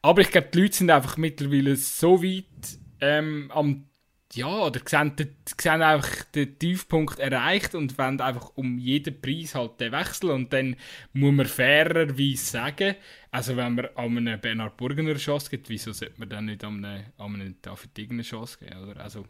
aber 0.00 0.22
ich 0.22 0.30
glaube, 0.30 0.48
die 0.52 0.60
Leute 0.60 0.76
sind 0.76 0.90
einfach 0.90 1.18
mittlerweile 1.18 1.76
so 1.76 2.22
weit 2.22 2.78
ähm, 3.00 3.50
am 3.52 3.88
ja, 4.34 4.46
oder 4.46 4.80
sehen, 4.84 5.14
sehen 5.60 5.82
einfach 5.82 6.24
den 6.34 6.58
Tiefpunkt 6.58 7.18
erreicht 7.18 7.74
und 7.74 7.96
wollen 7.98 8.20
einfach 8.20 8.52
um 8.54 8.78
jeden 8.78 9.20
Preis 9.20 9.54
halt 9.54 9.80
den 9.80 9.92
Wechsel 9.92 10.30
und 10.30 10.52
dann 10.52 10.76
muss 11.12 11.32
man 11.32 11.46
fairerweise 11.46 12.44
sagen, 12.44 12.96
also 13.30 13.56
wenn 13.56 13.74
man 13.74 13.86
an 13.94 14.16
einen 14.16 14.40
Bernhard 14.40 14.76
Burgener 14.76 15.10
eine 15.10 15.18
Chance 15.18 15.50
gibt, 15.50 15.68
wieso 15.68 15.92
sollte 15.92 16.18
man 16.18 16.28
dann 16.28 16.46
nicht 16.46 16.64
an 16.64 16.84
einen, 16.84 17.06
an 17.18 17.34
einen 17.34 17.56
David 17.62 17.96
Degen 17.96 18.14
eine 18.14 18.22
Chance 18.22 18.58
geben, 18.58 18.88
oder? 18.88 19.00
Also... 19.00 19.24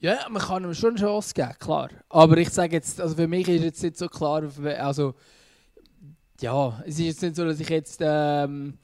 Ja, 0.00 0.26
man 0.28 0.42
kann 0.42 0.64
ihm 0.64 0.74
schon 0.74 0.96
eine 0.96 1.00
Chance 1.00 1.32
geben, 1.32 1.54
klar. 1.60 1.90
Aber 2.08 2.36
ich 2.36 2.50
sage 2.50 2.74
jetzt, 2.74 3.00
also 3.00 3.14
für 3.14 3.28
mich 3.28 3.46
ist 3.48 3.62
jetzt 3.62 3.82
nicht 3.82 3.96
so 3.96 4.08
klar, 4.08 4.50
also 4.78 5.14
ja, 6.40 6.82
es 6.84 6.98
ist 6.98 7.06
jetzt 7.06 7.22
nicht 7.22 7.36
so, 7.36 7.44
dass 7.44 7.60
ich 7.60 7.68
jetzt 7.68 8.00
ähm, 8.02 8.78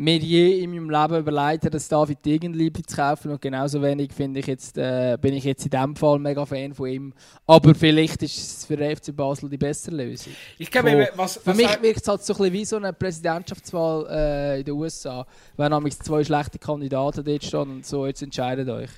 mir 0.00 0.16
je 0.16 0.62
in 0.62 0.70
meinem 0.70 0.88
Leben 0.88 1.18
überlegt 1.18 1.64
habe, 1.64 1.70
dass 1.70 1.86
David 1.86 2.24
Degenliebe 2.24 2.82
zu 2.82 2.96
kaufen 2.96 3.32
und 3.32 3.42
genauso 3.42 3.82
wenig 3.82 4.14
finde 4.14 4.40
ich 4.40 4.46
jetzt, 4.46 4.78
äh, 4.78 5.18
bin 5.20 5.34
ich 5.34 5.44
jetzt 5.44 5.62
in 5.66 5.70
diesem 5.70 5.94
Fall 5.94 6.18
mega 6.18 6.46
Fan 6.46 6.72
von 6.72 6.88
ihm. 6.88 7.12
Aber 7.46 7.74
vielleicht 7.74 8.22
ist 8.22 8.38
es 8.38 8.64
für 8.64 8.78
den 8.78 8.96
FC 8.96 9.14
Basel 9.14 9.50
die 9.50 9.58
bessere 9.58 9.96
Lösung. 9.96 10.32
Ich 10.56 10.70
glaube, 10.70 11.10
was, 11.16 11.36
was, 11.36 11.42
Für 11.42 11.54
mich 11.54 11.82
wirkt 11.82 12.00
es 12.00 12.08
halt 12.08 12.22
so 12.22 12.32
ein 12.32 12.38
bisschen 12.38 12.52
wie 12.54 12.64
so 12.64 12.76
eine 12.76 12.94
Präsidentschaftswahl 12.94 14.06
äh, 14.08 14.58
in 14.60 14.64
den 14.64 14.74
USA, 14.74 15.26
wenn 15.58 15.70
nämlich 15.70 15.98
zwei 15.98 16.24
schlechte 16.24 16.58
Kandidaten 16.58 17.22
dort 17.22 17.44
stehen 17.44 17.70
und 17.70 17.84
so, 17.84 18.06
jetzt 18.06 18.22
entscheidet 18.22 18.70
euch. 18.70 18.90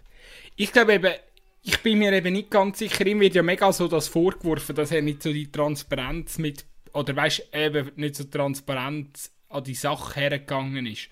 Ich 0.55 0.73
glaube 0.73 0.95
eben, 0.95 1.15
ich 1.65 1.83
bin 1.83 1.99
mir 1.99 2.13
eben 2.13 2.33
nicht 2.33 2.49
ganz 2.49 2.79
sicher, 2.79 3.05
ihm 3.07 3.19
wird 3.19 3.35
ja 3.35 3.43
mega 3.43 3.73
so 3.73 3.89
das 3.89 4.07
vorgeworfen, 4.07 4.77
dass 4.77 4.93
er 4.93 5.03
nicht 5.03 5.25
so 5.25 5.33
die 5.33 5.51
Transparenz 5.51 6.39
mit, 6.39 6.65
oder 6.93 7.17
weißt 7.17 7.49
eben 7.53 7.91
nicht 7.97 8.15
so 8.15 8.23
transparent 8.23 9.33
an 9.53 9.65
die 9.65 9.75
Sache 9.75 10.21
hergegangen 10.21 10.87
ist. 10.87 11.09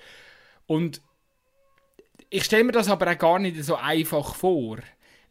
Und 0.66 1.03
ich 2.31 2.44
stelle 2.44 2.64
mir 2.64 2.72
das 2.72 2.88
aber 2.88 3.11
auch 3.11 3.18
gar 3.18 3.38
nicht 3.38 3.62
so 3.64 3.74
einfach 3.74 4.35
vor, 4.35 4.79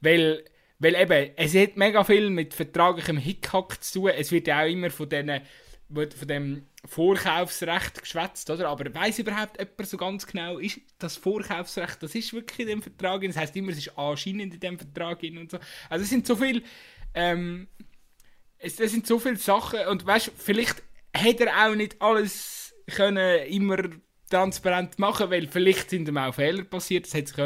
weil, 0.01 0.43
weil 0.79 0.95
eben, 0.95 1.31
es 1.37 1.55
hat 1.55 1.77
mega 1.77 2.03
viel 2.03 2.29
mit 2.29 2.53
vertraglichem 2.53 3.17
Hickhack 3.17 3.81
zu 3.83 3.99
tun. 3.99 4.11
Es 4.15 4.31
wird 4.31 4.47
ja 4.47 4.61
auch 4.61 4.67
immer 4.67 4.89
von, 4.89 5.07
denen, 5.07 5.41
von 5.87 6.27
dem 6.27 6.65
Vorkaufsrecht 6.85 8.01
geschwätzt, 8.01 8.49
oder? 8.49 8.69
Aber 8.69 8.93
weiß 8.93 9.19
überhaupt 9.19 9.59
jemand 9.59 9.87
so 9.87 9.97
ganz 9.97 10.27
genau, 10.27 10.57
ist 10.57 10.79
das 10.97 11.17
Vorkaufsrecht, 11.17 12.01
das 12.01 12.15
ist 12.15 12.33
wirklich 12.33 12.59
in 12.59 12.67
dem 12.67 12.81
Vertrag, 12.81 13.21
das 13.21 13.37
heißt 13.37 13.55
immer, 13.55 13.71
es 13.71 13.79
ist 13.79 13.97
anscheinend 13.97 14.53
in 14.53 14.59
dem 14.59 14.79
Vertrag 14.79 15.21
und 15.23 15.51
so. 15.51 15.59
Also 15.89 16.03
es 16.03 16.09
sind 16.09 16.25
so 16.25 16.35
viele, 16.35 16.61
ähm, 17.13 17.67
es, 18.57 18.79
es 18.79 18.91
sind 18.91 19.07
so 19.07 19.19
viele 19.19 19.37
Sachen 19.37 19.87
und 19.87 20.05
weißt, 20.05 20.31
vielleicht 20.37 20.83
hat 21.13 21.39
er 21.41 21.65
auch 21.65 21.75
nicht 21.75 22.01
alles 22.01 22.58
können 22.89 23.45
immer 23.47 23.77
transparent 24.29 24.99
machen, 24.99 25.31
weil 25.31 25.47
vielleicht 25.47 25.89
sind 25.89 26.07
ihm 26.07 26.17
auch 26.17 26.33
Fehler 26.33 26.63
passiert. 26.63 27.05
Das 27.05 27.13
hat 27.13 27.27
sich 27.27 27.37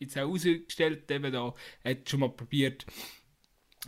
jetzt 0.00 0.16
auch 0.16 0.20
herausgestellt, 0.20 1.10
eben 1.10 1.32
da 1.32 1.54
hat 1.84 2.08
schon 2.08 2.20
mal 2.20 2.30
probiert, 2.30 2.86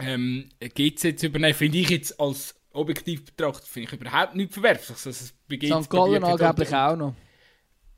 ähm, 0.01 0.49
GC 0.61 1.19
zu 1.19 1.27
übernehmen. 1.27 1.55
Finde 1.55 1.79
ich 1.79 1.91
jetzt 1.91 2.21
als 2.21 2.55
objektiv 2.73 3.25
betrachtet, 3.25 3.69
finde 3.69 3.95
ich 3.95 4.01
überhaupt 4.01 4.35
nicht 4.35 4.53
verwerflich. 4.53 4.91
Also, 4.91 5.11
es 5.11 5.21
St. 5.27 5.91
Gallen 5.91 6.25
angeblich 6.25 6.75
auch 6.75 6.97
noch. 6.97 7.15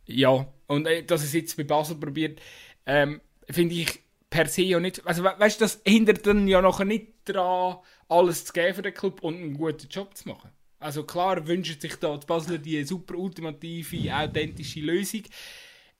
Ja, 0.04 0.46
und 0.66 0.86
äh, 0.86 1.02
dass 1.02 1.24
es 1.24 1.32
jetzt 1.32 1.56
bei 1.56 1.64
Basel 1.64 1.96
probiert, 1.96 2.40
ähm, 2.84 3.20
finde 3.50 3.74
ich 3.74 4.00
per 4.30 4.46
se 4.46 4.62
ja 4.62 4.78
nicht. 4.78 5.04
Also, 5.06 5.24
we 5.24 5.34
weißt 5.36 5.60
du, 5.60 5.64
das 5.64 5.80
hindert 5.84 6.26
dann 6.26 6.46
ja 6.46 6.60
nachher 6.60 6.84
nicht 6.84 7.08
daran, 7.24 7.78
alles 8.08 8.44
zu 8.44 8.52
geben 8.52 8.74
für 8.74 8.82
den 8.82 8.94
Club 8.94 9.22
und 9.22 9.36
einen 9.36 9.54
guten 9.54 9.88
Job 9.88 10.16
zu 10.16 10.28
machen. 10.28 10.50
Also, 10.86 11.02
klar 11.02 11.44
wünschen 11.48 11.80
sich 11.80 11.96
da 11.96 12.16
die 12.16 12.26
Basler 12.26 12.58
die 12.58 12.84
super 12.84 13.16
ultimative, 13.16 14.14
authentische 14.14 14.78
Lösung. 14.78 15.22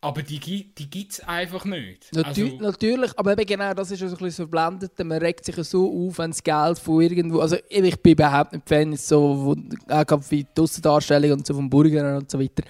Aber 0.01 0.22
die, 0.22 0.38
die 0.38 0.88
gibt 0.88 1.12
es 1.12 1.20
einfach 1.20 1.64
nicht. 1.64 2.14
Natür 2.14 2.44
also, 2.44 2.57
natürlich, 2.61 3.18
aber 3.18 3.33
eben 3.33 3.46
genau 3.46 3.75
das 3.75 3.90
ist 3.90 3.99
so 3.99 4.07
ein 4.07 4.12
bisschen 4.12 4.49
verblendet. 4.49 4.92
Man 5.01 5.18
regt 5.18 5.44
sich 5.44 5.57
so 5.64 5.90
auf, 5.90 6.18
wenn 6.18 6.31
das 6.31 6.44
Geld 6.44 6.79
von 6.79 7.01
irgendwo. 7.01 7.40
Also 7.40 7.57
ich 7.68 8.01
bin 8.01 8.12
überhaupt 8.12 8.53
nicht 8.53 8.68
Fan 8.68 8.94
so 8.94 9.57
auch 9.88 10.20
wie 10.29 10.44
die 10.44 10.62
Aussendarstellung 10.62 11.33
und 11.33 11.46
so 11.49 11.55
vom 11.55 11.68
Burger 11.68 12.18
und 12.18 12.31
so 12.31 12.38
weiter. 12.38 12.62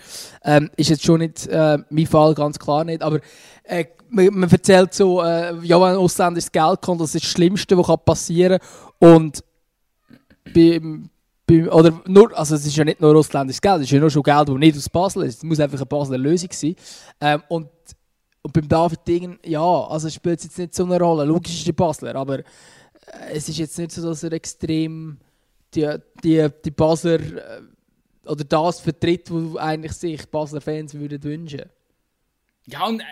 Ähm, 0.43 0.71
ist 0.79 0.89
jetzt 0.89 1.05
schon 1.05 1.21
nicht 1.21 1.47
äh, 1.49 1.77
mein 1.91 2.07
Fall, 2.07 2.33
ganz 2.35 2.59
klar 2.59 2.85
nicht. 2.85 3.03
Aber 3.03 3.21
äh, 3.65 3.85
man, 4.09 4.33
man, 4.33 4.51
erzählt 4.51 4.95
so, 4.95 5.23
äh, 5.23 5.55
ja, 5.63 5.79
wenn 5.79 5.91
ein 5.91 5.97
Ausländer 5.97 6.37
das 6.37 6.51
Geld 6.51 6.81
kommt, 6.81 7.03
das 7.03 7.15
ist 7.15 7.25
das 7.27 7.31
Schlimmste, 7.31 7.77
was 7.77 8.05
passieren 8.07 8.59
kann. 9.01 9.17
Und 9.17 9.45
oder 11.49 12.03
nur, 12.07 12.37
also 12.37 12.57
es 12.57 12.67
ist 12.67 12.77
ja 12.77 12.85
nicht 12.85 13.01
nur 13.01 13.15
ausländisches 13.15 13.61
Geld, 13.61 13.77
es 13.77 13.83
ist 13.83 13.93
ja 13.93 14.01
nur 14.01 14.11
schon 14.11 14.23
Geld, 14.23 14.49
das 14.49 14.57
nicht 14.57 14.77
aus 14.77 14.89
Basel 14.89 15.23
ist. 15.25 15.39
Es 15.39 15.43
muss 15.45 15.61
einfach 15.61 15.79
eine 15.79 15.87
Basler 15.87 16.19
Lösung 16.19 16.51
sein. 16.53 16.75
Ähm, 17.21 17.43
und, 17.49 17.69
und 18.43 18.53
beim 18.53 18.69
David 18.69 19.07
Dingen, 19.07 19.39
ja, 19.45 19.63
also 19.63 20.11
spielt 20.11 20.41
es 20.41 20.47
jetzt 20.47 20.59
nicht 20.59 20.75
so 20.75 20.85
eine 20.85 20.99
Rolle. 20.99 21.25
Logisch 21.25 21.61
ist 21.61 21.69
er 21.69 21.73
Basler, 21.73 22.17
aber 22.17 22.41
äh, 22.41 22.43
es 23.33 23.49
ist 23.49 23.59
jetzt 23.59 23.79
nicht 23.79 23.93
so, 23.93 24.03
dass 24.03 24.25
er 24.25 24.33
extrem 24.33 25.19
die, 25.75 25.89
die, 26.25 26.49
die 26.65 26.71
Basler 26.71 27.21
äh, 27.21 27.63
oder 28.27 28.45
das 28.45 28.81
vertritt, 28.81 29.31
was 29.31 29.57
eigentlich 29.57 29.93
sich 29.93 30.29
Basler 30.29 30.61
Fans 30.61 30.95
würden 30.95 31.23
wünschen. 31.23 31.63
Ja, 32.67 32.87
und 32.87 33.01
äh, 33.01 33.05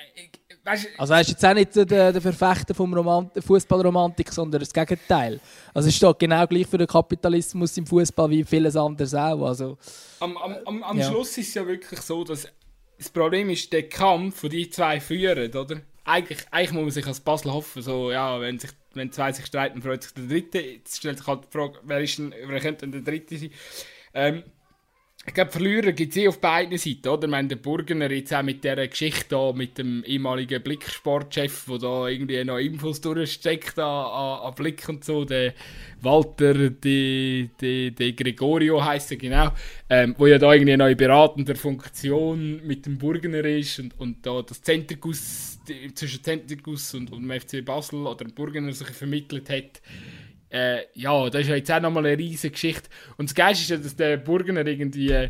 weißt, 0.65 0.89
also 0.97 1.15
er 1.15 1.21
ist 1.21 1.31
jetzt 1.31 1.45
auch 1.45 1.55
nicht 1.55 1.75
der, 1.75 2.13
der 2.13 2.21
Verfechter 2.21 2.75
vom 2.75 3.31
Fußballromantik, 3.39 4.33
sondern 4.33 4.61
das 4.61 4.73
Gegenteil. 4.73 5.41
Also 5.73 5.89
es 5.89 5.97
steht 5.97 6.19
genau 6.19 6.47
gleich 6.47 6.67
für 6.67 6.79
den 6.79 6.87
Kapitalismus 6.87 7.77
im 7.77 7.87
Fußball 7.87 8.31
wie 8.31 8.45
vieles 8.45 8.77
anderes 8.77 9.15
auch. 9.15 9.47
Also, 9.47 9.79
am 10.21 10.37
am, 10.37 10.57
am, 10.65 10.83
am 10.83 10.99
ja. 10.99 11.09
Schluss 11.09 11.37
ist 11.39 11.49
es 11.49 11.55
ja 11.55 11.67
wirklich 11.67 12.01
so, 12.01 12.25
dass 12.25 12.49
das 12.99 13.11
Problem 13.11 13.51
ist, 13.51 13.73
der 13.73 13.89
Kampf, 13.89 14.41
den 14.43 14.51
die 14.51 14.71
zwei 14.71 15.01
führen, 15.01 15.55
oder? 15.55 15.81
Eigentlich, 16.05 16.39
eigentlich 16.51 16.73
muss 16.73 16.83
man 16.83 16.91
sich 16.91 17.07
als 17.07 17.21
Basel 17.21 17.53
hoffen, 17.53 17.83
so, 17.83 18.13
ja, 18.13 18.39
wenn, 18.41 18.59
sich, 18.59 18.71
wenn 18.93 19.11
zwei 19.11 19.33
sich 19.33 19.47
streiten, 19.47 19.81
freut 19.83 20.03
sich 20.03 20.13
der 20.13 20.27
Dritte. 20.27 20.61
Jetzt 20.61 20.99
stellt 20.99 21.19
sich 21.19 21.27
halt 21.27 21.45
die 21.45 21.51
Frage, 21.51 21.79
wer, 21.83 22.01
ist 22.01 22.19
denn, 22.19 22.35
wer 22.47 22.61
könnte 22.61 22.87
denn 22.87 22.93
der 22.93 23.01
Dritte 23.01 23.39
sein? 23.39 23.51
Ähm, 24.13 24.43
ich 25.27 25.33
glaube, 25.33 25.51
Verlierer 25.51 25.93
gibt 25.93 26.13
es 26.13 26.19
eh 26.19 26.29
auf 26.29 26.39
beiden 26.39 26.77
Seiten, 26.77 27.09
oder? 27.09 27.25
Ich 27.25 27.31
meine, 27.31 27.49
der 27.49 27.57
Burgener 27.57 28.11
jetzt 28.11 28.35
auch 28.35 28.43
mit 28.43 28.63
dieser 28.63 28.87
Geschichte 28.87 29.27
da, 29.31 29.53
mit 29.53 29.79
dem 29.79 30.05
ehemaligen 30.05 30.63
Blicksportchef, 30.63 31.65
der 31.67 31.79
da 31.79 32.09
irgendwie 32.09 32.45
noch 32.45 32.59
Infos 32.59 33.01
durchsteckt 33.01 33.79
an, 33.79 33.85
an, 33.85 34.41
an 34.41 34.55
Blick 34.55 34.87
und 34.87 35.03
so, 35.03 35.25
der 35.25 35.55
Walter 36.03 36.69
De 36.69 37.49
Gregorio 38.13 38.85
heisst 38.85 39.13
er 39.13 39.17
genau, 39.17 39.53
ähm, 39.89 40.15
wo 40.19 40.27
ja 40.27 40.37
da 40.37 40.53
irgendwie 40.53 40.75
eine 40.75 40.85
neue 40.85 40.97
beratende 40.97 41.55
Funktion 41.55 42.61
mit 42.67 42.85
dem 42.85 42.99
Burgener 42.99 43.45
ist 43.47 43.79
und, 43.79 43.99
und 43.99 44.27
da 44.27 44.43
das 44.43 44.61
Zentrikus, 44.61 45.59
zwischen 45.95 46.23
Zentrikus 46.23 46.93
und, 46.93 47.11
und 47.11 47.23
dem 47.23 47.41
FC 47.41 47.65
Basel 47.65 48.07
oder 48.07 48.27
dem 48.27 48.35
Burgener 48.35 48.73
sich 48.73 48.89
vermittelt 48.89 49.49
hat. 49.49 49.81
Äh, 50.55 50.87
ja, 50.95 51.29
das 51.31 51.43
ist 51.43 51.49
ja 51.49 51.57
jetzt 51.57 51.73
auch 51.73 51.81
nochmal 51.81 52.07
eine 52.07 52.17
riesige 52.17 52.53
Geschichte. 52.53 52.89
Und 53.17 53.29
das 53.29 53.35
Geist 53.35 53.63
ist 53.63 53.71
ja, 53.71 53.77
dass 53.77 53.97
der 53.97 54.19
Burgener 54.19 54.65
irgendwie 54.65 55.29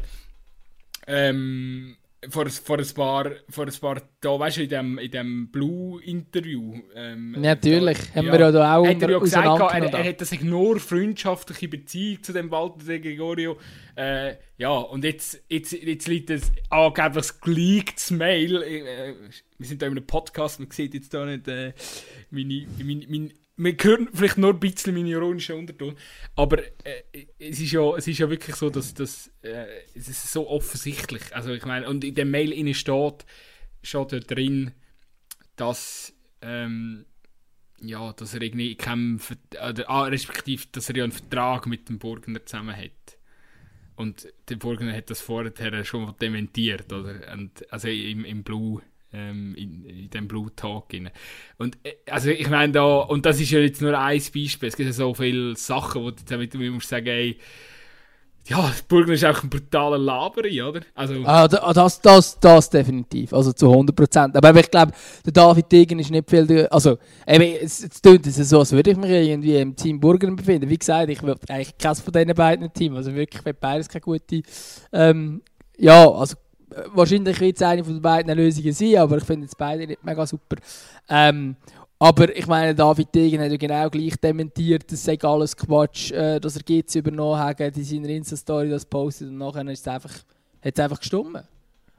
ähm, 1.06 1.96
vor, 2.28 2.46
vor, 2.50 2.78
ein 2.78 2.94
paar, 2.94 3.30
vor 3.48 3.66
ein 3.66 3.72
paar 3.80 4.02
da, 4.20 4.38
weißt 4.38 4.58
du, 4.58 4.62
in 4.64 4.68
dem, 4.68 4.98
in 4.98 5.10
dem 5.10 5.50
Blue-Interview. 5.50 6.74
Ähm, 6.94 7.36
Natürlich, 7.38 7.98
da, 7.98 8.16
haben 8.16 8.26
ja, 8.26 8.32
wir 8.32 8.40
ja 8.40 8.52
da 8.52 8.76
auch 8.76 8.86
hat 8.86 9.00
er, 9.02 9.10
ja 9.10 9.18
gesagt, 9.18 9.60
er, 9.60 9.94
er 9.94 10.08
hat 10.10 10.20
sich 10.20 10.42
nur 10.42 10.78
freundschaftliche 10.78 11.68
Beziehung 11.68 12.22
zu 12.22 12.34
dem 12.34 12.50
Walter 12.50 12.84
de 12.84 12.98
Gregorio. 13.00 13.56
Äh, 13.96 14.34
ja, 14.58 14.72
und 14.72 15.04
jetzt, 15.04 15.42
jetzt, 15.48 15.72
jetzt 15.72 16.06
liegt 16.06 16.28
es 16.28 16.52
angeblich 16.68 17.40
geleaktes 17.40 18.10
Mail. 18.10 18.62
Äh, 18.62 19.14
wir 19.56 19.66
sind 19.66 19.80
da 19.80 19.86
in 19.86 19.92
einem 19.92 20.06
Podcast, 20.06 20.60
man 20.60 20.70
sieht 20.70 20.92
jetzt 20.92 21.14
da 21.14 21.24
nicht 21.24 21.48
äh, 21.48 21.72
meine, 22.30 22.66
meine, 22.78 23.06
meine 23.08 23.30
man 23.56 23.76
hört 23.80 24.08
vielleicht 24.12 24.38
nur 24.38 24.50
ein 24.50 24.60
bisschen 24.60 24.94
meine 24.94 25.08
ironischen 25.08 25.56
Unterton, 25.56 25.96
aber 26.34 26.58
äh, 26.84 27.26
es, 27.38 27.60
ist 27.60 27.72
ja, 27.72 27.96
es 27.96 28.06
ist 28.06 28.18
ja 28.18 28.28
wirklich 28.28 28.56
so, 28.56 28.70
dass, 28.70 28.94
dass 28.94 29.30
äh, 29.42 29.66
es 29.94 30.08
ist 30.08 30.32
so 30.32 30.48
offensichtlich, 30.48 31.34
also 31.34 31.52
ich 31.52 31.64
meine, 31.64 31.88
und 31.88 32.04
in 32.04 32.14
der 32.14 32.24
Mail 32.24 32.52
innen 32.52 32.74
steht 32.74 33.24
schon 33.82 34.08
da 34.08 34.18
drin, 34.18 34.72
dass 35.56 36.12
ähm, 36.42 37.06
ja, 37.80 38.12
dass 38.12 38.34
er 38.34 38.42
irgendwie 38.42 38.76
keinen, 38.76 39.20
oder, 39.52 39.88
ah, 39.88 40.04
respektive, 40.04 40.64
dass 40.72 40.88
er 40.88 40.96
ja 40.96 41.04
einen 41.04 41.12
Vertrag 41.12 41.66
mit 41.66 41.88
dem 41.88 41.98
Burgener 41.98 42.44
zusammen 42.44 42.76
hat. 42.76 43.18
Und 43.96 44.26
der 44.48 44.56
Burgener 44.56 44.94
hat 44.94 45.10
das 45.10 45.20
vorher 45.20 45.84
schon 45.84 46.14
dementiert, 46.20 46.92
oder? 46.92 47.32
Und, 47.32 47.70
also 47.72 47.88
im, 47.88 48.24
im 48.24 48.42
Blue 48.42 48.82
ähm, 49.14 49.54
in, 49.56 49.84
in 49.84 50.10
dem 50.10 50.28
Blue 50.28 50.50
Talk. 50.54 50.88
Und 51.58 51.78
äh, 51.84 51.92
also 52.10 52.30
ich 52.30 52.48
meine 52.50 52.72
da, 52.72 52.98
und 52.98 53.24
das 53.24 53.40
ist 53.40 53.50
ja 53.50 53.60
jetzt 53.60 53.80
nur 53.80 53.98
ein 53.98 54.18
Beispiel, 54.18 54.68
es 54.68 54.76
gibt 54.76 54.80
ja 54.80 54.92
so 54.92 55.14
viele 55.14 55.56
Sachen, 55.56 56.02
wo 56.02 56.10
du 56.10 56.22
damit 56.28 56.54
musst 56.54 56.88
sagen, 56.88 57.06
ey, 57.06 57.38
ja, 58.46 58.72
Burger 58.88 59.14
ist 59.14 59.24
auch 59.24 59.42
ein 59.42 59.48
brutaler 59.48 59.96
Laberi, 59.96 60.60
oder? 60.60 60.80
Also, 60.94 61.14
ah, 61.24 61.48
das, 61.48 62.00
das, 62.02 62.38
das 62.38 62.68
definitiv, 62.68 63.32
also 63.32 63.54
zu 63.54 63.72
100%. 63.72 64.36
Aber 64.36 64.60
ich 64.60 64.70
glaube, 64.70 64.92
der 65.24 65.32
David 65.32 65.72
Degen 65.72 65.98
ist 65.98 66.10
nicht 66.10 66.28
viel, 66.28 66.66
also 66.66 66.98
eben, 67.26 67.56
es, 67.62 67.82
es 67.82 68.02
klingt 68.02 68.26
es 68.26 68.36
so, 68.36 68.58
als 68.58 68.72
würde 68.72 68.90
ich 68.90 68.96
mich 68.98 69.08
irgendwie 69.08 69.56
im 69.56 69.74
Team 69.74 69.98
Burger 69.98 70.30
befinden. 70.30 70.68
Wie 70.68 70.76
gesagt, 70.76 71.08
ich 71.08 71.22
will 71.22 71.36
eigentlich 71.48 71.78
keines 71.78 72.00
von 72.00 72.12
diesen 72.12 72.34
beiden 72.34 72.70
Teams, 72.70 72.96
also 72.96 73.14
wirklich, 73.14 73.46
ich 73.46 73.56
beides 73.56 73.88
keine 73.88 74.02
gute, 74.02 74.42
ähm, 74.92 75.40
ja, 75.78 76.06
also 76.06 76.36
wahrscheinlich 76.94 77.40
wird 77.40 77.56
es 77.56 77.62
eine 77.62 77.84
von 77.84 77.94
den 77.94 78.02
beiden 78.02 78.36
Lösungen 78.36 78.72
sein, 78.72 78.96
aber 78.96 79.18
ich 79.18 79.24
finde 79.24 79.44
jetzt 79.44 79.56
beide 79.56 79.86
nicht 79.86 80.04
mega 80.04 80.26
super. 80.26 80.56
Ähm, 81.08 81.56
aber 81.98 82.36
ich 82.36 82.46
meine, 82.46 82.74
David 82.74 83.14
Degen 83.14 83.40
hat 83.40 83.50
ja 83.50 83.56
genau 83.56 83.88
gleich 83.88 84.16
dementiert, 84.16 84.90
das 84.90 85.04
sei 85.04 85.18
alles 85.22 85.56
Quatsch, 85.56 86.10
äh, 86.12 86.40
dass 86.40 86.56
er 86.56 86.62
GC 86.62 86.96
übernommen 86.96 87.38
hat, 87.38 87.60
in 87.60 87.84
seiner 87.84 88.08
Insta-Story 88.08 88.68
das 88.68 88.84
postet 88.84 89.28
und 89.28 89.38
nachher 89.38 89.66
ist 89.68 89.80
es 89.80 89.88
einfach, 89.88 90.12
hat 90.12 90.74
es 90.74 90.80
einfach 90.80 90.98
gestummen. 90.98 91.42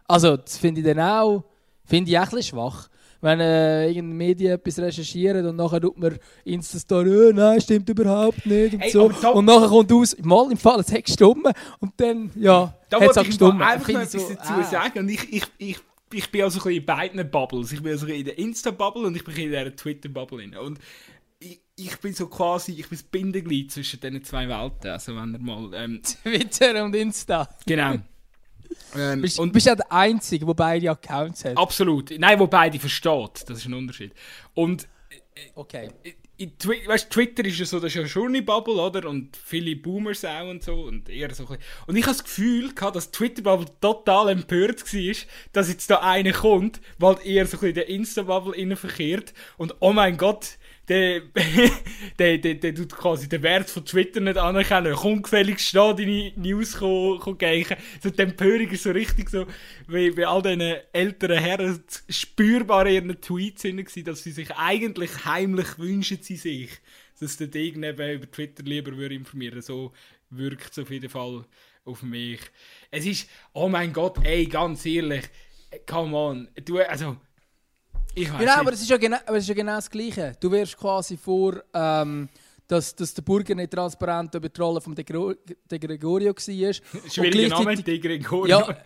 Also, 0.08 0.38
das 0.38 0.58
finde 0.58 0.82
ich 0.82 0.88
dann 0.88 1.00
auch, 1.00 1.44
finde 1.86 2.12
ich 2.12 2.18
auch 2.18 2.24
ein 2.24 2.30
bisschen 2.30 2.44
schwach 2.44 2.90
wenn 3.26 3.40
äh, 3.40 3.88
irgendeine 3.88 4.14
Medien 4.14 4.54
etwas 4.54 4.78
recherchieren 4.78 5.48
und 5.48 5.56
nachher 5.56 5.82
tut 5.82 5.98
man 5.98 6.18
Insta-Story, 6.44 7.30
oh, 7.30 7.32
nein, 7.34 7.60
stimmt 7.60 7.90
überhaupt 7.90 8.46
nicht 8.46 8.76
und 8.76 8.82
Ey, 8.82 8.92
so. 8.92 9.12
Und 9.34 9.46
nachher 9.46 9.68
kommt 9.68 9.92
aus, 9.92 10.16
mal 10.22 10.52
im 10.52 10.58
Fall, 10.58 10.80
es 10.80 10.92
hat 10.92 11.06
gestummen 11.06 11.52
und 11.80 11.94
dann, 11.98 12.30
ja, 12.36 12.78
da 12.88 13.02
hat 13.02 13.10
es 13.10 13.18
auch 13.18 13.26
gestummen. 13.26 13.64
einfach 13.64 13.88
noch 13.90 14.02
etwas 14.02 14.12
so, 14.12 14.30
dazu 14.30 14.54
ah. 14.54 14.64
sagen 14.64 15.00
und 15.00 15.10
ich, 15.10 15.34
ich, 15.34 15.44
ich, 15.58 15.78
ich 16.14 16.32
bin 16.32 16.44
also 16.44 16.70
in 16.70 16.86
beiden 16.86 17.30
Bubbles. 17.32 17.72
Ich 17.72 17.82
bin 17.82 17.94
also 17.94 18.06
in 18.06 18.26
der 18.26 18.38
Insta-Bubble 18.38 19.08
und 19.08 19.16
ich 19.16 19.24
bin 19.24 19.36
in 19.36 19.52
der 19.52 19.76
Twitter-Bubble. 19.76 20.60
Und 20.62 20.80
ich, 21.40 21.60
ich, 21.76 21.98
bin 21.98 22.14
so 22.14 22.28
quasi, 22.28 22.74
ich 22.74 22.88
bin 22.88 22.98
das 22.98 23.04
Bindeglied 23.04 23.72
zwischen 23.72 24.00
diesen 24.00 24.24
zwei 24.24 24.48
Welten. 24.48 24.92
Also 24.92 25.16
wenn 25.16 25.34
er 25.34 25.40
mal... 25.40 25.72
Ähm, 25.74 26.02
Twitter 26.24 26.86
und 26.86 26.96
Insta. 26.96 27.50
Genau. 27.66 27.96
Ähm, 28.96 29.22
bist, 29.22 29.40
und 29.40 29.52
bist 29.52 29.68
ja 29.68 29.76
der 29.76 29.92
Einzige, 29.92 30.46
der 30.46 30.54
beide 30.54 30.90
Accounts 30.90 31.46
hat. 31.46 31.58
Absolut. 31.58 32.14
Nein, 32.18 32.40
wo 32.40 32.48
beide 32.48 32.80
versteht. 32.80 33.44
Das 33.48 33.58
ist 33.58 33.66
ein 33.66 33.74
Unterschied. 33.74 34.14
Und. 34.54 34.88
Äh, 35.10 35.50
okay. 35.56 35.90
Twi 36.38 36.86
weißt, 36.86 37.10
Twitter 37.10 37.46
ist 37.46 37.60
ja 37.60 37.66
so, 37.66 37.80
das 37.80 37.88
ist 37.88 37.96
ja 37.96 38.06
schon 38.08 38.28
eine 38.28 38.42
Bubble, 38.42 38.74
oder? 38.74 39.08
Und 39.08 39.38
viele 39.38 39.78
Boomers 39.78 40.26
auch 40.26 40.50
und 40.50 40.64
so. 40.64 40.82
Und 40.82 41.08
eher 41.08 41.34
so 41.34 41.46
Und 41.88 41.96
ich 41.96 42.04
habe 42.04 42.14
das 42.14 42.24
Gefühl 42.26 42.74
gehabt, 42.74 42.98
dass 42.98 43.12
Twitter-Bubble 43.12 43.68
total 43.80 44.30
empört 44.30 44.82
war, 44.82 45.16
dass 45.54 45.70
jetzt 45.70 45.90
da 45.90 46.02
einer 46.02 46.34
kommt, 46.34 46.82
weil 46.98 47.18
eher 47.24 47.46
so 47.48 47.56
ein 47.56 47.62
bisschen 47.62 47.76
der 47.76 47.88
Insta-Bubble 47.88 48.76
verkehrt. 48.76 49.34
Und 49.56 49.76
oh 49.80 49.94
mein 49.94 50.18
Gott, 50.18 50.58
der, 50.88 51.22
der, 52.20 52.38
der, 52.38 52.56
der 52.56 52.76
tut 52.76 52.96
quasi 52.96 53.28
den 53.28 53.44
Wert 53.44 53.70
von 53.70 53.86
Twitter 53.86 54.20
nicht 54.20 54.38
anerkennen. 54.38 54.94
Komm 54.96 55.22
gefälligst 55.22 55.76
da 55.76 55.94
deine 55.94 56.32
News 56.36 56.78
gehen. 56.80 57.66
So 58.02 58.10
die 58.10 58.22
Empörung 58.22 58.70
ist 58.70 58.84
so 58.84 58.92
richtig 58.92 59.30
so, 59.30 59.46
wie 59.88 60.12
bei 60.12 60.28
all 60.28 60.42
diesen 60.42 60.62
älteren 60.94 61.38
Herren 61.38 61.84
spürbar 62.10 62.88
in 62.88 63.10
ihren 63.10 63.22
Tweets 63.22 63.64
waren, 63.64 64.06
dass 64.06 64.24
sie 64.24 64.32
sich 64.32 64.52
eigentlich 64.56 65.26
heimlich 65.26 65.78
wünschen 65.78 66.20
sie 66.22 66.36
sich, 66.36 66.70
dass 67.20 67.38
der 67.38 67.48
Degen 67.48 67.84
eben 67.84 68.12
über 68.12 68.30
Twitter 68.30 68.64
lieber 68.64 68.96
würde 68.96 69.16
informieren. 69.16 69.62
So 69.62 69.94
wirkt 70.30 70.72
es 70.72 70.80
auf 70.80 70.92
jeden 70.92 71.10
Fall 71.10 71.46
auf 71.86 72.04
mich. 72.04 72.42
Es 72.92 73.06
ist, 73.06 73.30
oh 73.54 73.70
mein 73.70 73.94
Gott, 73.94 74.18
ey, 74.24 74.46
ganz 74.46 74.86
ehrlich, 74.86 75.26
come 75.86 76.16
on, 76.16 76.48
du, 76.64 76.80
also, 76.80 77.18
ich 78.16 78.32
weiß 78.32 78.40
genau, 78.40 78.54
aber 78.54 78.74
es, 78.74 78.82
ist 78.82 78.90
ja 78.90 78.98
genau, 78.98 79.18
aber 79.26 79.38
es 79.38 79.44
ist 79.44 79.50
ja 79.50 79.56
genau 79.56 79.76
das 79.76 79.90
Gleiche. 79.90 80.34
Du 80.40 80.50
wirst 80.52 80.78
quasi 80.78 81.18
vor, 81.18 81.62
ähm, 81.74 82.30
dass, 82.68 82.96
dass 82.96 83.14
der 83.14 83.22
Burger 83.22 83.56
nicht 83.56 83.72
transparent 83.72 84.34
über 84.34 84.50
die 84.50 84.62
Rolle 84.62 84.82
von 84.82 84.96
De, 84.96 85.06
De 85.06 85.80
Gregorio 85.80 86.34
war. 86.34 86.74
Schwieriger 87.12 87.50
Name, 87.50 87.76
De 87.76 88.00
Gregorio. 88.00 88.60
Ja, 88.60 88.78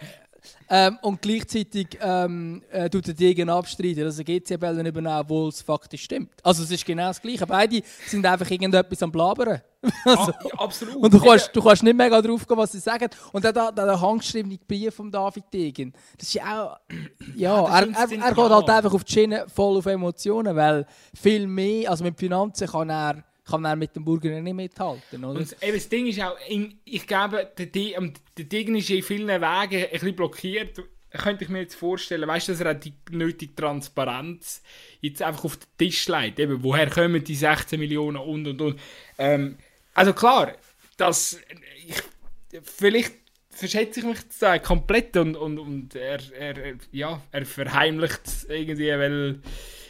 ähm, 0.70 0.98
und 1.02 1.22
gleichzeitig 1.22 1.98
ähm, 2.02 2.62
äh, 2.72 2.90
tut 2.90 3.08
der 3.08 3.14
Degen 3.14 3.50
abstreiten, 3.50 4.04
dass 4.04 4.20
er 4.20 4.26
GC-Bällen 4.26 4.86
übernehmen, 4.86 5.20
obwohl 5.20 5.50
es 5.50 5.62
faktisch 5.62 6.04
stimmt. 6.04 6.32
Also 6.44 6.64
es 6.64 6.72
ist 6.72 6.86
genau 6.86 7.08
das 7.08 7.22
Gleiche. 7.22 7.46
Beide 7.48 7.82
sind 8.08 8.26
einfach 8.26 8.50
irgendetwas 8.50 9.02
am 9.04 9.12
Blabern. 9.12 9.62
also, 10.06 10.32
ah, 10.32 10.64
absolut. 10.64 10.96
Und 10.96 11.14
du 11.14 11.20
kannst, 11.20 11.56
du 11.56 11.62
kannst 11.62 11.84
nicht 11.84 11.96
mega 11.96 12.22
drauf 12.22 12.46
gehen, 12.46 12.58
was 12.58 12.72
sie 12.72 12.80
sagen. 12.80 13.10
Und 13.32 13.46
dann 13.46 13.54
der, 13.54 13.72
der 13.72 14.02
handgeschriebene 14.02 14.58
Brief 14.68 14.94
von 14.94 15.10
David 15.10 15.46
Degen. 15.54 15.94
Das 16.18 16.28
ist 16.28 16.42
auch... 16.42 16.78
Ja, 17.36 17.62
ja 17.62 17.80
er, 17.80 17.88
er, 17.94 18.12
er 18.12 18.34
geht 18.34 18.50
halt 18.50 18.70
einfach 18.70 18.94
auf 18.94 19.04
die 19.04 19.14
Schiene 19.14 19.46
voll 19.54 19.78
auf 19.78 19.86
Emotionen, 19.86 20.56
weil 20.56 20.86
viel 21.14 21.48
mehr, 21.48 21.90
also 21.90 22.04
mit 22.04 22.18
Finanzen 22.18 22.68
kann 22.68 22.90
er 22.90 23.24
kann 23.50 23.66
er 23.66 23.76
mit 23.76 23.96
dem 23.96 24.06
Burger 24.06 24.30
nicht 24.42 24.54
mithalten. 24.54 25.24
Oder? 25.24 25.40
Und 25.40 25.56
das 25.62 25.90
Ding 25.90 26.08
ist 26.08 26.22
auch, 26.22 26.38
ich 26.86 27.08
glaube, 27.08 27.52
der, 27.58 27.66
der 27.66 28.46
Ding 28.46 28.76
ist 28.76 28.90
in 28.90 29.04
vielen 29.04 29.28
Wegen 29.28 29.44
ein 29.44 29.90
bisschen 29.92 30.16
blockiert. 30.16 30.82
Könnte 31.12 31.44
ich 31.44 31.50
mir 31.50 31.62
jetzt 31.62 31.76
vorstellen, 31.76 32.28
weißt 32.28 32.50
du, 32.50 32.52
dass 32.52 32.62
er 32.62 32.72
auch 32.76 32.80
die 32.80 32.94
nötige 33.10 33.56
Transparenz 33.56 34.62
jetzt 35.02 35.24
einfach 35.24 35.46
auf 35.46 35.58
den 35.58 35.68
Tisch 35.78 36.08
legt. 36.08 36.40
Eben, 36.40 36.64
woher 36.64 36.88
kommen 36.90 37.24
die 37.24 37.36
16 37.36 37.80
Millionen 37.80 38.18
und 38.18 38.46
und 38.46 38.62
und. 38.62 38.80
Ähm, 39.18 39.58
also 39.96 40.14
klar, 40.14 40.54
dass 40.98 41.40
ich, 41.88 42.62
vielleicht 42.62 43.14
verschätze 43.50 44.02
ich 44.02 44.06
mich 44.06 44.20
da 44.40 44.60
komplett 44.60 45.18
und, 45.18 45.36
und, 45.36 45.58
und 45.58 45.96
er, 45.96 46.20
er, 46.34 46.76
ja, 46.92 47.22
er 47.32 47.46
verheimlicht 47.46 48.22
irgendwie, 48.48 48.90
weil 48.90 49.40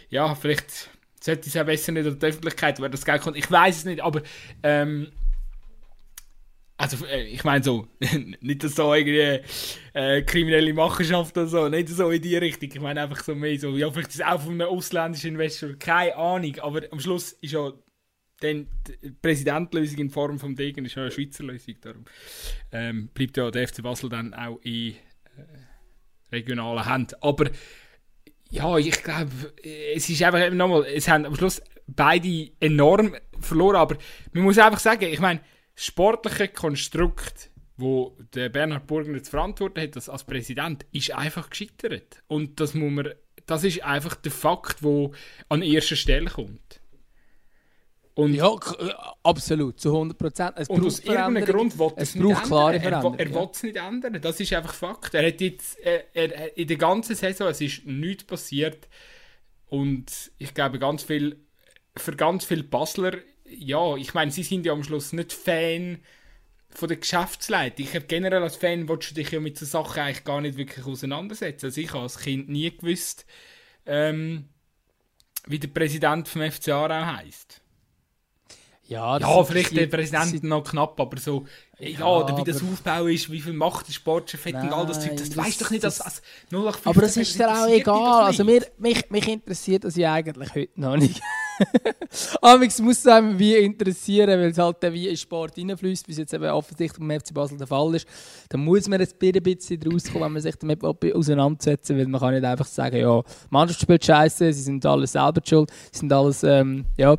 ja, 0.10 0.34
vielleicht 0.36 0.89
sollte 1.20 1.49
es 1.49 1.57
auch 1.57 1.65
besser 1.65 1.91
nicht 1.91 2.07
an 2.07 2.20
die 2.20 2.26
Öffentlichkeit, 2.26 2.80
weil 2.80 2.89
das 2.89 3.05
Geld 3.05 3.22
kommt. 3.22 3.38
Ich 3.38 3.49
weiß 3.49 3.78
es 3.78 3.86
nicht, 3.86 4.01
aber 4.01 4.22
ähm, 4.63 5.11
also 6.80 7.05
äh, 7.05 7.24
ich 7.24 7.43
meine 7.43 7.63
so, 7.63 7.88
nicht 8.39 8.61
so 8.63 8.93
irgendwie 8.93 9.41
äh, 9.93 10.22
kriminelle 10.22 10.74
Machenschaft 10.74 11.38
oder 11.38 11.47
so, 11.47 11.67
nicht 11.67 11.89
so 11.89 12.09
in 12.09 12.22
die 12.22 12.38
Richtung. 12.38 12.70
Ich 12.72 12.80
meine 12.80 13.01
einfach 13.01 13.22
so 13.22 13.36
mehr 13.36 13.59
so, 13.59 13.76
ja 13.76 13.91
vielleicht 13.91 14.09
ist 14.09 14.15
es 14.15 14.22
auch 14.22 14.41
von 14.41 14.53
einem 14.53 14.70
ausländischen 14.70 15.32
Investor, 15.32 15.74
keine 15.78 16.15
Ahnung, 16.15 16.55
aber 16.61 16.82
am 16.91 16.99
Schluss 16.99 17.34
ist 17.34 17.51
ja 17.51 17.74
dann 18.39 18.67
die 18.88 19.11
Präsidentlösung 19.22 19.97
in 19.97 20.09
Form 20.09 20.39
vom 20.39 20.55
Degen 20.55 20.86
ist 20.86 20.95
ja 20.95 21.03
eine 21.03 21.11
Schweizer 21.11 21.43
Lösung, 21.43 21.76
darum 21.82 22.05
ähm, 22.72 23.09
bleibt 23.13 23.36
ja 23.36 23.51
der 23.51 23.67
FC 23.67 23.84
Basel 23.84 24.09
dann 24.09 24.34
auch 24.34 24.59
in 24.63 24.93
äh, 24.93 24.95
regionalen 26.32 26.89
Händen. 26.89 27.15
Aber 27.20 27.49
ja, 28.50 28.78
ich 28.78 29.04
glaube, 29.04 29.32
es 29.93 30.10
ist 30.10 30.24
einfach 30.24 30.52
nochmal, 30.52 30.86
es 30.86 31.08
haben 31.08 31.26
am 31.26 31.36
Schluss 31.36 31.62
beide 31.88 32.50
enorm 32.60 33.16
verloren, 33.39 33.76
aber 33.76 33.97
man 34.34 34.43
muss 34.43 34.58
einfach 34.58 34.80
sagen, 34.80 35.06
ich 35.06 35.20
meine, 35.20 35.41
das 35.76 35.86
sportliche 35.86 36.47
Konstrukt, 36.50 37.52
wo 37.78 38.18
der 38.34 38.50
Bernhard 38.50 38.88
Burgner 38.88 39.24
zu 39.24 39.32
verantworten 39.32 39.82
hat, 39.82 39.95
das 39.95 40.10
als 40.10 40.24
Präsident, 40.24 40.86
ist 40.91 41.12
einfach 41.12 41.50
gescheitert. 41.50 42.22
Und 42.28 42.60
das 42.60 42.74
muss 42.74 42.91
man, 42.91 43.10
das 43.45 43.64
ist 43.64 43.84
einfach 43.84 44.16
der 44.16 44.32
Fakt, 44.32 44.84
der 44.84 45.12
an 45.47 45.62
erster 45.62 45.95
Stelle 45.95 46.30
kommt. 46.30 46.78
Und 48.20 48.34
ja, 48.34 48.53
äh, 48.53 48.91
absolut, 49.24 49.80
zu 49.80 49.93
100 49.93 50.17
Prozent. 50.17 50.70
Und 50.70 50.86
aus 50.86 50.99
irgendeinem 50.99 51.45
Grund 51.45 51.80
will 51.80 51.93
es, 51.95 52.15
es 52.15 52.22
braucht 52.22 52.43
klare 52.43 52.76
Er, 52.76 52.91
er 52.91 53.34
will 53.34 53.49
es 53.49 53.63
nicht 53.63 53.78
ändern. 53.78 54.20
Das 54.22 54.38
ist 54.41 54.51
einfach 54.51 54.74
Fakt. 54.74 55.13
Er 55.13 55.26
hat 55.26 55.39
jetzt 55.39 55.80
er, 55.80 56.13
er, 56.13 56.57
in 56.57 56.67
der 56.67 56.76
ganzen 56.76 57.15
Saison 57.15 57.47
es 57.47 57.61
ist 57.61 57.86
nichts 57.86 58.26
passiert. 58.26 58.89
Und 59.67 60.32
ich 60.38 60.53
glaube, 60.53 60.80
ganz 60.80 61.03
viel, 61.03 61.39
für 61.95 62.13
ganz 62.13 62.43
viele 62.43 62.63
Basler, 62.63 63.20
ja, 63.45 63.95
ich 63.95 64.13
meine, 64.13 64.32
sie 64.32 64.43
sind 64.43 64.65
ja 64.65 64.74
am 64.74 64.84
Schluss 64.84 65.13
nicht 65.13 65.32
Fan 65.32 65.99
von 66.72 66.89
der 66.89 66.97
Geschäftsleitung. 66.97 67.86
Ich 67.86 67.95
habe 67.95 68.05
generell 68.05 68.43
als 68.43 68.57
Fan, 68.57 68.89
willst 68.89 69.11
du 69.11 69.15
dich 69.15 69.32
ja 69.32 69.39
mit 69.39 69.57
so 69.57 69.65
Sachen 69.65 70.01
eigentlich 70.01 70.26
gar 70.26 70.41
nicht 70.41 70.57
wirklich 70.57 70.86
auseinandersetzen. 70.86 71.67
Also 71.67 71.80
ich 71.80 71.93
habe 71.93 72.03
als 72.03 72.20
Kind 72.20 72.49
nie 72.49 72.70
gewusst, 72.70 73.26
ähm, 73.86 74.49
wie 75.47 75.59
der 75.59 75.70
Präsident 75.70 76.28
vom 76.28 76.41
FCA 76.41 76.86
auch 76.86 77.17
heisst. 77.17 77.61
Ja, 78.90 79.20
ja 79.20 79.44
vielleicht 79.44 79.76
der 79.78 79.86
Präsident 79.86 80.44
noch 80.44 80.64
knapp, 80.64 81.00
aber 81.00 81.18
so, 81.20 81.46
ja, 81.78 82.08
oder 82.08 82.36
wie 82.38 82.44
das 82.44 82.64
Aufbau 82.64 83.06
ist, 83.06 83.32
wie 83.32 83.40
viel 83.40 83.54
Macht 83.54 83.88
der 83.88 83.94
Sportchef 83.94 84.44
hat 84.48 84.56
und 84.56 84.74
all 84.74 84.88
das 84.88 85.00
Zeug, 85.00 85.16
das, 85.16 85.30
das 85.30 85.38
weißt 85.38 85.62
doch 85.62 85.70
nicht, 85.70 85.84
dass 85.84 86.02
als 86.02 86.24
0 86.50 86.74
Aber 86.86 87.02
das 87.02 87.16
ist 87.16 87.38
dir 87.38 87.50
auch 87.50 87.68
egal, 87.68 88.24
also 88.24 88.44
mir, 88.44 88.66
mich, 88.80 89.08
mich 89.12 89.28
interessiert 89.28 89.84
das 89.84 89.96
ja 89.96 90.14
eigentlich 90.14 90.56
heute 90.56 90.82
noch 90.82 90.98
nicht. 90.98 91.22
Es 92.62 92.80
muss 92.80 93.05
einem 93.07 93.38
wie 93.38 93.55
interessieren, 93.55 94.39
weil 94.39 94.49
es 94.51 94.57
halt 94.57 94.78
wie 94.93 95.07
in 95.07 95.18
Sport 95.18 95.57
reinfließt, 95.57 96.07
wie 96.07 96.12
es 96.12 96.18
jetzt 96.18 96.34
eben 96.34 96.45
offensichtlich 96.45 96.99
beim 96.99 97.20
FC 97.20 97.34
Basel 97.34 97.57
der 97.57 97.68
Fall 97.68 97.95
ist. 97.95 98.07
Dann 98.49 98.62
muss 98.62 98.88
man 98.88 98.99
jetzt 98.99 99.22
ein 99.22 99.32
bisschen 99.32 99.82
rauskommen, 99.84 100.26
wenn 100.26 100.34
man 100.34 100.41
sich 100.41 100.55
damit 100.55 100.84
auseinandersetzen 100.84 101.97
weil 101.97 102.07
man 102.07 102.20
kann 102.22 102.34
nicht 102.34 102.45
einfach 102.45 102.66
sagen, 102.66 102.97
ja, 102.97 103.22
die 103.22 103.28
Mannschaft 103.49 103.82
spielt 103.82 104.05
scheiße, 104.05 104.53
sie 104.53 104.62
sind 104.62 104.86
alle 104.86 105.07
selber 105.07 105.41
schuld, 105.43 105.72
sie 105.91 105.99
sind 105.99 106.14
alles, 106.14 106.43
ähm, 106.43 106.86
ja, 106.97 107.18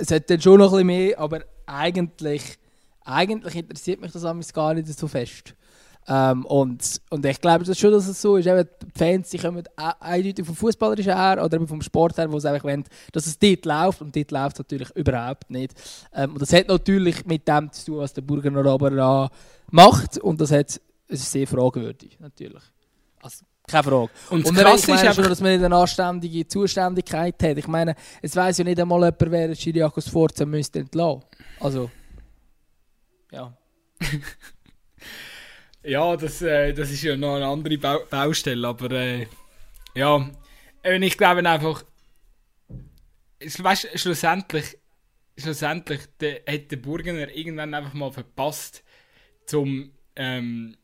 es 0.00 0.10
hat 0.10 0.28
dann 0.30 0.40
schon 0.40 0.58
noch 0.58 0.72
ein 0.72 0.86
bisschen 0.86 1.08
mehr, 1.08 1.18
aber 1.18 1.40
eigentlich, 1.66 2.58
eigentlich 3.04 3.54
interessiert 3.56 4.00
mich 4.00 4.12
das 4.12 4.52
gar 4.52 4.74
nicht 4.74 4.86
so 4.88 5.08
fest. 5.08 5.54
Ähm, 6.06 6.44
und, 6.44 7.00
und 7.10 7.24
ich 7.24 7.40
glaube 7.40 7.64
das 7.64 7.78
schon, 7.78 7.92
dass 7.92 8.06
es 8.06 8.20
so 8.20 8.36
ist. 8.36 8.46
Eben, 8.46 8.68
die 8.82 8.98
Fans 8.98 9.30
die 9.30 9.38
kommen 9.38 9.62
eindeutig 10.00 10.44
vom 10.44 10.54
Fußballerischen 10.54 11.14
her 11.14 11.42
oder 11.42 11.66
vom 11.66 11.80
Sport 11.80 12.18
her, 12.18 12.30
wo 12.30 12.38
sie 12.38 12.50
einfach 12.50 12.64
wollen, 12.64 12.84
dass 13.12 13.26
es 13.26 13.38
dort 13.38 13.64
läuft. 13.64 14.02
Und 14.02 14.14
dort 14.14 14.30
läuft 14.30 14.56
es 14.56 14.58
natürlich 14.58 14.90
überhaupt 14.90 15.50
nicht. 15.50 15.72
Ähm, 16.12 16.32
und 16.32 16.42
das 16.42 16.52
hat 16.52 16.68
natürlich 16.68 17.24
mit 17.24 17.48
dem 17.48 17.72
zu 17.72 17.86
tun, 17.86 17.98
was 17.98 18.12
der 18.12 18.22
Burger 18.22 18.50
noch 18.50 18.74
aber 18.74 19.30
macht. 19.70 20.18
Und 20.18 20.40
das 20.40 20.50
hat, 20.50 20.80
es 21.08 21.20
ist 21.20 21.32
sehr 21.32 21.46
fragwürdig, 21.46 22.18
natürlich. 22.20 22.62
Also, 23.22 23.44
keine 23.66 23.82
Frage. 23.82 24.10
Und, 24.28 24.46
und 24.46 24.56
krass 24.56 24.86
ist 24.86 25.14
schon, 25.14 25.24
dass 25.24 25.40
man 25.40 25.52
nicht 25.52 25.64
eine 25.64 25.74
anständige 25.74 26.46
Zuständigkeit 26.46 27.42
hat. 27.42 27.56
Ich 27.56 27.66
meine, 27.66 27.94
es 28.20 28.36
weiß 28.36 28.58
ja 28.58 28.64
nicht 28.64 28.78
einmal 28.78 29.00
jemand, 29.00 29.30
wer 29.30 29.54
Chiriakos 29.54 30.08
Forza 30.08 30.44
müsste 30.44 30.80
entlassen. 30.80 31.22
Also, 31.60 31.90
ja. 33.32 33.56
Ja, 35.84 36.16
das, 36.16 36.40
äh, 36.40 36.72
das 36.72 36.90
ist 36.90 37.02
ja 37.02 37.14
noch 37.14 37.36
eine 37.36 37.46
andere 37.46 37.76
Bau 37.76 38.00
Baustelle, 38.08 38.66
aber 38.66 38.90
äh, 38.90 39.26
ja, 39.94 40.30
ich 40.82 41.18
glaube 41.18 41.46
einfach, 41.48 41.84
weißt, 43.38 43.90
schlussendlich, 43.98 44.78
schlussendlich 45.36 46.00
der, 46.20 46.40
hat 46.48 46.70
der 46.70 46.78
Burgener 46.78 47.28
irgendwann 47.34 47.74
einfach 47.74 47.92
mal 47.92 48.10
verpasst, 48.10 48.82
zum, 49.44 49.92
ähm, 50.16 50.74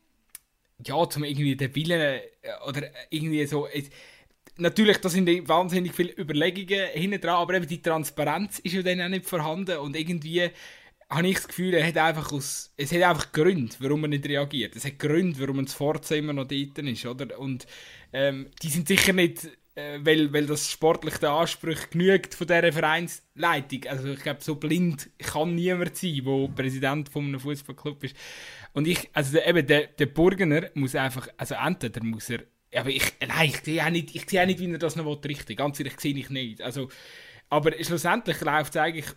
ja, 0.85 1.09
zum 1.09 1.23
irgendwie 1.23 1.55
den 1.55 1.73
Willen 1.75 1.99
äh, 1.99 2.21
oder 2.67 2.83
irgendwie 3.09 3.45
so. 3.47 3.67
Natürlich, 4.57 4.97
da 4.97 5.09
sind 5.09 5.47
wahnsinnig 5.47 5.95
viele 5.95 6.15
Überlegungen 6.15 6.89
hinten 6.93 7.21
dran, 7.21 7.35
aber 7.35 7.55
eben 7.55 7.67
die 7.67 7.81
Transparenz 7.81 8.59
ist 8.59 8.73
ja 8.73 8.83
dann 8.83 9.01
auch 9.01 9.09
nicht 9.09 9.25
vorhanden 9.25 9.77
und 9.79 9.95
irgendwie 9.95 10.51
habe 11.11 11.27
ich 11.27 11.35
das 11.35 11.47
Gefühl, 11.47 11.73
er 11.73 11.85
hat 11.85 11.97
einfach 11.97 12.31
aus, 12.31 12.73
es 12.77 12.91
hat 12.93 13.03
einfach 13.03 13.31
Gründe, 13.33 13.75
warum 13.79 14.03
er 14.03 14.07
nicht 14.07 14.25
reagiert. 14.25 14.75
Es 14.75 14.85
hat 14.85 14.97
Gründe, 14.97 15.39
warum 15.41 15.59
ein 15.59 15.67
Sforza 15.67 16.15
immer 16.15 16.31
noch 16.31 16.47
dort 16.47 16.77
ist, 16.77 17.05
oder? 17.05 17.37
Und 17.37 17.67
ähm, 18.13 18.47
die 18.63 18.69
sind 18.69 18.87
sicher 18.87 19.11
nicht, 19.11 19.45
äh, 19.75 19.99
weil, 20.01 20.31
weil 20.31 20.45
das 20.45 20.71
sportlich 20.71 21.17
den 21.17 21.29
Ansprüchen 21.29 21.89
genügt 21.91 22.33
von 22.33 22.47
dieser 22.47 22.71
Vereinsleitung. 22.71 23.87
Also 23.89 24.07
ich 24.07 24.21
glaube, 24.21 24.41
so 24.41 24.55
blind 24.55 25.09
kann 25.19 25.55
niemand 25.55 25.97
sein, 25.97 26.21
der 26.23 26.49
Präsident 26.55 27.09
von 27.09 27.25
einem 27.25 27.39
Fußballclub 27.41 28.05
ist. 28.05 28.15
Und 28.71 28.87
ich, 28.87 29.09
also 29.11 29.37
eben, 29.37 29.67
der, 29.67 29.87
der 29.87 30.05
Burgener 30.05 30.69
muss 30.75 30.95
einfach, 30.95 31.27
also 31.35 31.55
entweder 31.55 32.03
muss 32.05 32.29
er, 32.29 32.39
aber 32.73 32.89
ich, 32.89 33.03
nein, 33.19 33.49
ich 33.49 33.57
sehe 33.57 33.85
auch 33.85 33.89
nicht, 33.89 34.15
ich 34.15 34.29
sehe 34.29 34.41
auch 34.41 34.45
nicht, 34.45 34.59
wie 34.59 34.71
er 34.71 34.77
das 34.77 34.95
noch 34.95 35.23
richtig 35.25 35.57
Ganz 35.57 35.77
ehrlich, 35.77 35.99
sehe 35.99 36.17
ich 36.17 36.29
nicht. 36.29 36.61
Also, 36.61 36.87
aber 37.49 37.71
schlussendlich 37.83 38.39
läuft 38.39 38.75
es 38.75 38.81
eigentlich 38.81 39.07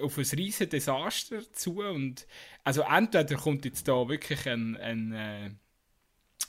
auf 0.00 0.18
ein 0.18 0.24
riesiges 0.24 0.68
Desaster 0.68 1.52
zu 1.52 1.80
und 1.80 2.26
also 2.64 2.82
entweder 2.82 3.36
kommt 3.36 3.64
jetzt 3.64 3.88
da 3.88 4.08
wirklich 4.08 4.48
ein, 4.48 4.76
ein 4.76 5.12
äh, 5.12 5.50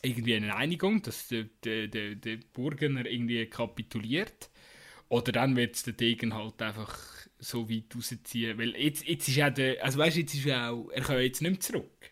irgendwie 0.02 0.36
eine 0.36 0.56
Einigung, 0.56 1.02
dass 1.02 1.28
der, 1.28 1.46
der, 1.64 1.88
der, 1.88 2.16
der 2.16 2.40
Burgener 2.54 3.06
irgendwie 3.06 3.46
kapituliert 3.46 4.50
oder 5.10 5.32
dann 5.32 5.56
wird 5.56 5.76
es 5.76 5.84
der 5.84 5.94
Degen 5.94 6.34
halt 6.34 6.62
einfach 6.62 6.98
so 7.38 7.70
weit 7.70 7.96
rausziehen, 7.96 8.58
weil 8.58 8.76
jetzt, 8.76 9.06
jetzt 9.08 9.28
ist 9.28 9.36
ja 9.36 9.50
der, 9.50 9.84
also 9.84 10.00
weißt 10.00 10.18
jetzt 10.18 10.34
ist 10.34 10.46
ja 10.46 10.70
auch, 10.72 10.90
er 10.90 11.02
kann 11.02 11.20
jetzt 11.20 11.42
nicht 11.42 11.52
mehr 11.52 11.60
zurück. 11.60 12.12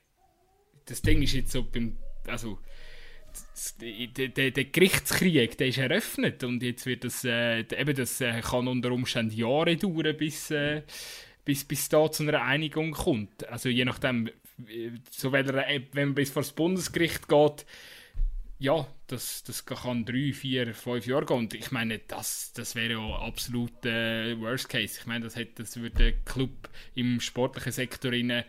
Das 0.86 1.02
Ding 1.02 1.22
ist 1.22 1.34
jetzt 1.34 1.52
so 1.52 1.64
beim, 1.64 1.98
also 2.28 2.60
der, 3.80 4.28
der, 4.30 4.52
der, 4.52 4.66
Gerichtskrieg, 4.66 5.58
der 5.58 5.68
ist 5.68 5.78
eröffnet 5.78 6.44
und 6.44 6.64
jetzt 6.64 6.86
wird 6.86 7.04
das, 7.04 7.24
äh, 7.24 7.60
eben 7.60 7.96
das 7.96 8.20
äh, 8.22 8.42
kann 8.42 8.68
unter 8.68 8.92
Umständen 8.92 9.36
Jahre 9.36 9.78
dauern, 9.78 10.18
bis, 10.18 10.52
äh, 10.52 10.84
bis, 11.50 11.66
bis 11.66 11.90
da 11.90 12.12
zu 12.12 12.22
einer 12.22 12.44
Einigung 12.44 12.92
kommt. 12.92 13.50
Also 13.50 13.70
je 13.70 13.84
nachdem, 13.84 14.30
so 15.10 15.32
wenn, 15.32 15.50
er, 15.50 15.82
wenn 15.94 16.10
man 16.10 16.14
bis 16.14 16.30
vor 16.30 16.44
das 16.44 16.52
Bundesgericht 16.52 17.28
geht, 17.28 17.66
ja, 18.60 18.86
das, 19.08 19.44
das 19.46 19.66
kann 19.66 20.06
drei, 20.06 20.32
vier, 20.32 20.76
fünf 20.76 21.08
Jahre 21.08 21.26
gehen. 21.26 21.38
Und 21.38 21.56
ich 21.56 21.72
meine, 21.72 21.98
das, 21.98 22.54
das 22.54 22.76
wäre 22.76 22.94
ja 22.94 23.16
absolut 23.16 23.84
äh, 23.84 24.40
Worst 24.40 24.70
Case. 24.70 25.00
Ich 25.00 25.08
meine, 25.08 25.26
das, 25.26 25.36
hat, 25.36 25.48
das 25.56 25.76
würde 25.78 25.96
der 25.96 26.12
Club 26.20 26.70
im 26.94 27.20
sportlichen 27.20 27.72
Sektor 27.72 28.12
rein, 28.12 28.44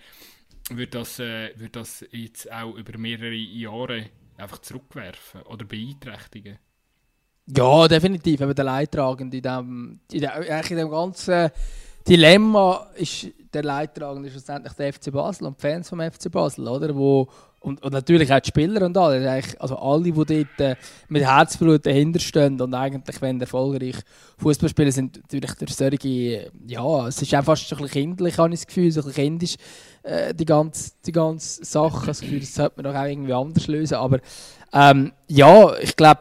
würde 0.69 0.87
das, 0.89 1.21
äh, 1.21 1.59
würde 1.59 1.71
das 1.71 2.05
jetzt 2.11 2.53
auch 2.53 2.75
über 2.75 2.99
mehrere 2.99 3.33
Jahre 3.33 4.11
einfach 4.37 4.59
zurückwerfen 4.59 5.41
oder 5.45 5.65
beeinträchtigen. 5.65 6.59
Ja, 7.47 7.89
definitiv. 7.89 8.43
Aber 8.43 8.53
der 8.53 8.67
Leidtragende 8.67 9.39
in 9.39 9.43
dem, 9.43 10.01
in 10.13 10.21
dem, 10.21 10.43
in 10.69 10.77
dem 10.77 10.91
ganzen 10.91 11.51
Dilemma 12.09 12.87
ist 12.97 13.29
der 13.53 13.63
Leidtragende 13.63 14.31
schlussendlich 14.31 14.73
der 14.75 14.93
FC 14.93 15.13
Basel 15.13 15.47
und 15.47 15.59
die 15.59 15.61
Fans 15.61 15.89
vom 15.89 16.01
FC 16.01 16.31
Basel, 16.31 16.67
oder? 16.69 16.95
Wo, 16.95 17.29
und, 17.61 17.83
und 17.83 17.93
natürlich 17.93 18.33
auch 18.33 18.41
die 18.41 18.49
Spieler 18.49 18.87
und 18.87 18.97
alle. 18.97 19.43
Also 19.59 19.77
alle, 19.77 20.05
die 20.05 20.13
dort 20.13 20.61
äh, 20.61 20.77
mit 21.09 21.23
Herzblut 21.23 21.85
dahinter 21.85 22.19
stehen 22.19 22.61
und 22.61 22.73
eigentlich, 22.73 23.21
wenn 23.21 23.41
erfolgreich 23.41 23.97
Fußball 24.39 24.69
spielen, 24.71 24.93
sind 24.93 25.17
natürlich 25.19 25.53
durch 25.55 25.75
solche, 25.75 26.51
ja, 26.67 27.09
es 27.09 27.21
ist 27.21 27.35
einfach 27.35 27.53
fast 27.59 27.71
ein 27.73 27.79
bisschen 27.79 27.91
kindlich, 27.91 28.39
habe 28.39 28.55
ich 28.55 28.61
das 28.61 28.67
Gefühl, 28.67 28.91
so 28.91 29.01
ein 29.01 29.07
bisschen 29.07 29.25
kindisch, 29.25 29.57
äh, 30.03 30.35
die, 30.35 30.47
ganze, 30.47 30.93
die 31.05 31.13
ganze 31.13 31.65
Sache. 31.65 32.07
Das 32.07 32.21
Gefühl, 32.21 32.41
das 32.41 32.55
sollte 32.55 32.83
man 32.83 32.93
doch 32.93 32.99
auch 32.99 33.07
irgendwie 33.07 33.35
anders 33.35 33.67
lösen. 33.67 33.97
Aber 33.97 34.21
ähm, 34.73 35.13
ja, 35.29 35.77
ich 35.81 35.95
glaube, 35.97 36.21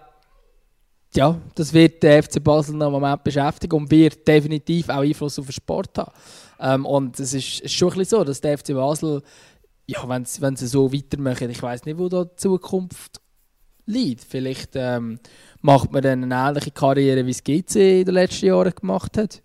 ja, 1.15 1.39
das 1.55 1.73
wird 1.73 2.03
der 2.03 2.23
FC 2.23 2.43
Basel 2.43 2.75
noch 2.75 2.87
im 2.87 2.93
Moment 2.93 3.23
beschäftigen 3.23 3.75
und 3.75 3.89
wird 3.91 4.27
definitiv 4.27 4.89
auch 4.89 5.01
Einfluss 5.01 5.39
auf 5.39 5.47
den 5.47 5.53
Sport 5.53 5.97
haben. 5.97 6.11
Ähm, 6.59 6.85
und 6.85 7.19
es 7.19 7.33
ist, 7.33 7.69
schon 7.71 7.91
ein 7.91 7.97
bisschen 7.99 8.19
so, 8.19 8.23
dass 8.23 8.41
der 8.41 8.57
FC 8.57 8.73
Basel, 8.73 9.23
ja, 9.87 10.07
wenn 10.07 10.55
sie 10.55 10.67
so 10.67 10.93
weitermachen, 10.93 11.49
ich 11.49 11.61
weiß 11.61 11.85
nicht, 11.85 11.97
wo 11.97 12.09
da 12.09 12.25
die 12.25 12.35
Zukunft 12.35 13.21
liegt. 13.85 14.23
Vielleicht 14.23 14.71
ähm, 14.75 15.19
macht 15.61 15.91
man 15.91 16.03
dann 16.03 16.23
eine 16.23 16.49
ähnliche 16.49 16.71
Karriere, 16.71 17.25
wie 17.25 17.31
es 17.31 17.43
GC 17.43 17.99
in 18.01 18.05
den 18.05 18.13
letzten 18.13 18.45
Jahren 18.45 18.73
gemacht 18.73 19.17
hat. 19.17 19.41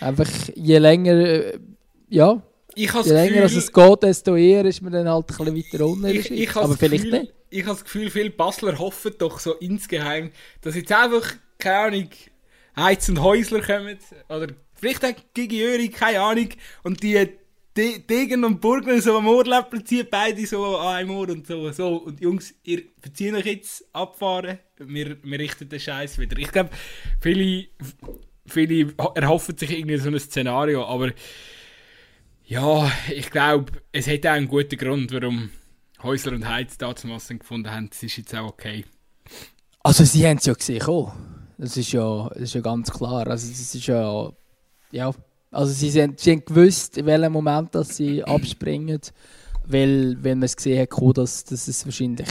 Einfach 0.00 0.28
je 0.54 0.78
länger, 0.78 1.14
äh, 1.14 1.58
ja, 2.10 2.42
je 2.74 2.86
länger 2.86 3.42
Gefühl, 3.42 3.58
es 3.58 3.72
geht, 3.72 4.02
desto 4.02 4.36
eher 4.36 4.64
ist 4.66 4.82
man 4.82 4.92
dann 4.92 5.08
halt 5.08 5.24
ein 5.30 5.54
bisschen 5.54 5.56
weiter 5.56 5.86
unten. 5.86 6.06
Ich, 6.06 6.30
ich 6.30 6.56
Aber 6.56 6.76
vielleicht 6.76 7.04
Gefühl, 7.04 7.20
nicht 7.20 7.37
ich 7.50 7.62
habe 7.62 7.72
das 7.72 7.84
Gefühl, 7.84 8.10
viele 8.10 8.30
Basler 8.30 8.78
hoffen 8.78 9.14
doch 9.18 9.38
so 9.38 9.54
insgeheim, 9.54 10.30
dass 10.60 10.74
jetzt 10.74 10.92
einfach, 10.92 11.34
keine 11.58 11.78
Ahnung, 11.78 12.10
Heiz 12.76 13.08
und 13.08 13.22
Häusler 13.22 13.60
kommen. 13.60 13.98
Oder 14.28 14.48
vielleicht 14.74 15.04
auch 15.04 15.14
Gigi 15.34 15.62
Öri, 15.62 15.88
keine 15.88 16.20
Ahnung. 16.20 16.48
Und 16.82 17.02
die 17.02 17.28
Degen 17.76 18.44
und 18.44 18.60
Burgen 18.60 19.00
so 19.00 19.16
am 19.16 19.28
Ohrläppel 19.28 19.84
ziehen, 19.84 20.06
beide 20.10 20.44
so 20.46 20.78
an 20.78 20.96
einem 20.96 21.10
Ohr 21.10 21.28
und 21.28 21.46
so. 21.46 21.70
so. 21.70 21.96
Und 21.96 22.20
Jungs, 22.20 22.54
ihr 22.64 22.82
verziehen 23.00 23.36
euch 23.36 23.46
jetzt 23.46 23.84
abfahren. 23.92 24.58
Wir, 24.78 25.16
wir 25.22 25.38
richten 25.38 25.68
den 25.68 25.78
Scheiß 25.78 26.18
wieder. 26.18 26.36
Ich 26.38 26.50
glaube, 26.50 26.70
viele, 27.20 27.66
viele 28.46 28.94
erhoffen 29.14 29.56
sich 29.56 29.70
irgendwie 29.70 29.98
so 29.98 30.08
ein 30.08 30.18
Szenario, 30.18 30.84
aber 30.84 31.12
ja, 32.46 32.90
ich 33.14 33.30
glaube, 33.30 33.72
es 33.92 34.06
hätte 34.06 34.30
auch 34.30 34.34
einen 34.34 34.48
guten 34.48 34.78
Grund, 34.78 35.12
warum 35.12 35.50
Häusler 36.02 36.32
und 36.32 36.48
Heiz 36.48 36.78
damals 36.78 37.28
gefunden 37.28 37.70
haben, 37.70 37.90
es 37.92 38.02
ist 38.02 38.16
jetzt 38.16 38.34
auch 38.34 38.48
okay. 38.48 38.84
Also 39.82 40.04
sie 40.04 40.26
haben 40.26 40.38
es 40.38 40.46
ja 40.46 40.54
gesehen, 40.54 40.82
oh. 40.86 41.12
das, 41.56 41.76
ist 41.76 41.92
ja, 41.92 42.28
das 42.30 42.42
ist 42.42 42.54
ja 42.54 42.60
ganz 42.60 42.90
klar. 42.90 43.26
Also 43.26 43.48
das 43.48 43.74
ist 43.74 43.86
ja, 43.86 44.30
ja, 44.90 45.12
also 45.50 45.72
sie, 45.72 45.90
sind, 45.90 46.20
sie 46.20 46.32
haben 46.32 46.44
gewusst, 46.44 46.98
in 46.98 47.06
welchem 47.06 47.32
Moment 47.32 47.74
dass 47.74 47.96
sie 47.96 48.22
abspringen, 48.24 49.00
weil, 49.64 50.16
weil 50.22 50.34
man 50.34 50.44
es 50.44 50.56
gesehen 50.56 50.80
hat, 50.80 51.18
dass, 51.18 51.44
dass 51.44 51.68
es 51.68 51.84
wahrscheinlich 51.84 52.28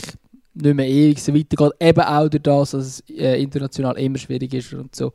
nicht 0.54 0.74
mehr 0.74 0.88
ewig 0.88 1.22
so 1.22 1.34
weitergeht. 1.34 1.72
Eben 1.80 2.00
auch 2.00 2.28
durch 2.28 2.42
das, 2.42 2.70
dass 2.72 2.86
es 2.86 3.00
äh, 3.10 3.40
international 3.40 3.98
immer 3.98 4.18
schwierig 4.18 4.54
ist 4.54 4.72
und 4.72 4.94
so. 4.94 5.12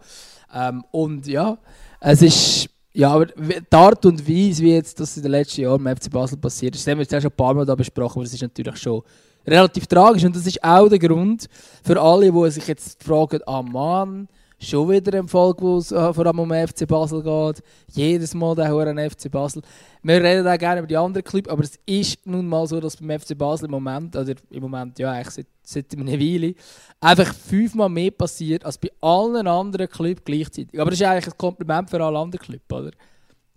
Ähm, 0.53 0.83
und 0.91 1.27
ja, 1.27 1.57
es 1.99 2.21
ist 2.21 2.69
ja, 2.93 3.09
aber 3.09 3.25
die 3.25 3.61
Art 3.71 4.05
und 4.05 4.27
Weise, 4.27 4.63
wie 4.63 4.73
jetzt 4.73 4.99
das 4.99 5.17
in 5.17 5.23
den 5.23 5.31
letzten 5.31 5.61
Jahren 5.61 5.85
im 5.85 5.95
FC 5.95 6.11
Basel 6.11 6.37
passiert 6.37 6.75
ist, 6.75 6.85
das 6.85 6.91
haben 6.91 6.99
wir 6.99 7.03
jetzt 7.03 7.11
schon 7.11 7.31
ein 7.31 7.35
paar 7.35 7.53
Mal 7.53 7.65
da 7.65 7.73
besprochen, 7.73 8.19
aber 8.19 8.23
das 8.23 8.33
ist 8.33 8.41
natürlich 8.41 8.77
schon 8.77 9.01
relativ 9.47 9.87
tragisch. 9.87 10.23
Und 10.23 10.35
das 10.35 10.45
ist 10.45 10.63
auch 10.63 10.87
der 10.87 10.99
Grund 10.99 11.47
für 11.83 11.99
alle, 11.99 12.31
die 12.31 12.51
sich 12.51 12.67
jetzt 12.67 13.03
fragen, 13.03 13.39
ah 13.47 13.63
Mann, 13.63 14.27
schon 14.69 14.89
wieder 14.89 15.17
ein 15.17 15.27
Folge, 15.27 15.61
wo 15.61 15.77
es 15.77 15.91
äh, 15.91 16.13
vor 16.13 16.25
allem 16.25 16.39
um 16.39 16.51
FC 16.51 16.87
Basel 16.87 17.23
geht. 17.23 17.63
Jedes 17.91 18.33
Mal 18.33 18.55
der 18.55 18.71
Huren 18.71 18.97
FC 18.97 19.29
Basel. 19.31 19.61
Wir 20.01 20.23
reden 20.23 20.47
auch 20.47 20.57
gerne 20.57 20.79
über 20.79 20.87
die 20.87 20.97
anderen 20.97 21.23
Clubs, 21.23 21.49
aber 21.49 21.63
es 21.63 21.79
ist 21.85 22.25
nun 22.25 22.47
mal 22.47 22.67
so, 22.67 22.79
dass 22.79 22.97
beim 22.97 23.19
FC 23.19 23.37
Basel 23.37 23.65
im 23.65 23.71
Moment, 23.71 24.15
oder 24.15 24.33
im 24.49 24.61
Moment, 24.61 24.99
ja, 24.99 25.11
eigentlich 25.11 25.29
seit, 25.29 25.47
seit 25.63 25.97
einer 25.97 26.19
Weile, 26.19 26.55
einfach 26.99 27.33
fünfmal 27.33 27.89
mehr 27.89 28.11
passiert 28.11 28.65
als 28.65 28.77
bei 28.77 28.89
allen 29.01 29.47
anderen 29.47 29.89
Clubs 29.89 30.21
gleichzeitig. 30.25 30.79
Aber 30.79 30.91
das 30.91 30.99
ist 30.99 31.05
eigentlich 31.05 31.33
ein 31.33 31.37
Kompliment 31.37 31.89
für 31.89 32.03
alle 32.03 32.19
anderen 32.19 32.43
Clubs, 32.43 32.71
oder? 32.71 32.91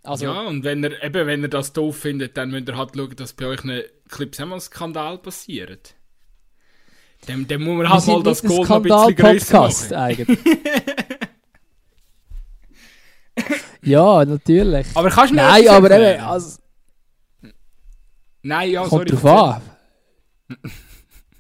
Also, 0.07 0.27
ja, 0.27 0.43
und 0.43 0.63
wenn 0.63 0.85
ihr, 0.85 1.03
eben, 1.03 1.27
wenn 1.27 1.43
ihr 1.43 1.49
das 1.49 1.73
doof 1.73 1.97
findet, 1.97 2.37
dann 2.37 2.51
müsst 2.51 2.69
ihr 2.69 2.77
halt 2.77 2.93
schauen, 2.95 3.17
dass 3.17 3.33
bei 3.33 3.47
euch 3.47 3.65
einen 3.65 3.83
Clubs 4.09 4.39
immer 4.39 4.55
ein 4.55 4.61
Skandal 4.61 5.19
passiert. 5.19 5.96
Dann, 7.27 7.47
dann 7.47 7.63
muss 7.63 7.77
man 7.77 7.91
halt 7.91 8.07
mal 8.07 8.23
das 8.23 8.43
Goal 8.43 8.67
noch 8.67 8.77
ein 8.77 8.83
bisschen 8.83 9.17
größer 9.17 9.61
machen. 9.61 9.95
eigentlich. 9.95 10.39
ja, 13.83 14.25
natürlich. 14.25 14.87
Aber 14.95 15.11
kannst 15.11 15.33
du 15.33 15.37
mir 15.37 15.43
Nein, 15.43 15.69
aber 15.69 15.91
eben, 15.91 16.21
also... 16.23 16.59
Nein, 18.43 18.71
ja, 18.71 18.83
Kommt 18.83 19.09
sorry. 19.09 19.23
Drauf 19.23 19.25
an. 19.25 19.63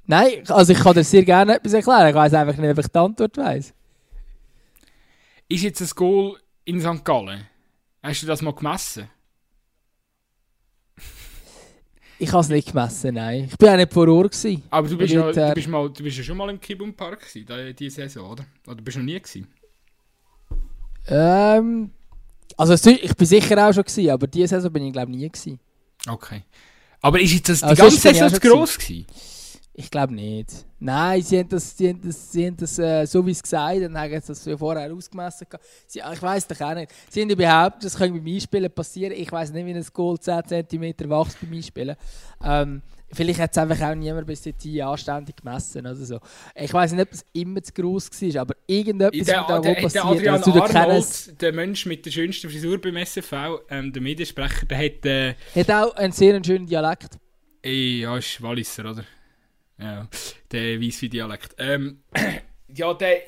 Nein, 0.07 0.43
also 0.49 0.73
ich 0.73 0.79
kann 0.79 0.95
dir 0.95 1.05
sehr 1.05 1.25
gerne 1.25 1.57
etwas 1.57 1.73
erklären. 1.73 2.09
Ich 2.09 2.15
weiß 2.15 2.35
einfach 2.35 2.57
nicht, 2.57 2.71
ob 2.71 2.79
ich 2.79 2.89
die 2.89 2.99
Antwort 2.99 3.37
weiss. 3.37 3.73
Ist 5.49 5.63
jetzt 5.63 5.81
ein 5.81 5.91
Goal 5.95 6.37
in 6.65 6.81
St. 6.81 7.05
Gallen? 7.05 7.47
Hast 8.03 8.23
du 8.23 8.27
das 8.27 8.43
mal 8.43 8.55
gemessen? 8.55 9.09
Ich 12.19 12.33
habe 12.33 12.41
es 12.41 12.49
nicht 12.49 12.73
gemessen, 12.73 13.15
nein. 13.15 13.49
Ich 13.51 13.59
bin 13.59 13.69
auch 13.69 13.77
nicht 13.77 13.93
vor 13.93 14.09
Ort. 14.09 14.33
Gewesen. 14.33 14.63
Aber 14.71 14.89
du 14.89 14.97
bist, 14.97 15.13
ja, 15.13 15.31
du, 15.31 15.55
bist 15.55 15.69
mal, 15.69 15.91
du 15.91 16.03
bist 16.03 16.17
ja 16.17 16.25
schon 16.25 16.37
mal 16.37 16.49
im 16.49 16.61
Kibum 16.61 16.95
Park 16.95 17.21
gewesen, 17.21 17.75
diese 17.79 17.97
Saison, 17.97 18.31
oder? 18.31 18.47
Oder 18.67 18.83
bist 18.83 18.97
du 18.97 19.01
noch 19.01 19.07
nie 19.07 19.21
gewesen? 19.21 19.47
Ähm, 21.09 21.91
also 22.57 22.91
ich 22.91 23.15
bin 23.15 23.27
sicher 23.27 23.69
auch 23.69 23.73
schon 23.73 23.85
gewesen, 23.85 24.11
aber 24.11 24.27
diese 24.27 24.49
Saison 24.49 24.73
bin 24.73 24.87
ich 24.87 24.93
glaube 24.93 25.13
nie 25.13 25.29
gewesen. 25.29 25.61
Okay. 26.09 26.43
Aber 27.03 27.21
ist 27.21 27.33
jetzt 27.33 27.49
das 27.49 27.59
die 27.61 27.65
also 27.67 27.83
ganze 27.83 27.99
Saison 27.99 28.31
zu 28.31 28.41
gross 28.41 28.79
gewesen? 28.79 29.07
Ich 29.79 29.91
glaube 29.91 30.15
nicht. 30.15 30.65
Nein, 30.79 31.21
sie 31.21 31.39
haben 31.39 31.51
das, 31.51 31.77
sie 31.77 31.91
haben 31.91 32.01
das, 32.01 32.33
sie 32.33 32.47
haben 32.47 32.57
das 32.57 32.79
äh, 32.79 33.05
so 33.05 33.27
wie 33.27 33.33
es 33.33 33.43
gesagt 33.43 33.83
dann 33.83 33.99
haben 33.99 34.21
sie 34.23 34.29
das 34.29 34.49
vorher 34.59 34.91
ausgemessen. 34.91 35.47
Sie, 35.87 36.01
ich 36.01 36.23
weiß 36.23 36.49
doch 36.49 36.61
auch 36.63 36.75
nicht. 36.75 36.91
Sie 37.11 37.21
haben 37.21 37.37
behauptet, 37.37 37.85
das 37.85 37.99
könnte 37.99 38.19
beim 38.19 38.27
Einspielen 38.27 38.73
passieren. 38.73 39.13
Ich 39.13 39.31
weiß 39.31 39.53
nicht, 39.53 39.67
wie 39.67 39.75
ein 39.75 39.87
Goal 39.93 40.19
10 40.19 40.45
cm 40.49 40.83
wächst 40.83 41.39
beim 41.43 41.53
Einspielen. 41.53 41.97
Ähm, 42.43 42.81
vielleicht 43.13 43.39
hat 43.39 43.51
es 43.51 43.59
einfach 43.59 43.79
auch 43.83 43.95
niemand 43.95 44.27
bis 44.27 44.47
jetzt 44.47 44.63
hier 44.63 44.87
anständig 44.87 45.37
gemessen 45.37 45.81
oder 45.81 45.95
so. 45.95 46.21
Ich 46.55 46.73
weiß 46.73 46.93
nicht, 46.93 47.03
ob 47.03 47.13
es 47.13 47.27
immer 47.35 47.63
zu 47.63 47.75
groß 47.75 48.11
war, 48.11 48.41
aber 48.41 48.55
irgendetwas 48.67 49.27
der, 49.27 49.45
da, 49.47 49.59
wo 49.59 49.75
passiert. 49.75 49.95
Der 49.95 50.05
Adrian 50.07 50.35
also, 50.37 50.53
Arnold, 50.63 51.43
der 51.43 51.53
Mensch 51.53 51.85
mit 51.85 52.07
der 52.07 52.13
schönsten 52.13 52.49
Frisur 52.49 52.81
beim 52.81 52.97
SFV, 52.97 53.61
ähm, 53.69 53.93
der 53.93 54.01
Mediensprecher, 54.01 54.65
der 54.65 54.79
hat... 54.79 55.05
Äh, 55.05 55.35
hat 55.55 55.71
auch 55.71 55.95
einen 55.97 56.15
sehr 56.15 56.43
schönen 56.43 56.67
Dialekt. 56.67 57.19
Ey, 57.61 58.01
ja, 58.01 58.17
ist 58.17 58.41
Walliser, 58.41 58.91
oder? 58.91 59.05
Ja, 59.79 60.09
der 60.53 60.81
Weisswein-Dialekt. 60.81 61.55
Ähm, 61.59 61.99
ja, 62.75 62.95
der, 62.95 63.19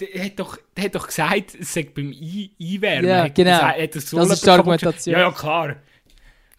der, 0.00 0.24
hat 0.24 0.38
doch, 0.38 0.58
der 0.76 0.84
hat 0.84 0.94
doch 0.94 1.06
gesagt, 1.06 1.54
es 1.54 1.72
sagt 1.72 1.94
beim 1.94 2.08
Einwärmen. 2.12 3.08
Ja, 3.08 3.28
genau. 3.28 3.50
Gesagt, 3.50 3.80
hat 3.80 3.94
das, 3.94 4.10
so 4.10 4.16
das 4.18 4.30
ist 4.30 4.46
die 4.46 4.50
Argumentation. 4.50 5.12
Ja, 5.12 5.20
ja, 5.20 5.30
klar. 5.30 5.76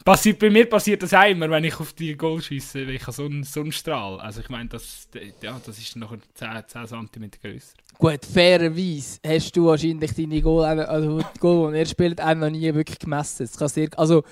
Passiert, 0.03 0.39
bei 0.39 0.49
mir 0.49 0.67
passiert 0.67 1.01
das 1.01 1.13
auch 1.13 1.29
immer, 1.29 1.49
wenn 1.49 1.63
ich 1.63 1.79
auf 1.79 1.93
die 1.93 2.17
Goal 2.17 2.41
schieße, 2.41 2.85
weil 2.85 2.95
ich 2.95 3.03
so 3.03 3.23
einen 3.23 3.43
Sonnenstrahl. 3.43 4.19
Also 4.19 4.41
ich 4.41 4.49
meine, 4.49 4.67
das, 4.67 5.07
ja, 5.41 5.59
das 5.65 5.77
ist 5.77 5.95
noch 5.95 6.13
10, 6.33 6.49
10 6.67 6.87
cm 6.87 7.31
grösser. 7.41 7.77
Gut, 7.97 8.25
fairerweise 8.25 9.19
hast 9.25 9.55
du 9.55 9.67
wahrscheinlich 9.67 10.13
deine 10.13 10.41
Goal, 10.41 10.65
also 10.65 11.19
die 11.19 11.39
Goal, 11.39 11.71
die 11.71 11.79
er 11.79 11.85
spielt, 11.85 12.19
auch 12.19 12.35
noch 12.35 12.49
nie 12.49 12.73
wirklich 12.73 12.99
gemessen. 12.99 13.47
Das 13.49 13.57
kann 13.57 13.89
also 13.95 14.23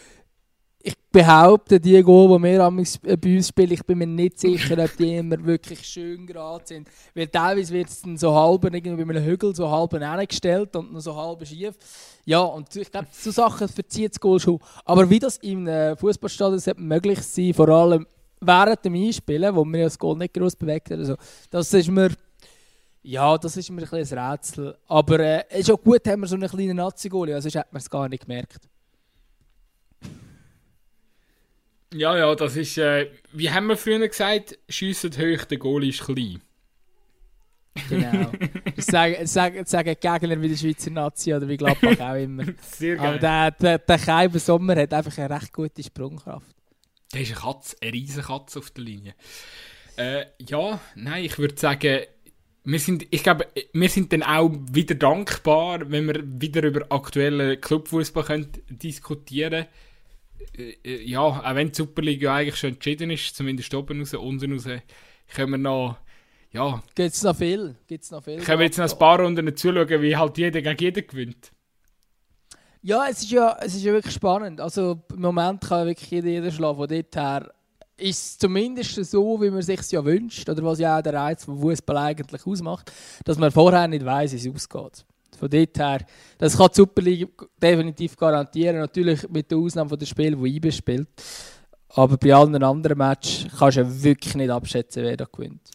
ich 0.84 0.94
behaupte, 1.12 1.80
die 1.80 2.02
Goal, 2.02 2.38
die 2.38 2.44
wir 2.44 2.68
äh, 3.04 3.18
bei 3.18 3.36
uns 3.36 3.48
spielen, 3.48 3.72
ich 3.72 3.86
bin 3.86 3.98
mir 3.98 4.08
nicht 4.08 4.40
sicher, 4.40 4.78
ob 4.84 4.96
die 4.98 5.18
immer 5.18 5.44
wirklich 5.44 5.86
schön 5.86 6.26
gerade 6.26 6.66
sind. 6.66 6.88
Weil 7.14 7.28
teilweise 7.28 7.74
wird 7.74 7.90
es 7.90 8.02
dann 8.02 8.18
so 8.18 8.34
halb 8.34 8.64
irgendwie 8.64 9.04
bei 9.04 9.16
einem 9.16 9.24
Hügel 9.24 9.56
so 9.56 9.70
halb 9.70 9.92
gestellt 10.30 10.76
und 10.76 10.94
noch 10.94 11.02
so 11.02 11.16
halb 11.16 11.46
schief. 11.46 11.76
Ja, 12.26 12.40
und 12.40 12.76
ich 12.76 12.92
glaube, 12.92 13.08
so 13.12 13.32
Sachen 13.32 13.68
verzieht 13.68 14.12
das 14.12 14.20
Goal 14.20 14.40
schon. 14.40 14.60
Aber 14.86 15.10
wie 15.10 15.20
das 15.20 15.38
im 15.38 15.68
Fußballstadion 15.98 16.76
möglich 16.78 17.22
sein 17.22 17.54
vor 17.54 17.70
allem 17.70 18.06
während 18.40 18.84
dem 18.84 18.96
Einspielen, 18.96 19.56
wo 19.56 19.64
man 19.64 19.82
das 19.82 19.98
Goal 19.98 20.18
nicht 20.18 20.34
groß 20.34 20.56
bewegt 20.56 20.92
hat, 20.92 21.00
also, 21.00 21.16
das 21.50 21.74
ist 21.74 21.90
mir 21.90 22.10
ja, 23.04 23.36
das 23.38 23.58
ist 23.58 23.70
mir 23.72 23.82
ein, 23.82 24.08
ein 24.08 24.20
Rätsel. 24.20 24.78
Aber 24.88 25.20
äh, 25.20 25.44
es 25.50 25.62
ist 25.62 25.72
auch 25.72 25.82
gut, 25.82 26.08
haben 26.08 26.22
wir 26.22 26.28
so 26.28 26.36
einen 26.36 26.48
kleinen 26.48 26.78
Nazi-Goal, 26.78 27.34
also 27.34 27.50
hat 27.60 27.74
man 27.74 27.80
es 27.80 27.90
gar 27.90 28.08
nicht 28.08 28.26
gemerkt. 28.26 28.71
Ja, 31.94 32.18
ja, 32.18 32.34
das 32.36 32.56
ist, 32.56 32.78
äh, 32.78 33.10
wie 33.34 33.50
haben 33.50 33.68
wir 33.68 33.78
früher 33.78 34.08
gesagt, 34.08 34.58
schiessen 34.70 35.12
hoch, 35.12 35.44
der 35.46 35.58
Goal 35.58 35.88
ist 35.88 36.04
klein. 36.04 36.42
Genau. 37.90 38.32
Sagen, 38.78 39.26
sagen, 39.28 39.66
sagen 39.66 39.96
Gegner 40.00 40.42
wie 40.42 40.50
der 40.50 40.58
Schweizer 40.58 40.90
Nazi 40.90 41.34
oder 41.34 41.48
wie 41.48 41.58
Gladbach 41.58 42.00
auch 42.00 42.16
immer. 42.16 42.46
Sehr 42.62 43.00
Aber 43.00 43.18
geil. 43.18 43.20
der, 43.20 43.52
der, 43.52 43.80
der 43.80 43.98
Keiber 43.98 44.40
Sommer 44.40 44.76
hat 44.76 44.94
einfach 44.94 45.18
eine 45.18 45.30
recht 45.30 45.54
gute 45.54 45.84
Sprungkraft. 45.84 46.56
Der 47.14 47.22
ist 47.22 47.32
eine 47.32 47.40
Katze, 47.40 47.76
eine 47.82 47.94
riesige 47.94 48.28
Katze 48.28 48.60
auf 48.60 48.72
der 48.72 48.84
Linie. 48.84 49.16
Äh, 49.98 50.26
ja, 50.40 50.80
nein, 50.96 51.24
ich 51.26 51.38
würde 51.38 51.58
sagen, 51.58 52.02
wir 52.64 52.80
sind, 52.80 53.08
ich 53.10 53.24
glaube, 53.24 53.48
wir 53.74 53.90
sind 53.90 54.14
dann 54.14 54.24
auch 54.24 54.52
wieder 54.72 54.96
dankbar, 54.96 55.90
wenn 55.90 56.08
wir 56.08 56.22
wieder 56.42 56.64
über 56.64 56.86
aktuellen 56.90 57.60
Clubfußball 57.60 58.24
können 58.24 58.52
diskutieren 58.70 59.54
äh, 59.54 59.68
Ja, 60.84 61.22
auch 61.22 61.56
wenn 61.56 61.72
die 61.72 61.76
Superliga 61.76 62.36
eigentlich 62.36 62.58
schon 62.58 62.72
entschieden 62.72 63.12
ist, 63.12 63.36
zumindest 63.36 63.74
oben 63.74 64.00
raus, 64.00 64.14
unten 64.14 64.54
raus, 64.54 64.66
können 65.34 65.52
wir 65.52 65.58
noch, 65.58 65.98
ja, 66.52 66.84
Gibt 66.96 67.14
es 67.14 67.24
noch 67.24 67.36
viel? 67.36 67.76
Gibt's 67.88 68.12
noch 68.12 68.24
viel? 68.24 68.40
können 68.40 68.60
wir 68.60 68.66
jetzt 68.66 68.78
noch 68.78 68.92
ein 68.92 69.00
paar 69.00 69.20
Runden 69.20 69.56
zuschauen, 69.56 70.02
wie 70.02 70.16
halt 70.16 70.38
jeder 70.38 70.62
gegen 70.62 70.78
jeden 70.78 71.08
gewinnt. 71.08 71.52
Ja, 72.84 73.08
es 73.08 73.22
ist 73.22 73.32
ja, 73.32 73.58
es 73.62 73.76
ist 73.76 73.84
ja 73.84 73.94
wirklich 73.94 74.14
spannend. 74.14 74.60
Also 74.60 75.00
im 75.14 75.22
Moment 75.22 75.62
kann 75.62 75.86
wirklich 75.86 76.10
jeder, 76.10 76.30
jeder 76.30 76.52
schlafen. 76.52 76.80
Von 76.80 76.88
dort 76.88 77.16
her 77.16 77.54
ist 77.96 78.18
es 78.18 78.38
zumindest 78.40 78.96
so, 79.06 79.40
wie 79.42 79.52
man 79.52 79.62
sich 79.62 79.80
ja 79.92 80.04
wünscht, 80.04 80.50
oder 80.50 80.64
was 80.64 80.80
ja 80.80 80.98
auch 80.98 81.04
der 81.04 81.14
Reiz 81.14 81.46
von 81.46 81.60
Fußball 81.60 81.98
eigentlich 81.98 82.46
ausmacht, 82.46 82.92
dass 83.24 83.38
man 83.38 83.52
vorher 83.52 83.88
nicht 83.88 84.04
weiß, 84.04 84.34
wie 84.34 84.50
es 84.50 84.56
ausgeht. 84.56 85.06
Von 85.38 85.50
dort 85.50 85.78
her, 85.80 86.06
das 86.38 86.58
kann 86.58 86.70
die 86.72 86.76
Superliga 86.76 87.28
definitiv 87.62 88.16
garantieren, 88.16 88.78
natürlich 88.78 89.28
mit 89.30 89.50
der 89.50 89.58
Ausnahme 89.58 89.90
von 89.90 90.00
den 90.00 90.08
Spielen, 90.08 90.44
die 90.44 90.56
IBE 90.56 90.72
spielt. 90.72 91.10
Aber 91.90 92.18
bei 92.18 92.34
allen 92.34 92.62
anderen 92.64 92.98
Matches 92.98 93.48
kannst 93.58 93.78
du 93.78 93.82
ja 93.82 94.04
wirklich 94.04 94.36
nicht 94.36 94.50
abschätzen, 94.50 95.04
wer 95.04 95.18
da 95.18 95.26
gewinnt. 95.26 95.70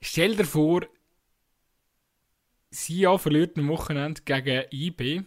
Stell 0.00 0.36
dir 0.36 0.44
vor, 0.44 0.82
Sia 2.70 3.16
verliert 3.18 3.56
am 3.56 3.68
Wochenende 3.68 4.20
gegen 4.24 4.64
IB. 4.70 5.22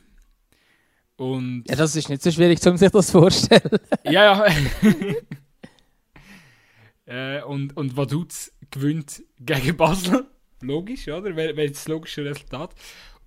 Und 1.16 1.64
Ja, 1.68 1.76
das 1.76 1.96
ist 1.96 2.10
nicht 2.10 2.22
so 2.22 2.30
schwierig, 2.32 2.66
um 2.68 2.78
sich 2.78 2.92
das 2.92 3.12
vorzustellen. 3.12 3.80
Ja, 4.04 4.46
ja. 4.46 4.46
äh, 7.40 7.44
und, 7.44 7.76
und 7.76 7.98
Vaduz 7.98 8.52
gewinnt 8.70 9.24
gegen 9.40 9.76
Basel. 9.76 10.28
Logisch, 10.62 11.08
oder? 11.08 11.36
Wäre 11.36 11.56
wär 11.56 11.70
das 11.70 11.88
logische 11.88 12.26
Resultat. 12.26 12.76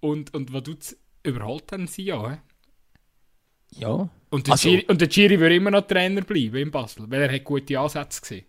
Und, 0.01 0.33
und 0.35 0.53
Vaduz 0.53 0.97
überholt 1.23 1.65
dann 1.69 1.87
sie 1.87 2.05
ja. 2.05 2.43
Ja. 3.73 4.09
Und 4.31 4.47
der, 4.47 4.53
Also- 4.53 4.69
Giri, 4.69 4.85
und 4.89 5.01
der 5.01 5.09
Giri 5.09 5.39
würde 5.41 5.55
immer 5.57 5.71
noch 5.71 5.87
Trainer 5.87 6.23
bleiben 6.23 6.57
in 6.57 6.71
Basel, 6.71 7.11
weil 7.11 7.23
er 7.23 7.33
hat 7.33 7.45
gute 7.45 7.79
Ansätze 7.79 8.21
gesehen. 8.21 8.45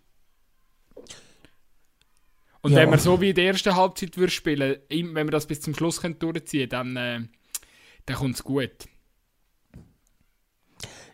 Und 2.62 2.72
Ja. 2.72 2.78
wenn 2.78 2.90
wir 2.90 2.98
so 2.98 3.20
wie 3.20 3.30
in 3.30 3.34
der 3.34 3.46
ersten 3.46 3.74
Halbzeit 3.74 4.16
würde 4.16 4.30
spielen, 4.32 4.76
wenn 4.88 5.14
wir 5.26 5.30
das 5.32 5.46
bis 5.46 5.60
zum 5.60 5.74
Schluss 5.74 6.00
können 6.00 6.18
durchziehen 6.18 6.68
können, 6.68 6.94
dann, 6.94 7.24
äh, 7.24 7.28
dann 8.06 8.16
kommt 8.16 8.36
es 8.36 8.44
gut. 8.44 8.70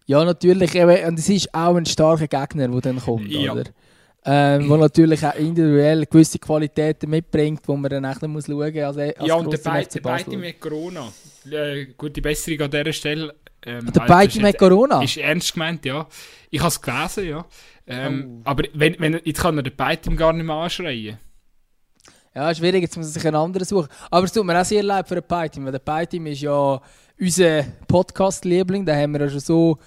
Ja, 0.06 0.24
natürlich. 0.24 0.74
eben, 0.74 1.04
Und 1.06 1.18
es 1.18 1.28
ist 1.28 1.52
auch 1.54 1.74
ein 1.76 1.86
starker 1.86 2.28
Gegner, 2.28 2.68
der 2.68 2.80
dann 2.80 2.98
kommt. 3.00 3.28
Ja. 3.30 3.52
Oder? 3.52 3.64
Ähm, 4.24 4.68
wo 4.68 4.76
natürlich 4.76 5.24
auch 5.24 5.34
individuell 5.34 6.04
gewisse 6.04 6.38
Qualitäten 6.38 7.08
mitbringt, 7.08 7.60
wo 7.66 7.76
man 7.76 7.88
dann 7.90 8.04
echt 8.04 8.20
noch 8.20 8.28
muss 8.28 8.46
schauen 8.46 8.74
muss. 8.74 8.82
Als, 8.84 8.98
als 8.98 9.26
ja, 9.26 9.34
und 9.34 9.50
der 9.52 9.58
Basel. 9.58 10.02
Beite 10.02 10.36
mit 10.36 10.60
Corona. 10.60 11.10
Äh, 11.50 11.86
gute 11.96 12.20
Besserung 12.20 12.60
an 12.62 12.70
dieser 12.70 12.92
Stelle. 12.92 13.34
Ähm, 13.64 13.90
Der 13.92 14.00
Beite 14.02 14.36
ist 14.38 14.42
mit 14.42 14.58
Corona? 14.58 15.02
Ist 15.02 15.16
ernst 15.16 15.52
gemeint, 15.52 15.84
ja. 15.84 16.06
Ich 16.50 16.60
habe 16.60 16.68
es 16.68 16.80
gelesen, 16.80 17.28
ja. 17.28 17.46
Ähm, 17.86 18.42
Oh. 18.44 18.50
Aber 18.50 18.64
wenn, 18.74 18.96
wenn, 18.98 19.20
jetzt 19.24 19.40
kann 19.40 19.56
er 19.56 19.62
den 19.62 19.74
Beite 19.74 20.14
gar 20.14 20.32
nicht 20.32 20.44
mehr 20.44 20.56
anschreien. 20.56 21.18
Ja, 22.34 22.54
schwierig, 22.54 22.82
jetzt 22.82 22.96
muss 22.96 23.06
man 23.06 23.12
sich 23.12 23.26
einen 23.26 23.36
anderen 23.36 23.66
suchen. 23.66 23.88
Aber 24.10 24.24
es 24.24 24.32
tut 24.32 24.44
mir 24.44 24.60
auch 24.60 24.64
sehr 24.64 24.82
leid 24.82 25.08
für 25.08 25.14
den 25.16 25.24
Peitim, 25.24 25.64
weil 25.64 25.72
der 25.72 25.78
Peitim 25.80 26.26
ist 26.26 26.42
ja 26.42 26.80
unser 27.18 27.64
Podcast-Liebling. 27.88 28.84
Da 28.84 28.94
haben 28.94 29.12
wir 29.12 29.22
ja 29.22 29.28
schon 29.28 29.40
so. 29.40 29.78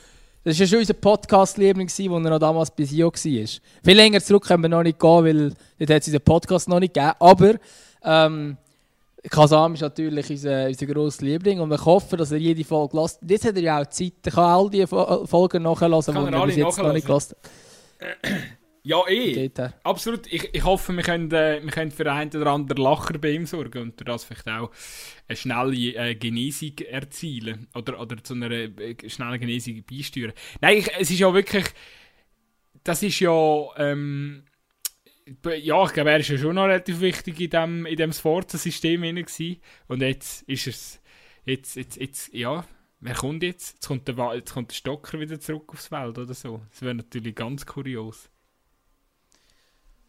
Das 0.43 0.59
war 0.59 0.65
schon 0.67 0.79
unser 0.79 0.93
Podcast-Liebling, 0.95 1.87
wo 2.09 2.15
er 2.15 2.19
noch 2.31 2.39
damals 2.39 2.71
bei 2.71 2.83
SIO 2.85 3.07
war. 3.11 3.13
Viel 3.13 3.95
länger 3.95 4.19
zurück 4.21 4.45
können 4.45 4.63
wir 4.63 4.69
noch 4.69 4.81
nicht 4.83 4.99
gehen, 4.99 5.23
weil 5.23 5.49
dort 5.77 5.89
hat 5.91 6.01
es 6.01 6.07
unseren 6.07 6.21
Podcast 6.23 6.67
noch 6.67 6.79
nicht 6.79 6.93
gegeben. 6.95 7.13
Aber 7.19 7.53
ähm, 8.03 8.57
Kasam 9.29 9.75
ist 9.75 9.81
natürlich 9.81 10.29
unser, 10.31 10.65
unser 10.65 10.85
grosser 10.87 11.25
Liebling 11.25 11.59
und 11.59 11.71
ich 11.71 11.85
hoffe, 11.85 12.17
dass 12.17 12.31
er 12.31 12.39
jede 12.39 12.63
Folge 12.63 12.97
lässt. 12.99 13.19
Jetzt 13.27 13.45
hat 13.45 13.55
er 13.55 13.61
ja 13.61 13.79
auch 13.81 13.85
Zeit, 13.85 14.13
er 14.25 14.31
kann 14.31 14.43
all 14.45 14.69
die 14.69 14.87
Fo- 14.87 15.27
Folgen 15.27 15.61
nachhören, 15.61 16.01
die 16.01 16.33
er 16.33 16.45
bis 16.47 16.55
jetzt 16.55 16.77
noch 16.79 16.93
nicht 16.93 17.05
gelassen 17.05 17.35
Ja, 18.84 19.07
eh. 19.07 19.34
Absolut. 19.84 20.25
Ich, 20.27 20.49
ich 20.53 20.63
hoffe, 20.63 20.93
wir 20.93 21.03
können, 21.03 21.32
äh, 21.32 21.61
wir 21.63 21.71
können 21.71 21.91
für 21.91 22.11
einen 22.11 22.32
oder 22.36 22.51
anderen 22.51 22.82
Lacher 22.82 23.17
bei 23.19 23.32
ihm 23.32 23.45
sorgen 23.45 23.79
und 23.79 23.99
durch 23.99 24.07
das 24.07 24.23
vielleicht 24.23 24.47
auch 24.47 24.71
eine 25.27 25.36
schnelle 25.36 25.75
äh, 25.75 26.15
Genesung 26.15 26.77
erzielen. 26.79 27.67
Oder, 27.75 27.99
oder 27.99 28.23
zu 28.23 28.34
einer 28.34 28.49
äh, 28.49 28.95
schnellen 29.07 29.39
Genesung 29.39 29.84
beisteuern. 29.84 30.34
Nein, 30.61 30.77
ich, 30.79 30.89
es 30.99 31.11
ist 31.11 31.19
ja 31.19 31.32
wirklich. 31.34 31.65
Das 32.84 33.03
ist 33.03 33.19
ja. 33.19 33.67
Ähm, 33.77 34.45
ja, 35.45 35.86
ich 35.86 35.93
glaube, 35.93 36.09
er 36.09 36.19
ist 36.19 36.29
ja 36.29 36.38
schon 36.39 36.55
noch 36.55 36.65
relativ 36.65 36.99
wichtig 37.01 37.39
in 37.39 37.49
dem, 37.51 37.86
in 37.86 37.95
dem 37.95 38.11
Sforza-System. 38.11 39.03
Und 39.88 40.01
jetzt 40.01 40.41
ist 40.43 40.67
es. 40.67 41.01
Jetzt, 41.45 41.75
jetzt, 41.75 41.97
jetzt, 41.97 42.34
ja. 42.34 42.65
Wer 42.99 43.13
kommt 43.13 43.43
jetzt? 43.43 43.75
Jetzt 43.75 43.88
kommt 43.88 44.07
der, 44.07 44.36
jetzt 44.36 44.53
kommt 44.53 44.71
der 44.71 44.75
Stocker 44.75 45.19
wieder 45.19 45.39
zurück 45.39 45.71
aufs 45.71 45.88
Feld 45.88 46.17
oder 46.17 46.34
so. 46.34 46.61
Das 46.71 46.82
wäre 46.82 46.95
natürlich 46.95 47.36
ganz 47.36 47.65
kurios. 47.65 48.30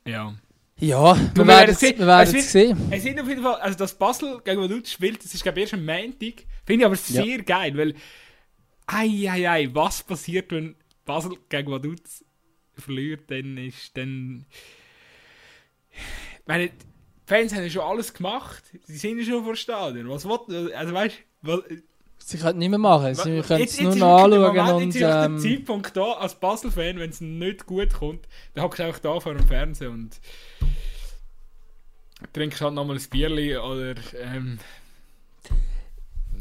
Ja. 0.05 0.35
Ja, 0.79 1.17
wir 1.17 1.37
wir 1.37 1.47
werden 1.47 1.71
es 1.71 1.81
sehen. 1.81 2.01
Es 2.01 2.35
es 2.35 2.53
sehen. 2.53 2.89
Es 2.91 3.03
sind 3.03 3.21
auf 3.21 3.29
jeden 3.29 3.43
Fall, 3.43 3.61
also 3.61 3.79
das 3.79 3.95
Basel 3.97 4.41
gegen 4.45 4.61
Vaduz 4.61 4.91
spielt, 4.91 5.25
das 5.25 5.33
ist 5.33 5.43
glaube 5.43 5.61
ich 5.61 5.65
erst 5.65 5.75
am 5.75 5.85
Montag. 5.85 6.45
Finde 6.67 6.83
ich 6.83 6.87
aber 6.87 6.97
sehr 6.97 7.43
geil, 7.43 7.77
weil 7.77 7.95
ei, 8.87 9.31
ei, 9.31 9.49
ei, 9.49 9.71
was 9.73 10.03
passiert, 10.03 10.51
wenn 10.51 10.75
Basel 11.05 11.37
gegen 11.49 11.71
Vaduz 11.71 12.25
verliert, 12.77 13.31
dann 13.31 13.57
ist 13.59 13.97
dann... 13.97 14.47
Ich 15.91 16.47
meine, 16.47 16.69
die 16.69 16.75
Fans 17.27 17.55
haben 17.55 17.63
ja 17.63 17.71
schon 17.71 17.83
alles 17.83 18.13
gemacht, 18.13 18.65
sie 18.85 18.97
sind 18.97 19.19
ja 19.19 19.25
schon 19.25 19.45
vor 19.45 19.55
Stadion. 19.55 20.09
Was 20.09 20.25
will, 20.25 20.73
also 20.75 20.93
weißt 20.93 21.17
du, 21.43 21.63
Sie 22.25 22.39
können 22.39 22.59
nicht 22.59 22.71
mehr 22.71 22.79
machen. 22.79 23.15
Sie 23.15 23.41
können 23.43 23.65
es 23.65 23.81
nur 23.81 23.93
ist 23.93 23.99
noch 23.99 24.25
anschauen 24.25 24.57
Moment, 24.57 24.73
und 24.73 24.85
Jetzt 24.85 24.97
ist 24.97 25.03
ähm, 25.03 25.41
der 25.41 25.51
Zeitpunkt 25.51 25.97
da, 25.97 26.13
als 26.13 26.35
Basel-Fan, 26.35 26.99
wenn 26.99 27.11
es 27.11 27.21
nicht 27.21 27.67
gut 27.67 27.93
kommt, 27.93 28.27
dann 28.55 28.65
hockst 28.65 28.79
du 28.79 28.85
einfach 28.85 29.01
da 29.01 29.21
vor 29.21 29.35
dem 29.35 29.47
Fernsehen 29.47 29.93
und 29.93 30.21
trinkst 32.33 32.61
halt 32.61 32.75
nochmal 32.75 32.97
ein 32.97 33.03
Bierli 33.11 33.57
oder 33.57 33.95
ähm, 34.21 34.59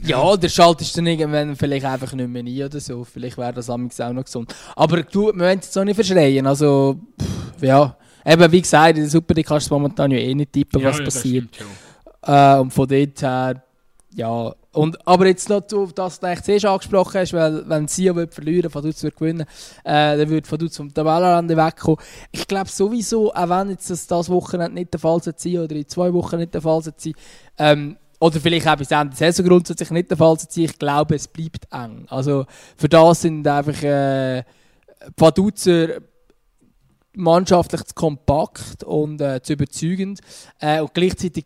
ja, 0.03 0.35
der 0.35 0.49
schaltest 0.49 0.97
dann 0.97 1.05
irgendwann 1.05 1.55
vielleicht 1.55 1.85
einfach 1.85 2.13
nicht 2.13 2.29
mehr 2.29 2.43
ein 2.43 2.63
oder 2.63 2.79
so. 2.79 3.03
Vielleicht 3.03 3.37
wäre 3.37 3.53
das 3.53 3.69
amigs 3.69 4.01
auch 4.01 4.11
noch 4.11 4.25
gesund. 4.25 4.53
Aber 4.75 5.03
du, 5.03 5.27
wir 5.27 5.39
wollen 5.39 5.59
es 5.59 5.65
jetzt 5.65 5.77
auch 5.77 5.83
nicht 5.83 5.95
verschreien. 5.95 6.47
Also, 6.47 6.99
pff, 7.21 7.61
ja. 7.61 7.95
Eben, 8.25 8.51
wie 8.51 8.61
gesagt, 8.61 8.97
in 8.97 9.03
der 9.03 9.09
Super 9.09 9.33
kannst 9.43 9.69
du 9.69 9.73
momentan 9.75 10.11
ja 10.11 10.17
eh 10.17 10.33
nicht 10.33 10.53
tippen, 10.53 10.83
was 10.83 10.97
ja, 10.97 11.03
passiert. 11.03 11.55
stimmt 11.55 11.69
schon. 12.23 12.33
Äh, 12.33 12.59
und 12.59 12.71
von 12.71 12.87
dort 12.87 13.21
her, 13.21 13.63
ja. 14.15 14.55
Und, 14.73 15.05
aber 15.05 15.27
jetzt 15.27 15.49
noch 15.49 15.63
auf 15.73 15.91
das, 15.93 16.21
was 16.21 16.37
du 16.37 16.43
zuerst 16.43 16.65
angesprochen 16.65 17.19
hast, 17.19 17.33
weil 17.33 17.67
wenn 17.67 17.89
wird 18.15 18.33
verlieren, 18.33 18.73
Vaduz 18.73 19.03
wird 19.03 19.17
gewinnen, 19.17 19.45
äh, 19.83 20.17
dann 20.17 20.29
wird 20.29 20.49
Vaduz 20.49 20.77
vom 20.77 20.93
Tabellenrande 20.93 21.57
wegkommen. 21.57 21.99
Ich 22.31 22.47
glaube 22.47 22.69
sowieso, 22.69 23.33
auch 23.33 23.49
wenn 23.49 23.71
jetzt 23.71 23.89
das, 23.89 24.07
das 24.07 24.29
Wochenende 24.29 24.75
nicht 24.75 24.93
der 24.93 24.99
Fall 25.01 25.21
sein 25.21 25.59
oder 25.59 25.75
in 25.75 25.87
zwei 25.89 26.13
Wochen 26.13 26.37
nicht 26.37 26.53
der 26.53 26.61
Fall 26.61 26.81
sein 26.81 26.93
ähm, 27.57 27.97
oder 28.21 28.39
vielleicht 28.39 28.67
auch 28.67 28.77
bis 28.77 28.91
Ende 28.91 29.15
der 29.17 29.33
Saison 29.33 29.49
grundsätzlich 29.49 29.91
nicht 29.91 30.09
der 30.09 30.17
Fall 30.17 30.37
sein 30.39 30.63
ich 30.63 30.79
glaube, 30.79 31.15
es 31.15 31.27
bleibt 31.27 31.67
eng. 31.71 32.05
Also 32.07 32.45
für 32.77 32.87
das 32.87 33.21
sind 33.21 33.45
einfach 33.45 33.83
äh, 33.83 34.43
Vaduzer 35.17 35.99
mannschaftlich 37.13 37.83
zu 37.83 37.93
kompakt 37.93 38.83
und 38.85 39.19
äh, 39.19 39.41
zu 39.41 39.53
überzeugend. 39.53 40.21
Äh, 40.59 40.79
und 40.79 40.93
gleichzeitig 40.93 41.45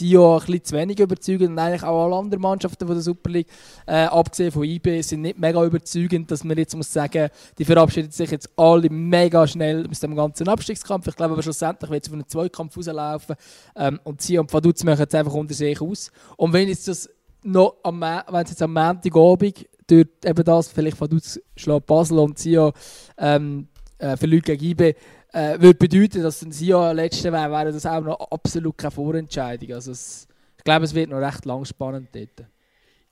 ja 0.00 0.34
ein 0.34 0.40
bisschen 0.40 0.64
zu 0.64 0.76
wenig 0.76 1.00
überzeugend. 1.00 1.50
Und 1.50 1.58
eigentlich 1.58 1.82
auch 1.82 2.04
alle 2.04 2.16
anderen 2.16 2.42
Mannschaften 2.42 2.86
von 2.86 2.94
der 2.94 3.02
Super 3.02 3.30
League, 3.30 3.48
äh, 3.86 4.04
abgesehen 4.04 4.52
von 4.52 4.64
IB, 4.64 5.02
sind 5.02 5.22
nicht 5.22 5.38
mega 5.38 5.64
überzeugend, 5.64 6.30
dass 6.30 6.44
man 6.44 6.56
jetzt 6.56 6.76
muss 6.76 6.92
sagen, 6.92 7.28
die 7.58 7.64
verabschieden 7.64 8.10
sich 8.10 8.30
jetzt 8.30 8.50
alle 8.56 8.90
mega 8.90 9.46
schnell 9.46 9.86
aus 9.88 10.00
dem 10.00 10.14
ganzen 10.16 10.48
Abstiegskampf. 10.48 11.06
Ich 11.08 11.16
glaube 11.16 11.34
aber 11.34 11.42
schlussendlich 11.42 11.90
wird 11.90 12.04
es 12.04 12.08
auf 12.08 12.14
einen 12.14 12.28
Zweikampf 12.28 12.76
rauslaufen. 12.76 13.36
Ähm, 13.76 14.00
und 14.04 14.20
sie 14.20 14.38
und 14.38 14.52
Vaduz 14.52 14.84
machen 14.84 15.00
jetzt 15.00 15.14
einfach 15.14 15.34
unter 15.34 15.54
sich 15.54 15.80
aus. 15.80 16.10
Und 16.36 16.52
wenn 16.52 16.68
jetzt 16.68 16.88
das 16.88 17.08
noch 17.42 17.76
am, 17.82 18.00
wenn 18.00 18.44
es 18.44 18.50
jetzt 18.50 18.62
am 18.62 18.72
Montagabend 18.72 19.66
durch 19.86 20.08
eben 20.24 20.44
das, 20.44 20.68
vielleicht 20.68 21.00
Vaduz 21.00 21.40
schlägt 21.56 21.86
Basel 21.86 22.18
und 22.18 22.38
Sia 22.38 22.72
ähm, 23.18 23.68
äh, 23.98 24.16
verliert 24.16 24.46
gegen 24.46 24.64
IB, 24.64 24.94
äh, 25.36 25.60
würde 25.60 25.74
bedeuten, 25.74 26.22
dass 26.22 26.40
ein 26.40 26.50
Sia 26.50 26.92
letzter 26.92 27.30
wäre, 27.30 27.50
wäre 27.50 27.70
das 27.70 27.84
auch 27.84 28.00
noch 28.00 28.18
absolut 28.30 28.78
keine 28.78 28.90
Vorentscheidung. 28.90 29.74
Also 29.74 29.92
es, 29.92 30.26
ich 30.56 30.64
glaube, 30.64 30.86
es 30.86 30.94
wird 30.94 31.10
noch 31.10 31.18
recht 31.18 31.44
lang 31.44 31.62
spannend 31.66 32.08
dort. 32.12 32.48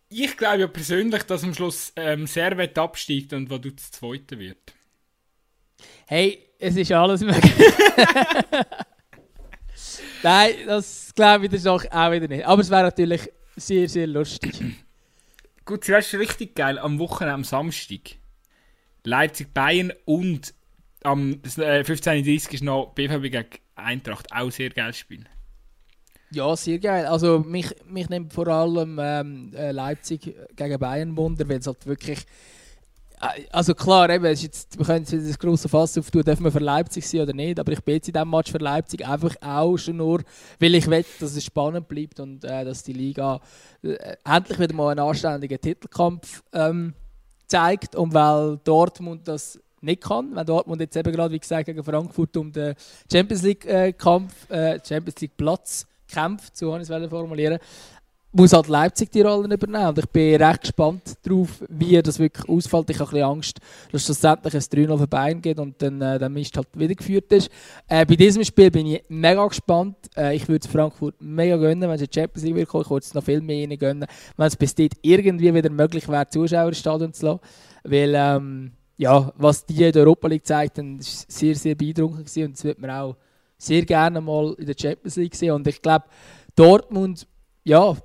Ich 0.08 0.34
glaube 0.36 0.60
ja 0.60 0.66
persönlich, 0.66 1.24
dass 1.24 1.44
am 1.44 1.52
Schluss 1.52 1.92
ähm, 1.96 2.26
Servet 2.26 2.78
absteigt 2.78 3.34
und 3.34 3.50
Vaduz 3.50 3.90
Zweiter 3.90 4.38
wird. 4.38 4.74
Hey, 6.06 6.38
es 6.58 6.76
ist 6.76 6.92
alles 6.92 7.20
möglich. 7.20 7.52
Nein, 10.22 10.54
das 10.66 11.12
glaube 11.14 11.44
ich 11.44 11.50
das 11.50 11.66
auch 11.66 11.82
wieder 11.82 12.28
nicht. 12.28 12.46
Aber 12.46 12.62
es 12.62 12.70
wäre 12.70 12.84
natürlich 12.84 13.28
sehr, 13.56 13.86
sehr 13.86 14.06
lustig. 14.06 14.62
Gut, 15.66 15.86
das 15.88 16.06
ist 16.06 16.18
richtig 16.18 16.54
geil. 16.54 16.78
Am 16.78 16.98
Wochenende, 16.98 17.34
am 17.34 17.44
Samstag. 17.44 18.16
Leipzig-Bayern 19.02 19.92
und 20.06 20.54
am 21.05 21.32
äh, 21.32 21.82
15.30 21.82 22.55
ist 22.55 22.64
noch 22.64 22.92
BVB 22.94 23.22
gegen 23.22 23.46
Eintracht. 23.76 24.26
Auch 24.32 24.50
sehr 24.50 24.70
geil 24.70 24.92
spielen. 24.92 25.28
Ja, 26.30 26.57
sehr 26.57 26.78
geil. 26.78 27.07
Also 27.07 27.38
mich, 27.38 27.68
mich 27.86 28.09
nimmt 28.09 28.32
vor 28.32 28.48
allem 28.48 28.98
ähm, 29.00 29.52
äh, 29.55 29.70
Leipzig 29.70 30.34
gegen 30.57 30.78
Bayern 30.78 31.16
Wunder, 31.16 31.48
weil 31.48 31.59
es 31.59 31.66
halt 31.66 31.86
wirklich 31.86 32.26
äh, 33.20 33.44
also 33.52 33.74
klar, 33.74 34.11
eben, 34.11 34.24
ist 34.24 34.42
jetzt, 34.42 34.78
wir 34.78 34.84
können 34.84 35.05
jetzt 35.05 35.28
das 35.28 35.38
grosse 35.38 35.68
Fass 35.68 35.96
auftun, 35.96 36.22
dürfen 36.22 36.44
wir 36.44 36.52
für 36.52 36.59
Leipzig 36.59 37.07
sein 37.09 37.20
oder 37.20 37.32
nicht, 37.32 37.61
aber 37.61 37.72
ich 37.72 37.82
bin 37.82 37.94
jetzt 37.94 38.09
in 38.09 38.14
diesem 38.14 38.30
Match 38.30 38.50
für 38.50 38.59
Leipzig 38.59 39.07
einfach 39.07 39.34
auch 39.40 39.76
schon 39.76 39.98
nur, 39.98 40.22
weil 40.59 40.74
ich 40.74 40.86
will, 40.88 41.05
dass 41.20 41.36
es 41.36 41.44
spannend 41.44 41.88
bleibt 41.88 42.20
und 42.20 42.44
äh, 42.44 42.64
dass 42.64 42.82
die 42.82 42.92
Liga 42.92 43.40
äh, 43.82 44.16
endlich 44.24 44.59
wieder 44.59 44.74
mal 44.74 44.90
einen 44.90 45.00
anständigen 45.00 45.61
Titelkampf 45.61 46.42
ähm, 46.52 46.94
zeigt 47.46 47.94
und 47.94 48.12
weil 48.14 48.59
Dortmund 48.64 49.28
das 49.28 49.61
nicht 49.85 50.03
kann, 50.03 50.35
wenn 50.35 50.47
Dortmund 50.47 50.80
jetzt 50.80 50.97
eben 50.97 51.12
gerade, 51.12 51.32
wie 51.32 51.39
gesagt, 51.39 51.66
gegen 51.66 51.82
Frankfurt 51.82 52.37
um 52.37 52.53
den 52.53 52.74
Champions 53.11 53.43
League-Kampf, 53.43 54.51
äh, 54.51 54.80
Champions 54.87 55.20
League-Platz 55.20 55.87
kämpft, 56.09 56.57
so 56.57 56.72
habe 56.72 56.82
ich 56.82 56.91
es 56.91 57.09
formulieren 57.11 57.59
muss 58.35 58.53
halt 58.53 58.66
Leipzig 58.66 59.11
die 59.12 59.20
Rollen 59.20 59.51
übernehmen. 59.51 59.89
Und 59.89 59.99
ich 59.99 60.09
bin 60.09 60.43
recht 60.43 60.62
gespannt 60.62 61.14
darauf, 61.22 61.62
wie 61.68 62.03
das 62.03 62.18
wirklich 62.18 62.49
ausfällt. 62.49 62.91
Ich 62.91 62.99
habe 62.99 63.11
ein 63.11 63.14
bisschen 63.14 63.28
Angst, 63.28 63.61
dass 63.93 64.05
schlussendlich 64.05 64.55
ein 64.55 64.61
3-0 64.61 64.99
für 64.99 65.07
Bayern 65.07 65.41
geht 65.41 65.59
und 65.61 65.80
dann 65.80 66.01
äh, 66.03 66.18
der 66.18 66.28
Mist 66.28 66.57
halt 66.57 66.68
wieder 66.74 66.95
ist. 67.30 67.51
Äh, 67.87 68.05
bei 68.05 68.16
diesem 68.16 68.43
Spiel 68.43 68.70
bin 68.70 68.89
ich 68.89 69.05
mega 69.09 69.47
gespannt. 69.47 69.97
Äh, 70.16 70.35
ich 70.35 70.49
würde 70.49 70.68
Frankfurt 70.68 71.14
mega 71.20 71.57
gönnen, 71.57 71.82
wenn 71.82 71.93
es 71.93 72.03
in 72.03 72.09
die 72.11 72.20
Champions 72.20 72.45
League 72.45 72.57
wird 72.57 72.68
Ich 72.68 72.91
würde 72.91 73.05
es 73.05 73.14
noch 73.14 73.24
viel 73.24 73.41
mehr 73.41 73.76
gönnen, 73.76 74.07
wenn 74.37 74.47
es 74.47 74.57
bis 74.57 74.74
dort 74.74 74.95
irgendwie 75.03 75.55
wieder 75.55 75.70
möglich 75.70 76.09
wäre, 76.09 76.28
Zuschauer 76.28 76.68
ins 76.68 76.78
Stadion 76.78 77.12
zu 77.12 77.26
lassen. 77.26 77.41
Weil, 77.85 78.14
ähm, 78.16 78.72
ja, 78.97 79.32
was 79.36 79.64
die 79.66 79.82
in 79.82 79.92
der 79.92 80.03
Europa 80.03 80.28
League 80.28 80.47
zeigt, 80.47 80.78
war 80.78 80.84
sehr, 81.01 81.55
sehr 81.55 81.74
beeindruckend 81.74 82.36
und 82.36 82.53
das 82.53 82.64
wird 82.64 82.78
man 82.78 82.90
auch 82.90 83.16
sehr 83.59 83.84
gerne 83.84 84.20
mal 84.20 84.55
in 84.59 84.66
der 84.66 84.76
Champions 84.78 85.16
League 85.16 85.34
sehen. 85.34 85.53
Und 85.53 85.66
ich 85.66 85.80
glaube, 85.80 86.05
Dortmund, 86.55 87.26
ja, 87.64 87.97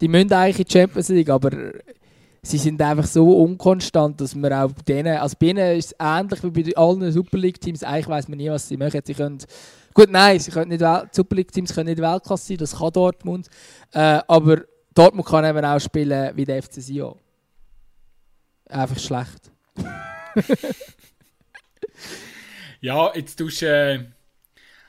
die 0.00 0.08
müssen 0.08 0.32
eigentlich 0.32 0.60
in 0.60 0.64
die 0.64 0.72
Champions 0.72 1.08
League, 1.08 1.28
aber 1.28 1.50
sie 2.42 2.58
sind 2.58 2.80
einfach 2.80 3.06
so 3.06 3.42
unkonstant, 3.42 4.20
dass 4.20 4.34
man 4.34 4.52
auch 4.52 4.72
denen, 4.86 5.18
also 5.18 5.36
bei 5.38 5.48
ihnen 5.48 5.76
ist 5.76 5.92
es 5.92 5.96
ähnlich 5.98 6.42
wie 6.42 6.62
bei 6.62 6.76
allen 6.76 7.12
Super 7.12 7.38
League-Teams, 7.38 7.82
eigentlich 7.82 8.08
weiß 8.08 8.28
man 8.28 8.38
nie, 8.38 8.50
was 8.50 8.66
sie 8.66 8.76
machen. 8.76 9.00
Sie 9.04 9.14
können, 9.14 9.38
gut, 9.92 10.10
nein, 10.10 10.38
sie 10.38 10.50
können 10.50 10.70
nicht 10.70 11.14
Super 11.14 11.36
League-Teams 11.36 11.74
können 11.74 11.90
nicht 11.90 12.00
Weltklasse 12.00 12.48
sein, 12.48 12.56
das 12.56 12.76
kann 12.76 12.92
Dortmund, 12.92 13.48
äh, 13.92 14.20
aber 14.26 14.62
Dortmund 14.94 15.28
kann 15.28 15.44
eben 15.44 15.64
auch 15.64 15.78
spielen 15.78 16.34
wie 16.36 16.44
der 16.44 16.62
FC 16.62 16.80
Sion. 16.80 17.18
Einfach 18.68 18.98
schlecht. 18.98 19.50
ja, 22.80 23.14
jetzt 23.14 23.36
tust 23.36 23.62
du... 23.62 23.66
Äh 23.66 24.04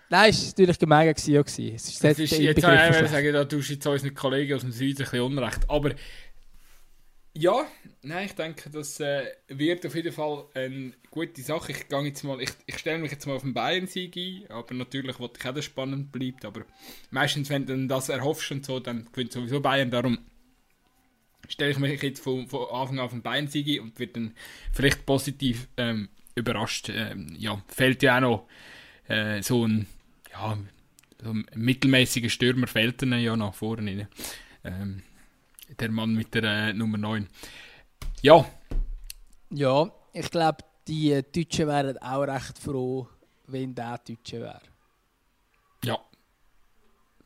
Nein, 0.10 0.30
es 0.30 0.42
war 0.42 0.50
natürlich 0.50 0.80
gemein. 0.80 1.08
Gewesen, 1.08 1.34
ja, 1.34 1.42
gewesen. 1.42 1.76
Es 1.76 1.88
ist, 1.88 2.04
das 2.04 2.20
ist 2.20 2.38
jetzt 2.38 2.58
ich 2.58 2.64
sagen, 2.64 3.34
da 3.34 3.46
tust 3.46 3.70
du 3.70 3.74
jetzt 3.74 3.88
unseren 3.88 4.14
Kollegen 4.14 4.56
aus 4.56 4.62
dem 4.62 4.72
Süden 4.74 4.98
ein 4.98 5.04
bisschen 5.06 5.22
Unrecht. 5.22 5.70
Aber 5.70 5.92
ja, 7.34 7.66
nein, 8.02 8.26
ich 8.26 8.36
denke, 8.36 8.70
das 8.70 9.00
äh, 9.00 9.24
wird 9.48 9.86
auf 9.86 9.96
jeden 9.96 10.12
Fall 10.12 10.46
eine 10.54 10.92
gute 11.12 11.42
Sache. 11.42 11.72
Ich, 11.72 11.86
jetzt 11.90 12.24
mal, 12.24 12.42
ich, 12.42 12.50
ich 12.66 12.78
stelle 12.78 13.00
mich 13.00 13.12
jetzt 13.12 13.26
mal 13.26 13.36
auf 13.36 13.44
den 13.44 13.54
Bayern-Sieg 13.54 14.18
ein, 14.18 14.52
aber 14.52 14.74
natürlich 14.74 15.18
wollte 15.18 15.40
ich 15.40 15.46
auch, 15.46 15.54
dass 15.54 15.60
es 15.60 15.66
spannend 15.66 16.12
bleibt. 16.12 16.44
Aber 16.44 16.66
meistens, 17.10 17.50
wenn 17.50 17.66
du 17.66 17.88
das 17.88 18.10
erhoffst 18.10 18.52
und 18.52 18.66
so, 18.66 18.82
dann 18.82 19.08
gewinnt 19.14 19.32
sowieso 19.32 19.62
Bayern. 19.62 19.92
Darum 19.92 20.20
stelle 21.48 21.72
ich 21.72 21.80
mich 21.80 22.02
jetzt 22.02 22.24
von, 22.24 22.48
von 22.48 22.68
Anfang 22.72 23.00
an 23.00 23.06
auf 23.06 23.12
den 23.12 23.22
Bayern-Sieg 23.22 23.68
ein 23.68 23.80
und 23.82 24.00
wird 24.00 24.16
dann 24.16 24.34
vielleicht 24.72 25.06
positiv 25.06 25.68
ähm, 25.78 26.10
überrascht. 26.36 26.90
Ähm, 26.90 27.36
ja, 27.38 27.62
fällt 27.68 28.04
ja 28.04 28.18
auch 28.18 28.22
noch 28.22 28.48
äh, 29.08 29.42
so 29.42 29.66
ein 29.68 29.88
ja, 30.32 30.58
so 31.24 31.30
ein 31.30 31.46
mittelmäßiger 31.54 32.30
Stürmer 32.30 32.68
fehlt 32.68 33.02
ihnen 33.02 33.22
ja 33.22 33.36
nach 33.36 33.54
vorne. 33.54 34.08
Ähm, 34.64 35.04
der 35.80 35.92
Mann 35.92 36.14
mit 36.14 36.34
der 36.34 36.44
äh, 36.44 36.74
Nummer 36.74 36.98
9. 36.98 37.28
Ja. 38.22 38.46
Ja, 39.50 39.92
ich 40.14 40.30
glaube, 40.30 40.64
die 40.88 41.22
Deutschen 41.32 41.68
wären 41.68 41.98
auch 42.00 42.24
recht 42.24 42.58
froh, 42.58 43.08
wenn 43.48 43.76
der 43.76 44.00
Deutsche 44.00 44.42
wäre. 44.42 44.62
Ja. 45.84 46.00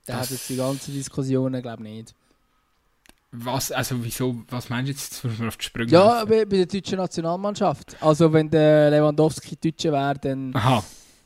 Der 0.08 0.20
hat 0.20 0.30
jetzt 0.30 0.50
die 0.50 0.58
ganzen 0.58 0.94
Diskussionen, 0.94 1.62
glaube 1.62 1.88
ich, 1.88 1.96
nicht. 1.96 2.16
Was, 3.38 3.72
also 3.72 4.04
wieso, 4.04 4.44
was 4.50 4.70
meinst 4.70 4.88
du 4.88 4.92
jetzt, 4.92 5.24
dass 5.24 5.40
wir 5.40 5.48
auf 5.48 5.58
die 5.58 5.66
Sprünge 5.66 5.92
Ja, 5.92 6.26
bei, 6.26 6.46
bei 6.46 6.58
der 6.58 6.66
deutschen 6.66 6.98
Nationalmannschaft. 6.98 7.96
Also 8.02 8.32
wenn 8.32 8.50
der 8.50 8.92
Lewandowski 8.92 9.56
Deutsche 9.56 9.92
wäre, 9.92 10.16
dann... 10.20 10.56
Aha 10.56 10.84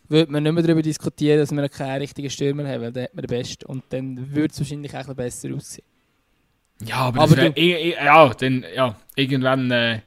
würde 0.10 0.32
man 0.32 0.43
nicht 0.43 0.53
mehr 0.53 0.64
darüber 0.64 0.82
diskutieren, 0.82 1.39
dass 1.39 1.51
wir 1.51 1.70
keinen 1.70 2.01
richtigen 2.01 2.30
Stürmer 2.30 2.68
haben, 2.68 2.82
weil 2.82 2.91
dann 2.91 3.03
hat 3.03 3.14
man 3.14 3.26
den 3.26 3.38
Besten. 3.38 3.66
Und 3.66 3.84
dann 3.89 4.34
würde 4.34 4.51
es 4.51 4.60
wahrscheinlich 4.60 4.95
auch 4.95 5.14
besser 5.14 5.53
aussehen. 5.53 5.86
Ja, 6.84 6.95
aber, 6.97 7.22
aber 7.22 7.38
wär, 7.38 7.57
eh, 7.57 7.91
eh, 7.91 7.95
ja, 7.95 8.30
dann, 8.30 8.66
ja, 8.74 8.95
irgendwann, 9.16 9.70
äh, 9.70 10.01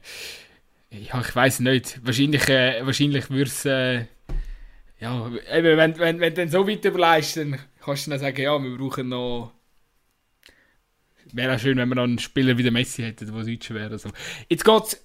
ja, 0.89 1.21
ich 1.21 1.35
weiß 1.35 1.59
nicht, 1.61 1.99
wahrscheinlich, 2.03 2.49
äh, 2.49 2.85
wahrscheinlich 2.85 3.29
würde 3.29 3.49
es, 3.49 3.65
äh, 3.65 4.05
ja, 4.99 5.27
eben, 5.53 5.77
wenn, 5.77 5.99
wenn, 5.99 6.19
wenn 6.19 6.33
du 6.33 6.41
dann 6.41 6.49
so 6.49 6.67
weit 6.67 6.83
überleist, 6.83 7.37
dann 7.37 7.59
kannst 7.83 8.07
du 8.07 8.11
dann 8.11 8.19
sagen, 8.19 8.41
ja, 8.41 8.61
wir 8.61 8.77
brauchen 8.77 9.09
noch, 9.09 9.53
wäre 11.33 11.55
auch 11.55 11.59
schön, 11.59 11.77
wenn 11.77 11.89
wir 11.89 11.95
noch 11.95 12.03
einen 12.03 12.19
Spieler 12.19 12.57
wie 12.57 12.63
der 12.63 12.71
Messi 12.71 13.01
hätten, 13.01 13.25
der 13.25 13.43
Deutsch 13.43 13.69
wäre. 13.71 13.91
Also. 13.91 14.09
Jetzt 14.49 14.63
geht's, 14.63 14.97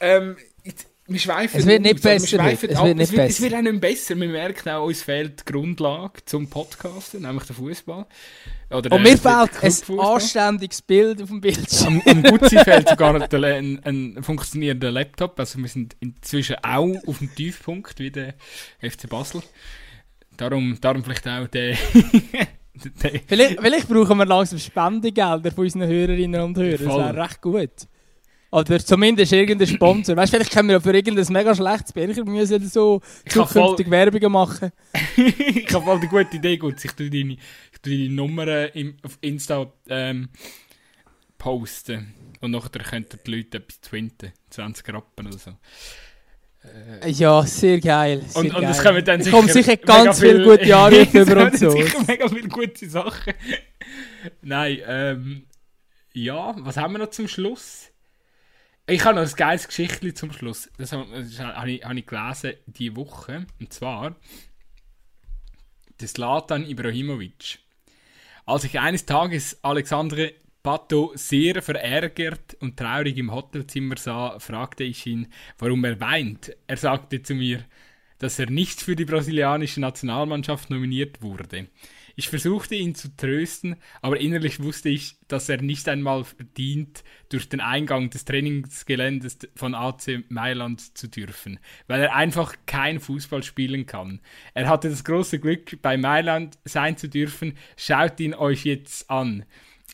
ähm, 0.00 0.36
jetzt, 0.64 0.88
wir 1.06 1.18
schweifen 1.18 1.58
es 1.58 1.66
wird 1.66 1.82
nicht 1.82 2.02
besser. 2.02 2.46
Es, 2.46 2.62
wird, 2.62 2.72
es, 2.72 2.82
wird 2.82 2.96
nicht 2.96 3.10
es, 3.10 3.12
wird, 3.12 3.30
es 3.30 3.40
wird 3.40 3.54
auch 3.54 3.62
nicht 3.62 3.80
besser. 3.80 4.16
Wir 4.20 4.28
merken 4.28 4.68
auch, 4.68 4.86
uns 4.86 5.02
fehlt 5.02 5.40
die 5.40 5.52
Grundlage 5.52 6.24
zum 6.26 6.50
Podcasten, 6.50 7.22
nämlich 7.22 7.44
der 7.44 7.56
Fußball. 7.56 8.06
Und 8.68 9.02
mir 9.02 9.16
fehlt 9.16 9.62
ein 9.62 10.00
anständiges 10.00 10.82
Bild 10.82 11.22
auf 11.22 11.28
dem 11.28 11.40
Bildschirm. 11.40 12.02
Am, 12.04 12.18
am 12.18 12.22
Gutzi 12.24 12.58
fehlt 12.64 12.90
sogar 12.90 13.14
ein, 13.14 13.32
ein, 13.32 13.80
ein, 13.84 14.22
funktionierender 14.22 14.90
Laptop. 14.90 15.40
Also 15.40 15.58
wir 15.58 15.68
sind 15.68 15.96
inzwischen 16.00 16.56
auch 16.62 16.94
auf 17.06 17.18
dem 17.18 17.34
Tiefpunkt 17.34 17.98
wie 17.98 18.10
der 18.10 18.34
FC 18.80 19.08
Basel. 19.08 19.42
Darum, 20.36 20.78
darum 20.80 21.02
vielleicht 21.02 21.26
auch 21.26 21.48
der... 21.48 21.76
vielleicht, 23.26 23.60
vielleicht 23.60 23.88
brauchen 23.88 24.18
wir 24.18 24.26
langsam 24.26 24.58
Spendegelder 24.58 25.50
von 25.50 25.64
unseren 25.64 25.86
Hörerinnen 25.86 26.40
und 26.40 26.56
Hörern. 26.56 26.86
Das 26.86 26.96
wäre 26.96 27.16
recht 27.16 27.40
gut. 27.40 27.70
Oder 28.50 28.78
zumindest 28.78 29.32
irgendein 29.32 29.68
Sponsor. 29.68 30.16
Weißt 30.16 30.32
du, 30.32 30.38
vielleicht 30.38 30.52
können 30.52 30.70
wir 30.70 30.80
für 30.80 30.94
irgendein 30.94 31.30
mega 31.32 31.54
schlechtes 31.54 31.92
Birchergemüse 31.92 32.58
so 32.66 33.02
zukünftig 33.28 33.86
voll... 33.86 33.90
Werbung 33.90 34.32
machen. 34.32 34.72
ich 35.16 35.74
habe 35.74 35.84
voll 35.84 35.98
eine 35.98 36.08
gute 36.08 36.36
Idee, 36.36 36.56
gut. 36.56 36.82
Ich 36.82 36.92
tue 36.92 37.10
deine, 37.10 37.34
ich 37.34 37.78
tue 37.82 37.98
deine 37.98 38.08
Nummer 38.08 38.74
im, 38.74 38.96
auf 39.02 39.18
Insta 39.20 39.70
ähm, 39.88 40.30
posten. 41.36 42.14
Und 42.40 42.52
nachher 42.52 42.82
könnten 42.82 43.18
die 43.26 43.30
Leute 43.30 43.58
etwas 43.58 43.80
twinten. 43.80 44.32
20 44.50 44.94
Rappen 44.94 45.26
oder 45.26 45.38
so. 45.38 45.50
Äh, 46.64 47.10
ja, 47.10 47.42
sehr 47.44 47.80
geil. 47.80 48.22
Sehr 48.26 48.42
und, 48.42 48.50
geil. 48.50 48.62
und 48.62 48.70
es 48.70 48.82
kommen 48.82 49.04
dann 49.04 49.22
sicher, 49.22 49.36
kommen 49.36 49.48
sicher 49.48 49.76
ganz 49.76 50.20
viele 50.20 50.44
viel 50.44 50.58
gute 50.58 50.76
Anrufe 50.76 51.20
über 51.20 51.46
und 51.46 51.58
so. 51.58 51.70
sicher 51.70 52.04
mega 52.06 52.28
viele 52.28 52.48
gute 52.48 52.88
Sachen. 52.88 53.34
Nein, 54.42 54.78
ähm, 54.86 55.46
ja, 56.12 56.54
was 56.58 56.76
haben 56.76 56.94
wir 56.94 56.98
noch 56.98 57.10
zum 57.10 57.28
Schluss? 57.28 57.90
Ich 58.86 59.04
habe 59.04 59.20
noch 59.20 59.28
ein 59.28 59.36
geiles 59.36 59.68
Geschichtchen 59.68 60.16
zum 60.16 60.32
Schluss. 60.32 60.70
Das 60.78 60.92
habe 60.92 61.70
ich, 61.70 61.84
habe 61.84 61.98
ich 61.98 62.06
gelesen 62.06 62.54
diese 62.66 62.96
Woche. 62.96 63.46
Und 63.60 63.72
zwar 63.72 64.16
des 66.00 66.16
Latan 66.16 66.64
Ibrahimovic. 66.64 67.58
Als 68.46 68.64
ich 68.64 68.78
eines 68.80 69.04
Tages 69.04 69.62
Alexandre 69.62 70.32
Pato 70.62 71.12
sehr 71.14 71.62
verärgert 71.62 72.56
und 72.60 72.76
traurig 72.76 73.16
im 73.16 73.32
Hotelzimmer 73.32 73.96
sah, 73.96 74.38
fragte 74.38 74.84
ich 74.84 75.06
ihn, 75.06 75.28
warum 75.58 75.84
er 75.84 76.00
weint. 76.00 76.54
Er 76.66 76.76
sagte 76.76 77.22
zu 77.22 77.34
mir, 77.34 77.64
dass 78.18 78.38
er 78.38 78.50
nicht 78.50 78.82
für 78.82 78.96
die 78.96 79.04
brasilianische 79.04 79.80
Nationalmannschaft 79.80 80.70
nominiert 80.70 81.22
wurde. 81.22 81.68
Ich 82.16 82.28
versuchte 82.28 82.74
ihn 82.74 82.96
zu 82.96 83.16
trösten, 83.16 83.76
aber 84.02 84.18
innerlich 84.18 84.60
wusste 84.60 84.88
ich, 84.88 85.14
dass 85.28 85.48
er 85.48 85.62
nicht 85.62 85.88
einmal 85.88 86.24
verdient, 86.24 87.04
durch 87.28 87.48
den 87.48 87.60
Eingang 87.60 88.10
des 88.10 88.24
Trainingsgeländes 88.24 89.38
von 89.54 89.76
AC 89.76 90.24
Mailand 90.28 90.98
zu 90.98 91.06
dürfen, 91.06 91.60
weil 91.86 92.00
er 92.00 92.16
einfach 92.16 92.56
kein 92.66 92.98
Fußball 92.98 93.44
spielen 93.44 93.86
kann. 93.86 94.18
Er 94.52 94.68
hatte 94.68 94.90
das 94.90 95.04
große 95.04 95.38
Glück, 95.38 95.80
bei 95.80 95.96
Mailand 95.96 96.58
sein 96.64 96.96
zu 96.96 97.08
dürfen. 97.08 97.56
Schaut 97.76 98.18
ihn 98.18 98.34
euch 98.34 98.64
jetzt 98.64 99.08
an. 99.08 99.44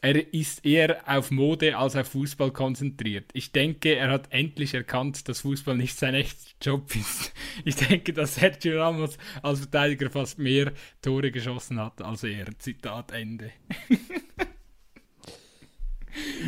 Er 0.05 0.35
ist 0.35 0.67
eher 0.67 1.01
auf 1.07 1.31
Mode 1.31 1.79
als 1.79 1.97
auf 1.97 2.09
Fußball 2.09 2.51
konzentriert. 2.51 3.31
Ich 3.33 3.53
denke, 3.53 3.97
er 3.97 4.11
hat 4.11 4.31
endlich 4.33 4.75
erkannt, 4.75 5.27
dass 5.31 5.41
Fußball 5.41 5.79
nicht 5.79 5.99
sein 5.99 6.13
echter 6.13 6.51
Job 6.61 6.95
ist. 6.95 7.33
Ich 7.65 7.77
denke, 7.77 8.13
dass 8.13 8.35
Sergio 8.35 8.83
Ramos 8.83 9.17
als 9.41 9.61
Verteidiger 9.61 10.11
fast 10.11 10.39
mehr 10.39 10.75
Tore 11.01 11.31
geschossen 11.31 11.81
hat 11.81 12.03
als 12.03 12.23
er. 12.23 12.47
Zitat 12.59 13.13
Ende. 13.13 13.53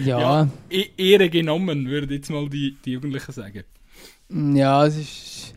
Ja. 0.05 0.21
Ja, 0.21 0.51
e- 0.71 0.91
Ehre 0.97 1.29
genommen, 1.29 1.89
würde 1.89 2.15
jetzt 2.15 2.31
mal 2.31 2.49
die, 2.49 2.77
die 2.85 2.93
Jugendlichen 2.93 3.33
sagen. 3.33 3.65
Ja, 4.29 4.87
es 4.87 4.97
ist, 4.97 5.55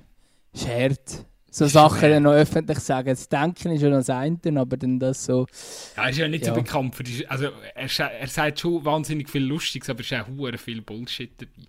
ist 0.54 0.68
hart. 0.68 1.26
So 1.52 1.66
Sachen 1.68 2.10
dann 2.10 2.24
noch 2.24 2.34
öffentlich 2.34 2.80
sagen. 2.80 3.10
Das 3.10 3.28
Denken 3.28 3.72
ist 3.72 3.82
ja 3.82 3.90
noch 3.90 3.98
das 3.98 4.10
eine, 4.10 4.38
aber 4.56 4.78
dann 4.78 5.00
das 5.00 5.26
so. 5.26 5.48
Ja, 5.98 6.04
er 6.04 6.10
ist 6.10 6.18
ja 6.18 6.28
nicht 6.28 6.46
Ja. 6.46 6.54
so 6.54 6.62
bekannt 6.62 6.96
für 6.96 7.04
die. 7.04 7.26
Also, 7.28 7.50
er, 7.76 8.12
er 8.20 8.28
sagt 8.28 8.60
schon 8.60 8.86
wahnsinnig 8.86 9.30
viel 9.30 9.44
Lustiges, 9.44 9.90
aber 9.90 10.02
es 10.02 10.12
ist 10.12 10.20
auch 10.20 10.58
viel 10.58 10.82
Bullshit 10.82 11.32
dabei. 11.42 11.68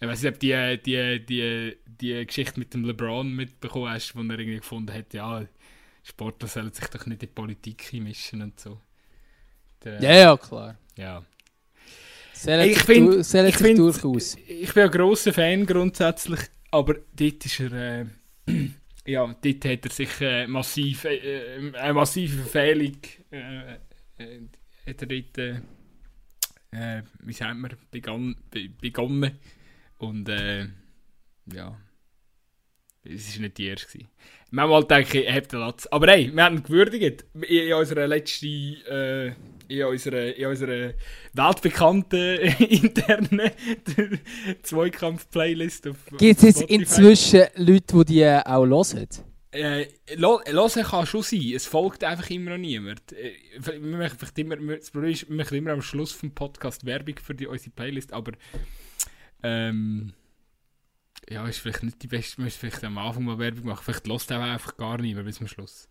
Ich 0.00 0.06
weiß 0.08 0.22
nicht, 0.22 0.32
ob 0.34 0.40
die, 0.40 0.78
die, 0.84 1.24
die, 1.26 1.76
die 1.86 2.26
Geschichte 2.26 2.58
mit 2.58 2.72
dem 2.74 2.84
LeBron 2.84 3.30
mitbekommen 3.34 3.90
hast, 3.90 4.14
wo 4.14 4.20
er 4.20 4.38
irgendwie 4.38 4.56
gefunden 4.58 4.92
hat, 4.92 5.12
ja, 5.14 5.44
Sportler 6.02 6.48
sollen 6.48 6.72
sich 6.72 6.86
doch 6.88 7.06
nicht 7.06 7.22
in 7.22 7.28
die 7.28 7.34
Politik 7.34 7.90
einmischen 7.92 8.42
und 8.42 8.60
so. 8.60 8.78
Der, 9.84 10.00
Ja, 10.02 10.12
ja, 10.14 10.36
klar. 10.36 10.76
ja. 10.96 11.24
Sollen 12.34 12.68
Ich 12.68 12.74
sich, 12.76 12.84
find- 12.84 13.08
du- 13.14 13.22
sollen 13.24 13.46
ich 13.46 13.56
find- 13.56 13.78
durchaus. 13.78 14.36
Ich 14.46 14.72
bin 14.74 14.84
ein 14.84 14.90
grosser 14.90 15.32
Fan 15.32 15.64
grundsätzlich, 15.66 16.40
aber 16.70 16.94
dort 17.14 17.44
ist 17.46 17.60
er. 17.60 17.72
Äh, 18.02 18.06
ja, 19.06 19.26
dort 19.26 19.64
hat 19.64 19.84
er 19.84 19.90
sich 19.90 20.20
äh, 20.20 20.46
massiv. 20.46 21.04
Äh, 21.04 21.16
äh, 21.16 21.74
eine 21.76 21.94
massive 21.94 22.42
Verfehlung. 22.42 22.98
Äh, 23.30 23.78
hat 24.86 25.02
er 25.02 25.06
dort. 25.06 25.62
Wie 27.22 27.32
sagt 27.32 27.56
man? 27.56 27.76
Begann, 27.90 28.36
be, 28.50 28.68
begonnen. 28.68 29.38
Und. 29.98 30.28
Ja. 30.28 31.78
Es 33.08 33.34
war 33.34 33.42
nicht 33.42 33.58
die 33.58 33.66
erste. 33.66 33.86
gewesen. 33.86 34.08
Manchmal 34.50 34.84
denke 34.84 35.22
ich, 35.22 35.32
hat 35.32 35.52
den 35.52 35.60
Latz. 35.60 35.86
Aber 35.86 36.06
hey, 36.08 36.30
wir 36.32 36.44
haben 36.44 36.56
ihn 36.56 36.62
gewürdigt. 36.62 37.24
In, 37.34 37.72
unserer 37.74 38.06
letzten. 38.06 38.76
Äh, 38.88 39.32
in 39.68 39.84
unserer, 39.84 40.36
in 40.36 40.46
unserer 40.46 40.92
weltbekannten 41.32 42.38
internen 42.58 43.50
Zweikampf-Playlist 44.62 45.88
Gibt 46.18 46.42
es 46.42 46.60
inzwischen 46.60 47.46
Leute, 47.56 48.04
die 48.04 48.04
die 48.04 48.26
auch 48.26 48.64
hören? 48.64 49.08
Äh, 49.52 49.86
hören 50.16 50.84
kann 50.84 51.06
schon 51.06 51.22
sein, 51.22 51.52
es 51.54 51.66
folgt 51.66 52.04
einfach 52.04 52.28
immer 52.30 52.50
noch 52.50 52.58
niemand. 52.58 53.12
Äh, 53.12 53.32
wir 53.58 53.96
machen 53.96 54.28
immer, 54.36 54.56
das 54.76 54.90
Problem 54.90 55.12
ist, 55.12 55.28
wir 55.28 55.36
machen 55.36 55.56
immer 55.56 55.72
am 55.72 55.82
Schluss 55.82 56.12
vom 56.12 56.30
Podcast 56.30 56.84
Werbung 56.84 57.16
für 57.22 57.34
die, 57.34 57.46
unsere 57.46 57.70
Playlist, 57.70 58.12
aber 58.12 58.32
ähm, 59.42 60.12
ja, 61.28 61.46
ist 61.46 61.58
vielleicht 61.58 61.82
nicht 61.82 62.02
die 62.02 62.06
beste, 62.06 62.40
müssen 62.40 62.58
vielleicht 62.58 62.84
am 62.84 62.98
Anfang 62.98 63.24
mal 63.24 63.38
Werbung 63.38 63.66
machen, 63.66 63.82
vielleicht 63.84 64.06
lässt 64.06 64.32
auch 64.32 64.40
einfach 64.40 64.76
gar 64.76 64.98
niemand 64.98 65.26
bis 65.26 65.36
zum 65.36 65.48
Schluss. 65.48 65.88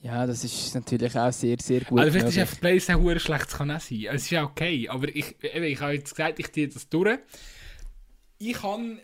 Ja, 0.00 0.26
das 0.26 0.44
ist 0.44 0.74
natürlich 0.74 1.16
auch 1.16 1.32
sehr, 1.32 1.56
sehr 1.60 1.80
gut. 1.80 1.98
also 1.98 2.12
vielleicht 2.12 2.28
ist 2.28 2.38
einfach 2.38 2.60
Playlist 2.60 2.90
auch 2.90 3.18
schlecht, 3.18 3.46
das 3.46 3.56
kann 3.56 3.70
auch 3.70 3.80
sein. 3.80 4.06
Es 4.10 4.22
ist 4.22 4.30
ja 4.30 4.44
okay, 4.44 4.88
aber 4.88 5.08
ich, 5.08 5.34
ich 5.42 5.80
habe 5.80 5.94
jetzt 5.94 6.10
gesagt, 6.10 6.38
ich 6.38 6.52
ziehe 6.52 6.68
das 6.68 6.88
durch. 6.88 7.18
Ich 8.38 8.62
habe 8.62 8.98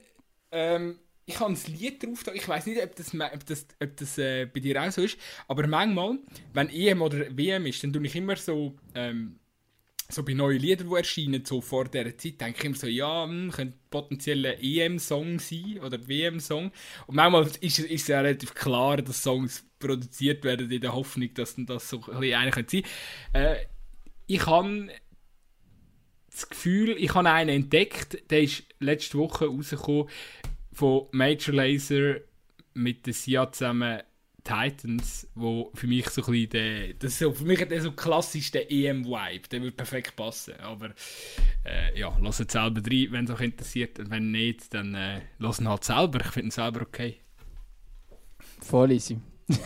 ähm, 0.53 0.99
ich 1.27 1.41
habe 1.41 1.53
ein 1.53 1.59
Lied 1.79 2.03
drauf, 2.03 2.23
da. 2.23 2.33
ich 2.33 2.47
weiß 2.47 2.67
nicht, 2.67 2.83
ob 2.83 2.95
das, 2.95 3.15
ob 3.15 3.47
das, 3.47 3.67
ob 3.83 3.97
das 3.97 4.19
äh, 4.19 4.47
bei 4.47 4.61
dir 4.61 4.83
auch 4.83 4.91
so 4.91 5.03
ist, 5.03 5.19
aber 5.49 5.67
manchmal, 5.67 6.19
wenn 6.53 6.69
EM 6.69 7.03
oder 7.03 7.37
WM 7.37 7.67
ist, 7.67 7.83
dann 7.83 7.93
tue 7.93 8.05
ich 8.07 8.15
immer 8.15 8.37
so, 8.37 8.77
ähm, 8.95 9.39
so 10.09 10.23
bei 10.23 10.35
neuen 10.35 10.61
Liedern, 10.61 10.89
die 10.89 10.97
erscheinen, 10.97 11.45
so 11.45 11.61
vor 11.61 11.87
dieser 11.87 12.17
Zeit, 12.17 12.41
denke 12.41 12.59
ich 12.59 12.65
immer 12.65 12.77
so, 12.77 12.87
ja, 12.87 13.25
hm, 13.25 13.51
könnte 13.51 13.79
potenziell 13.91 14.45
ein 14.47 14.59
EM-Song 14.61 15.39
sein 15.39 15.81
oder 15.83 16.07
WM-Song. 16.07 16.71
Und 17.07 17.15
manchmal 17.15 17.49
ist, 17.61 17.79
es 17.79 18.07
ja 18.07 18.21
relativ 18.21 18.55
klar, 18.55 18.99
dass 18.99 19.23
Songs 19.23 19.65
produziert 19.79 20.45
werden 20.45 20.71
in 20.71 20.81
der 20.81 20.95
Hoffnung, 20.95 21.33
dass 21.35 21.55
das 21.59 21.89
so 21.89 21.99
ein 21.99 22.21
bisschen 22.21 22.39
einer 22.39 22.51
könnte 22.51 22.77
sein. 22.77 22.85
Äh, 23.33 23.67
ich 24.27 24.47
habe 24.47 24.89
das 26.31 26.49
Gefühl, 26.49 26.97
ich 26.99 27.15
habe 27.15 27.31
einen 27.31 27.51
entdeckt, 27.51 28.31
der 28.31 28.43
ist 28.43 28.65
letzte 28.81 29.19
Woche 29.19 29.47
rausgekommen 29.47 30.09
von 30.73 31.07
Major 31.13 31.55
Lazer 31.55 32.17
mit 32.75 33.07
der 33.07 33.15
Sia 33.15 33.51
zusammen 33.53 34.03
Titans, 34.45 35.27
wo 35.35 35.71
für 35.75 35.87
mich 35.87 36.09
so 36.11 36.23
ein 36.23 36.31
bisschen 36.31 36.51
der, 36.51 36.95
das 36.95 37.13
ist 37.13 37.19
so, 37.19 37.33
für 37.33 37.45
mich 37.45 37.61
hat 37.61 37.71
der 37.71 37.81
so 37.81 37.93
klassisch 37.93 38.51
der 38.51 38.71
EM-Vibe, 38.71 39.49
der 39.49 39.63
würde 39.63 39.75
perfekt 39.77 40.15
passen, 40.17 40.55
aber 40.61 40.91
äh, 41.65 41.99
ja, 41.99 42.17
lass 42.21 42.41
es 42.41 42.53
selber 42.53 42.83
rein, 42.83 43.09
wenn 43.11 43.25
es 43.25 43.31
euch 43.31 43.41
interessiert 43.41 43.99
und 43.99 44.11
wenn 44.11 44.31
nicht, 44.31 44.73
dann 44.75 44.95
äh, 44.95 45.23
lass 45.39 45.61
ihn 45.61 45.69
halt 45.69 45.85
selber, 45.85 46.21
ich 46.21 46.31
finde 46.31 46.49
ihn 46.49 46.51
selber 46.51 46.83
okay. 46.83 47.17
Voll 48.61 48.93
easy. 48.93 49.19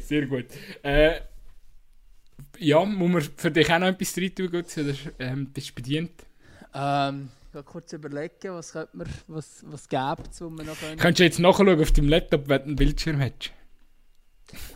Sehr 0.00 0.26
gut. 0.26 0.46
Äh, 0.82 1.20
ja, 2.58 2.84
muss 2.84 3.10
man 3.10 3.22
für 3.36 3.50
dich 3.50 3.70
auch 3.70 3.78
noch 3.78 3.88
etwas 3.88 4.16
rein 4.16 4.34
tun, 4.34 4.50
Gutzi, 4.50 4.80
oder 4.80 4.94
ähm, 5.18 5.50
bist 5.52 5.70
du 5.70 5.74
bedient? 5.74 6.12
Ähm, 6.74 7.28
ich 7.54 7.64
kurz 7.64 7.92
überlegen, 7.92 8.52
was, 8.54 8.72
könnte 8.72 8.96
man, 8.96 9.06
was, 9.26 9.62
was 9.66 9.88
gäbe 9.88 10.22
es, 10.30 10.40
wo 10.40 10.50
man 10.50 10.66
noch 10.66 10.78
können. 10.78 10.96
Kannst 10.98 11.18
du 11.20 11.24
jetzt 11.24 11.38
nachschauen 11.38 11.80
auf 11.80 11.92
deinem 11.92 12.08
Laptop, 12.08 12.48
wenn 12.48 12.58
du 12.60 12.64
einen 12.66 12.76
Bildschirm 12.76 13.20
hast? 13.20 13.52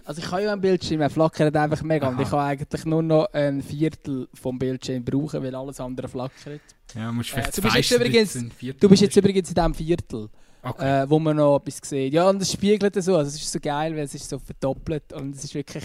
Also 0.04 0.20
ich 0.20 0.30
habe 0.30 0.42
ja 0.42 0.52
einen 0.52 0.60
Bildschirm, 0.60 1.00
er 1.00 1.08
flackert 1.08 1.56
einfach 1.56 1.82
mega 1.82 2.06
und 2.08 2.16
Aha. 2.16 2.22
ich 2.22 2.28
kann 2.28 2.38
eigentlich 2.40 2.84
nur 2.84 3.02
noch 3.02 3.32
ein 3.32 3.62
Viertel 3.62 4.28
vom 4.34 4.58
Bildschirm 4.58 5.02
brauchen, 5.02 5.42
weil 5.42 5.54
alles 5.54 5.80
andere 5.80 6.08
flackert. 6.08 6.60
Ja, 6.94 7.10
musst 7.10 7.30
Äh, 7.30 7.32
vielleicht 7.34 7.56
du 7.56 7.62
bist 7.62 7.74
jetzt 7.76 7.90
übrigens- 7.92 8.78
Du 8.80 8.88
bist 8.88 9.02
jetzt 9.02 9.16
übrigens 9.16 9.48
in 9.48 9.54
diesem 9.54 9.74
Viertel, 9.74 10.28
Okay. 10.62 11.02
äh, 11.04 11.08
wo 11.10 11.18
man 11.18 11.36
noch 11.36 11.56
etwas 11.56 11.80
sieht. 11.88 12.12
Ja, 12.12 12.28
und 12.28 12.40
es 12.42 12.52
spiegelt 12.52 12.94
so, 13.02 13.16
also 13.16 13.28
es 13.28 13.36
ist 13.36 13.50
so 13.50 13.58
geil, 13.60 13.96
weil 13.96 14.04
es 14.04 14.14
ist 14.14 14.28
so 14.28 14.38
verdoppelt 14.38 15.12
und 15.14 15.34
es 15.34 15.44
ist 15.44 15.54
wirklich, 15.54 15.84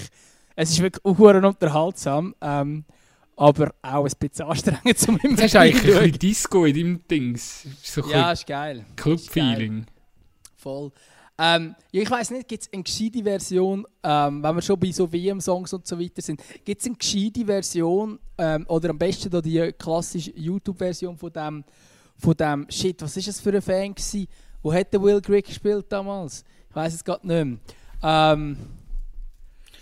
es 0.55 0.69
ist 0.71 0.81
wirklich 0.81 1.05
auch 1.05 1.17
unterhaltsam, 1.19 2.35
ähm, 2.41 2.83
aber 3.38 3.73
auch 3.83 4.05
ein 4.05 4.11
bisschen 4.19 4.45
anstrengend 4.45 4.97
zum 4.97 5.19
Jetzt 5.21 5.43
hast 5.43 5.53
du 5.53 5.59
eigentlich 5.59 5.95
ein 5.95 6.01
bisschen 6.01 6.19
Disco 6.19 6.65
in 6.65 6.75
deinem 6.75 7.07
Dings. 7.07 7.67
So 7.83 8.01
Ja, 8.09 8.31
ist 8.31 8.47
geil. 8.47 8.85
Club-Feeling. 8.95 9.85
Voll. 10.57 10.91
Ähm, 11.39 11.75
ja, 11.91 12.01
ich 12.01 12.09
weiß 12.09 12.31
nicht, 12.31 12.47
gibt 12.47 12.63
es 12.63 12.73
eine 12.73 12.81
gescheite 12.81 13.23
Version, 13.23 13.85
ähm, 14.01 14.41
wenn 14.41 14.55
wir 14.55 14.61
schon 14.63 14.79
bei 14.79 14.91
so 14.91 15.11
WM-Songs 15.11 15.71
und 15.71 15.85
so 15.85 15.99
weiter 15.99 16.19
sind, 16.19 16.41
gibt 16.65 16.81
es 16.81 16.88
eine 16.88 16.95
gescheite 16.95 17.45
Version 17.45 18.17
ähm, 18.39 18.65
oder 18.67 18.89
am 18.89 18.97
besten 18.97 19.29
da 19.29 19.39
die 19.39 19.71
klassische 19.77 20.31
YouTube-Version 20.35 21.15
von 21.15 21.31
dem, 21.31 21.63
von 22.17 22.33
dem, 22.33 22.65
shit, 22.71 22.99
was 23.03 23.15
ist 23.17 23.27
das 23.27 23.39
für 23.39 23.53
ein 23.53 23.61
Fan 23.61 23.93
gewesen? 23.93 24.27
Wo 24.63 24.73
hat 24.73 24.91
der 24.91 25.01
Will 25.03 25.21
Grigg 25.21 25.47
gespielt 25.47 25.85
damals? 25.89 26.43
Ich 26.71 26.75
weiß 26.75 26.95
es 26.95 27.03
gerade 27.03 27.27
nicht 27.27 27.45
mehr. 28.01 28.38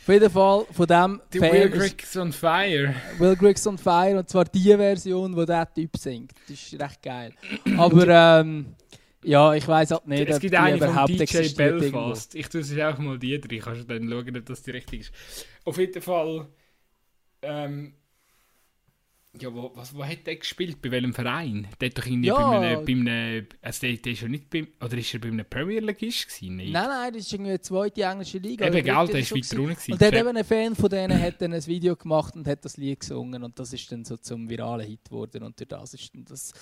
Auf 0.05 0.09
jeden 0.09 0.29
Fall 0.29 0.65
von 0.69 0.85
dem 0.85 1.21
Die 1.33 1.39
Fan 1.39 1.51
Will 1.51 1.69
Griggs 1.71 2.15
on 2.15 2.31
Fire. 2.31 2.93
Will 3.17 3.35
Griggs 3.35 3.65
on 3.65 3.75
Fire 3.75 4.19
und 4.19 4.29
zwar 4.29 4.45
die 4.45 4.75
Version, 4.75 5.35
wo 5.35 5.43
der 5.45 5.73
Typ 5.73 5.97
singt. 5.97 6.31
Das 6.47 6.51
ist 6.61 6.79
recht 6.79 7.01
geil. 7.01 7.33
Aber 7.75 8.07
ähm, 8.07 8.75
ja, 9.23 9.55
ich 9.55 9.67
weiß 9.67 9.89
halt 9.89 10.07
nicht, 10.07 10.29
es 10.29 10.35
ob 10.35 10.41
gibt 10.41 10.53
die 10.53 10.57
eine 10.59 10.77
von 10.77 10.89
überhaupt 10.89 11.09
DJ 11.09 11.23
existiert 11.23 11.71
irgendwo. 11.81 12.01
Belfast. 12.01 12.35
Ich 12.35 12.47
tue 12.49 12.61
es 12.61 12.77
auch 12.77 12.99
mal 12.99 13.17
die 13.17 13.41
drin. 13.41 13.59
Kannst 13.59 13.81
du 13.81 13.85
dann 13.85 14.07
schauen, 14.07 14.37
ob 14.37 14.45
das 14.45 14.61
die 14.61 14.71
richtige 14.71 15.01
ist. 15.01 15.11
Auf 15.63 15.79
jeden 15.79 16.01
Fall. 16.03 16.49
Ähm, 17.41 17.95
ja, 19.39 19.53
wo, 19.53 19.71
was, 19.75 19.93
wo 19.95 20.03
hat 20.03 20.25
der 20.25 20.35
gespielt? 20.37 20.81
Bei 20.81 20.91
welchem 20.91 21.13
Verein? 21.13 21.67
Der 21.79 21.89
hat 21.89 21.97
doch 21.97 22.05
irgendwie 22.05 22.27
Ja. 22.27 22.35
bei 22.35 22.57
einem. 22.67 22.85
Bei 22.85 22.91
einem 22.93 23.47
also 23.61 23.87
der, 23.87 23.97
der 23.97 24.11
ist 24.13 24.21
ja 24.21 24.27
nicht 24.27 24.49
bei, 24.49 24.67
Oder 24.83 24.97
ist 24.97 25.13
er 25.13 25.19
bei 25.19 25.27
einem 25.27 25.45
Premier 25.49 25.79
Leagueist 25.81 26.27
gewesen? 26.27 26.55
Nein. 26.57 26.71
Nein, 26.71 26.87
nein, 26.87 27.13
das 27.13 27.21
ist 27.23 27.33
irgendwie 27.33 27.51
eine 27.51 27.61
zweite 27.61 28.03
englische 28.03 28.37
Liga. 28.37 28.65
Eben, 28.67 28.73
dritte 28.85 29.11
der 29.11 29.19
ist 29.21 29.31
weiter 29.31 29.55
gewesen. 29.55 29.59
unten. 29.59 29.91
Und 29.93 30.01
der 30.01 30.07
hat 30.07 30.13
gewesen. 30.13 30.27
eben 30.27 30.37
ein 30.37 30.43
Fan 30.45 30.75
von 30.75 30.89
denen 30.89 31.21
hat 31.21 31.41
dann 31.41 31.53
ein 31.53 31.65
Video 31.67 31.95
gemacht 31.95 32.35
und 32.35 32.47
hat 32.47 32.65
das 32.65 32.77
Lied 32.77 32.99
gesungen 32.99 33.43
und 33.43 33.59
das 33.59 33.73
ist 33.73 33.91
dann 33.91 34.05
so 34.05 34.17
zum 34.17 34.49
viralen 34.49 34.87
Hit 34.87 35.05
geworden 35.05 35.43
und 35.43 35.59
durch 35.59 35.67
das 35.67 35.93
ist 35.93 36.13
dann 36.13 36.25
das 36.25 36.53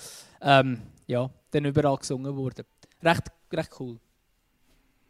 ähm, 0.42 0.80
ja, 1.08 1.30
dann 1.52 1.66
überall 1.66 1.98
gesungen 1.98 2.36
worden. 2.36 2.66
Recht, 3.04 3.24
recht 3.52 3.70
cool. 3.80 4.00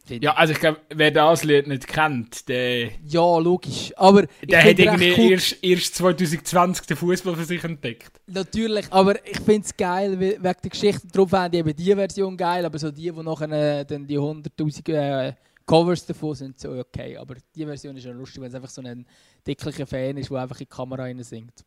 Ja, 0.09 0.33
also 0.35 0.51
ich 0.53 0.59
glaube, 0.59 0.81
wer 0.89 1.11
das 1.11 1.43
Lied 1.45 1.67
nicht 1.67 1.87
kennt, 1.87 2.49
der, 2.49 2.89
ja, 3.05 3.37
logisch. 3.37 3.93
Aber 3.95 4.23
ich 4.41 4.47
der 4.49 4.63
hat 4.63 4.77
irgendwie 4.77 5.13
cool, 5.17 5.31
erst, 5.31 5.63
erst 5.63 5.95
2020 5.95 6.85
den 6.85 6.97
Fußball 6.97 7.35
für 7.37 7.45
sich 7.45 7.63
entdeckt. 7.63 8.11
Natürlich, 8.27 8.91
aber 8.91 9.15
ich 9.25 9.39
finde 9.39 9.65
es 9.65 9.75
geil, 9.77 10.19
we- 10.19 10.37
wegen 10.41 10.41
der 10.41 10.69
Geschichte. 10.69 11.07
Darum 11.11 11.29
fände 11.29 11.57
ich 11.57 11.59
eben 11.65 11.75
die 11.75 11.95
Version 11.95 12.35
geil, 12.35 12.65
aber 12.65 12.77
so 12.79 12.91
die, 12.91 13.11
die 13.11 13.23
nachher 13.23 13.79
äh, 13.79 13.85
dann 13.85 14.05
die 14.05 14.19
100'000 14.19 14.89
äh, 14.93 15.33
Covers 15.65 16.05
davon 16.05 16.35
sind, 16.35 16.59
so 16.59 16.71
okay. 16.71 17.15
Aber 17.15 17.35
die 17.55 17.65
Version 17.65 17.95
ist 17.95 18.03
ja 18.03 18.11
lustig, 18.11 18.41
wenn 18.41 18.49
es 18.49 18.55
einfach 18.55 18.69
so 18.69 18.81
ein 18.81 19.05
dicklicher 19.47 19.87
Fan 19.87 20.17
ist, 20.17 20.29
der 20.29 20.39
einfach 20.39 20.59
in 20.59 20.65
die 20.69 20.75
Kamera 20.75 21.03
rein 21.03 21.23
singt. 21.23 21.63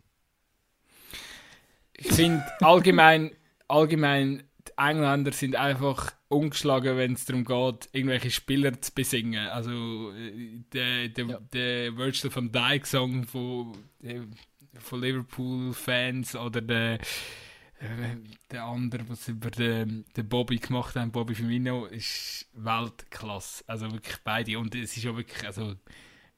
Ich 1.96 2.08
finde 2.12 2.44
allgemein, 2.60 3.30
allgemein, 3.68 4.42
die 4.68 4.72
Engländer 4.76 5.32
sind 5.32 5.56
einfach 5.56 6.12
ungeschlagen, 6.28 6.96
wenn 6.96 7.12
es 7.12 7.24
darum 7.24 7.44
geht, 7.44 7.88
irgendwelche 7.92 8.30
Spieler 8.30 8.80
zu 8.80 8.92
besingen. 8.92 9.48
Also 9.48 10.12
äh, 10.12 10.60
der, 10.72 11.08
der, 11.08 11.26
ja. 11.26 11.40
der 11.52 11.96
Virgil 11.96 12.34
van 12.34 12.52
Dijk 12.52 12.86
Song 12.86 13.24
von, 13.24 13.72
äh, 14.02 14.20
von 14.78 15.00
Liverpool-Fans 15.00 16.36
oder 16.36 16.60
der, 16.60 16.94
äh, 16.94 18.16
der 18.50 18.64
andere, 18.64 19.08
was 19.08 19.28
über 19.28 19.50
den, 19.50 20.04
den 20.16 20.28
Bobby 20.28 20.56
gemacht 20.56 20.96
haben, 20.96 21.12
Bobby 21.12 21.34
Firmino, 21.34 21.86
ist 21.86 22.48
Weltklasse. 22.54 23.64
Also 23.66 23.92
wirklich 23.92 24.16
beide. 24.24 24.58
Und 24.58 24.74
es 24.74 24.96
ist 24.96 25.04
ja 25.04 25.16
wirklich, 25.16 25.46
also 25.46 25.74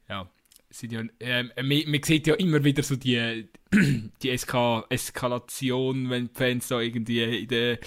ja, 0.09 0.29
sind 0.71 0.93
ja, 0.93 1.03
äh, 1.19 1.45
man, 1.63 1.91
man 1.91 2.03
sieht 2.03 2.27
ja 2.27 2.35
immer 2.35 2.63
wieder 2.63 2.83
so 2.83 2.97
die, 2.97 3.49
die 4.23 4.31
Eska 4.31 4.85
Eskalation, 4.89 6.11
wenn 6.11 6.29
die 6.29 6.35
Fans 6.35 6.69
da 6.69 6.81
irgendwie 6.81 7.43
in 7.43 7.49
der 7.49 7.79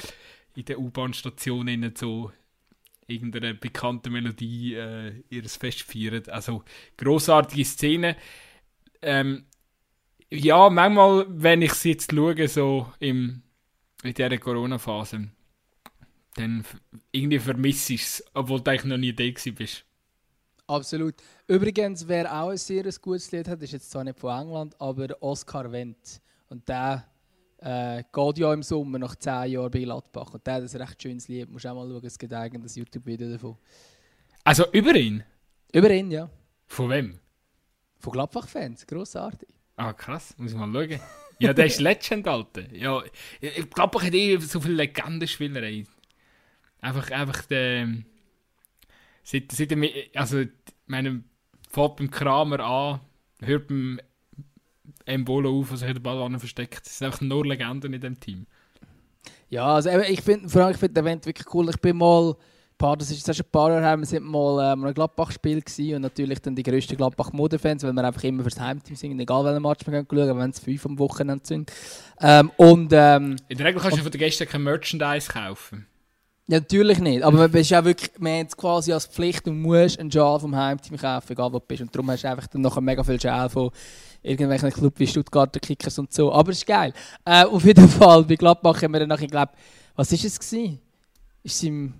in 0.55 0.65
der 0.65 0.79
U-Bahn-Station 0.79 1.93
so 1.95 2.31
irgendeine 3.07 3.53
bekannte 3.53 4.09
Melodie 4.09 4.75
äh, 4.75 5.23
ihres 5.29 5.57
Fest 5.57 5.83
feiern. 5.83 6.23
Also 6.27 6.63
großartige 6.97 7.65
Szene. 7.65 8.15
Ähm, 9.01 9.45
ja, 10.29 10.69
manchmal, 10.69 11.25
wenn 11.29 11.61
ich 11.61 11.73
sie 11.73 11.91
jetzt 11.91 12.11
schaue, 12.11 12.47
so 12.47 12.91
im, 12.99 13.43
in 14.03 14.13
dieser 14.13 14.37
Corona-Phase, 14.37 15.29
dann 16.35 16.65
irgendwie 17.11 17.39
vermisse 17.39 17.93
ich 17.93 18.03
es, 18.03 18.23
obwohl 18.33 18.61
du 18.61 18.71
eigentlich 18.71 18.85
noch 18.85 18.97
nie 18.97 19.13
da 19.13 19.23
bist. 19.51 19.85
Absolut. 20.67 21.15
Übrigens, 21.47 22.07
wer 22.07 22.31
auch 22.33 22.49
ein 22.49 22.57
sehr 22.57 22.83
gutes 23.01 23.31
Lied 23.31 23.47
hat, 23.47 23.61
ist 23.61 23.73
jetzt 23.73 23.91
zwar 23.91 24.03
nicht 24.03 24.19
von 24.19 24.41
England, 24.41 24.79
aber 24.79 25.07
Oscar 25.21 25.71
Wendt. 25.71 26.21
Und 26.49 26.67
der 26.67 27.05
äh, 27.57 28.03
geht 28.11 28.37
ja 28.37 28.53
im 28.53 28.63
Sommer 28.63 28.99
nach 28.99 29.15
10 29.15 29.51
Jahren 29.51 29.71
bei 29.71 29.83
Gladbach. 29.83 30.33
Und 30.33 30.45
der 30.45 30.55
hat 30.55 30.63
ein 30.63 30.81
recht 30.81 31.01
schönes 31.01 31.27
Lied. 31.27 31.49
Musst 31.49 31.67
auch 31.67 31.75
mal 31.75 31.89
schauen, 31.89 32.05
es 32.05 32.17
gibt 32.17 32.33
ein 32.33 32.65
YouTube-Video 32.73 33.31
davon. 33.31 33.57
Also 34.43 34.65
über 34.71 34.95
ihn? 34.95 35.23
Über 35.73 35.91
ihn, 35.91 36.11
ja. 36.11 36.29
Von 36.67 36.89
wem? 36.89 37.19
Von 37.99 38.13
Gladbach-Fans, 38.13 38.87
grossartig. 38.87 39.49
Ah, 39.75 39.93
krass, 39.93 40.33
muss 40.37 40.51
ich 40.51 40.57
mal 40.57 40.71
schauen. 40.71 40.99
Ja, 41.39 41.53
der 41.53 41.65
ist 41.65 41.79
Legend, 41.79 42.27
Alter. 42.27 42.71
Ja, 42.71 43.01
ich 43.39 43.67
Gladbach 43.69 44.03
hat 44.03 44.13
eh 44.13 44.37
so 44.37 44.59
viele 44.59 44.75
Legendenspieler. 44.75 45.63
Einfach, 46.81 47.11
einfach 47.11 47.45
der. 47.45 47.87
Seit, 49.23 49.51
seit 49.51 49.73
also, 50.15 50.43
meine, 50.87 51.23
fährt 51.69 51.95
beim 51.97 52.11
Kramer 52.11 52.59
an, 52.59 52.99
hört 53.41 53.67
beim 53.67 53.99
Embolo 55.05 55.59
auf, 55.59 55.71
was 55.71 55.81
sich 55.81 55.93
den 55.93 56.03
Ball 56.03 56.39
versteckt. 56.39 56.85
Es 56.85 56.97
sind 56.97 57.07
einfach 57.07 57.21
nur 57.21 57.45
Legenden 57.45 57.93
in 57.93 58.01
dem 58.01 58.19
Team. 58.19 58.45
Ja, 59.49 59.75
also 59.75 59.89
ich 59.89 60.21
finde 60.21 60.47
vor 60.49 60.63
allem 60.63 60.71
ich 60.71 60.77
find 60.77 60.95
den 60.95 61.03
Event 61.03 61.25
wirklich 61.25 61.53
cool. 61.53 61.69
Ich 61.69 61.77
bin 61.77 61.97
mal, 61.97 62.35
paar, 62.81 62.97
das 62.97 63.11
ist 63.11 63.25
schon 63.25 63.45
ein 63.45 63.51
paar 63.51 63.69
Jahre 63.69 63.81
her, 63.81 63.97
wir 63.97 64.05
sind 64.05 64.25
mal 64.25 64.73
ähm, 64.73 64.83
ein 64.83 64.93
Gladbach-Spiel 64.93 65.63
und 65.95 66.01
natürlich 66.01 66.39
dann 66.41 66.55
die 66.55 66.63
grössten 66.63 66.97
Gladbach-Modefans, 66.97 67.83
weil 67.83 67.93
wir 67.93 68.03
einfach 68.03 68.23
immer 68.23 68.43
fürs 68.43 68.59
Heimteam 68.59 68.95
singen, 68.95 69.19
egal 69.19 69.45
welchen 69.45 69.61
Match 69.61 69.85
wir 69.85 70.05
schauen, 70.09 70.39
wenn 70.39 70.49
es 70.49 70.59
fünf 70.59 70.85
am 70.85 70.97
Wochenende 70.99 71.45
sind. 71.45 71.71
Ähm, 72.19 72.51
und, 72.57 72.91
ähm, 72.93 73.35
in 73.47 73.57
der 73.57 73.67
Regel 73.67 73.81
kannst 73.81 73.97
du 73.97 74.01
von 74.01 74.11
den 74.11 74.19
Gästen 74.19 74.47
kein 74.47 74.63
Merchandise 74.63 75.31
kaufen. 75.31 75.85
Ja, 76.51 76.59
natürlich 76.59 76.99
nicht. 76.99 77.23
Aber 77.23 77.37
man 77.37 77.53
ist 77.53 77.69
ja 77.69 77.85
wirklich, 77.85 78.11
man 78.19 78.39
hat 78.39 78.57
quasi 78.57 78.91
als 78.91 79.05
Pflicht, 79.05 79.47
du 79.47 79.53
musst 79.53 79.97
einen 79.97 80.11
Schal 80.11 80.37
vom 80.37 80.53
Heimteam 80.53 80.97
kaufen, 80.97 81.31
egal 81.31 81.53
wo 81.53 81.59
du 81.59 81.65
bist. 81.65 81.81
Und 81.81 81.95
darum 81.95 82.11
hast 82.11 82.25
du 82.25 82.29
einfach 82.29 82.47
dann 82.47 82.59
noch 82.59 82.77
mega 82.81 83.01
viel 83.05 83.21
Schal 83.21 83.47
von 83.47 83.71
irgendwelchen 84.21 84.69
Clubs 84.69 84.99
wie 84.99 85.07
Stuttgarter 85.07 85.61
Kickers 85.61 85.97
und 85.97 86.11
so. 86.11 86.29
Aber 86.29 86.51
es 86.51 86.57
ist 86.57 86.65
geil. 86.65 86.91
Äh, 87.23 87.45
auf 87.45 87.63
jeden 87.63 87.87
Fall, 87.87 88.25
bei 88.25 88.35
Gladbach 88.35 88.81
haben 88.81 88.91
wir 88.91 88.99
dann 88.99 89.07
nachher, 89.07 89.27
glaube 89.27 89.53
was 89.95 90.11
ist 90.11 90.25
es 90.25 90.37
gewesen? 90.37 90.81
Ist 91.41 91.55
es 91.55 91.63
im 91.63 91.93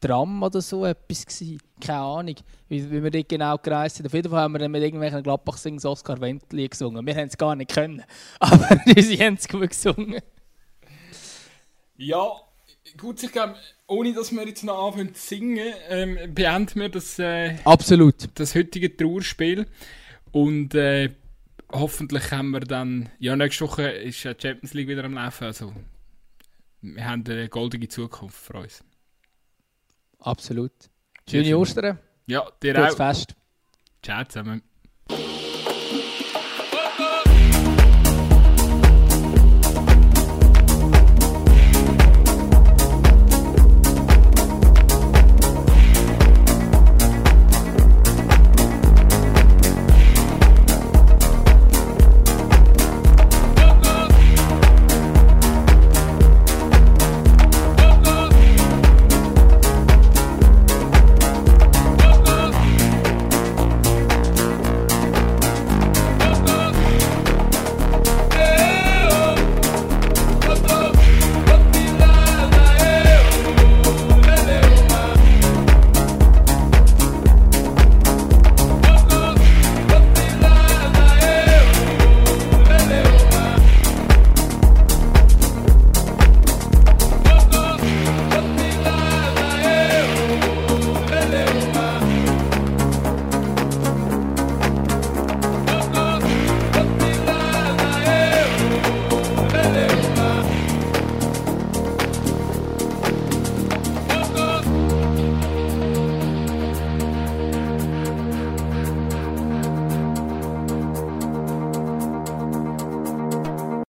Tram 0.00 0.42
oder 0.42 0.62
so 0.62 0.86
etwas 0.86 1.26
gewesen? 1.26 1.60
Keine 1.82 1.98
Ahnung, 1.98 2.36
wie, 2.68 2.90
wie 2.90 3.02
wir 3.02 3.10
dort 3.10 3.28
genau 3.28 3.58
gereist 3.58 3.96
sind. 3.96 4.06
Auf 4.06 4.14
jeden 4.14 4.30
Fall 4.30 4.40
haben 4.40 4.52
wir 4.52 4.58
dann 4.58 4.70
mit 4.70 4.82
irgendwelchen 4.82 5.22
Gladbach-Sings 5.22 5.84
Oscar 5.84 6.18
Wendli 6.18 6.66
gesungen. 6.66 7.04
Wir 7.04 7.14
haben 7.14 7.28
es 7.28 7.36
gar 7.36 7.54
nicht 7.54 7.74
können, 7.74 8.02
aber 8.40 8.78
sie 8.96 9.18
haben 9.18 9.34
es 9.34 9.46
gut 9.46 9.68
gesungen. 9.68 10.22
Ja, 11.98 12.40
gut, 12.96 13.22
ich 13.22 13.32
glaube, 13.32 13.56
ohne 13.86 14.12
dass 14.12 14.32
wir 14.32 14.46
jetzt 14.46 14.64
noch 14.64 14.86
anfangen 14.86 15.14
zu 15.14 15.26
singen, 15.26 15.74
ähm, 15.88 16.34
beenden 16.34 16.80
wir 16.80 16.88
das, 16.88 17.18
äh, 17.18 17.56
Absolut. 17.64 18.28
das 18.34 18.54
heutige 18.54 18.96
Trauerspiel. 18.96 19.66
Und 20.32 20.74
äh, 20.74 21.10
hoffentlich 21.72 22.30
haben 22.30 22.50
wir 22.50 22.60
dann, 22.60 23.10
ja, 23.18 23.36
nächste 23.36 23.64
Woche 23.64 23.90
ist 23.90 24.22
ja 24.22 24.34
Champions 24.36 24.74
League 24.74 24.88
wieder 24.88 25.04
am 25.04 25.14
Laufen, 25.14 25.44
also 25.44 25.72
wir 26.82 27.04
haben 27.04 27.24
eine 27.26 27.48
goldige 27.48 27.88
Zukunft 27.88 28.36
für 28.36 28.54
uns. 28.54 28.82
Absolut. 30.18 30.72
Schöne 31.28 31.56
Ostern. 31.56 31.98
Ja, 32.26 32.48
dir 32.62 32.74
Gutes 32.74 32.94
auch. 32.94 32.96
Fest. 32.96 33.34
Ciao 34.02 34.24
zusammen. 34.24 34.62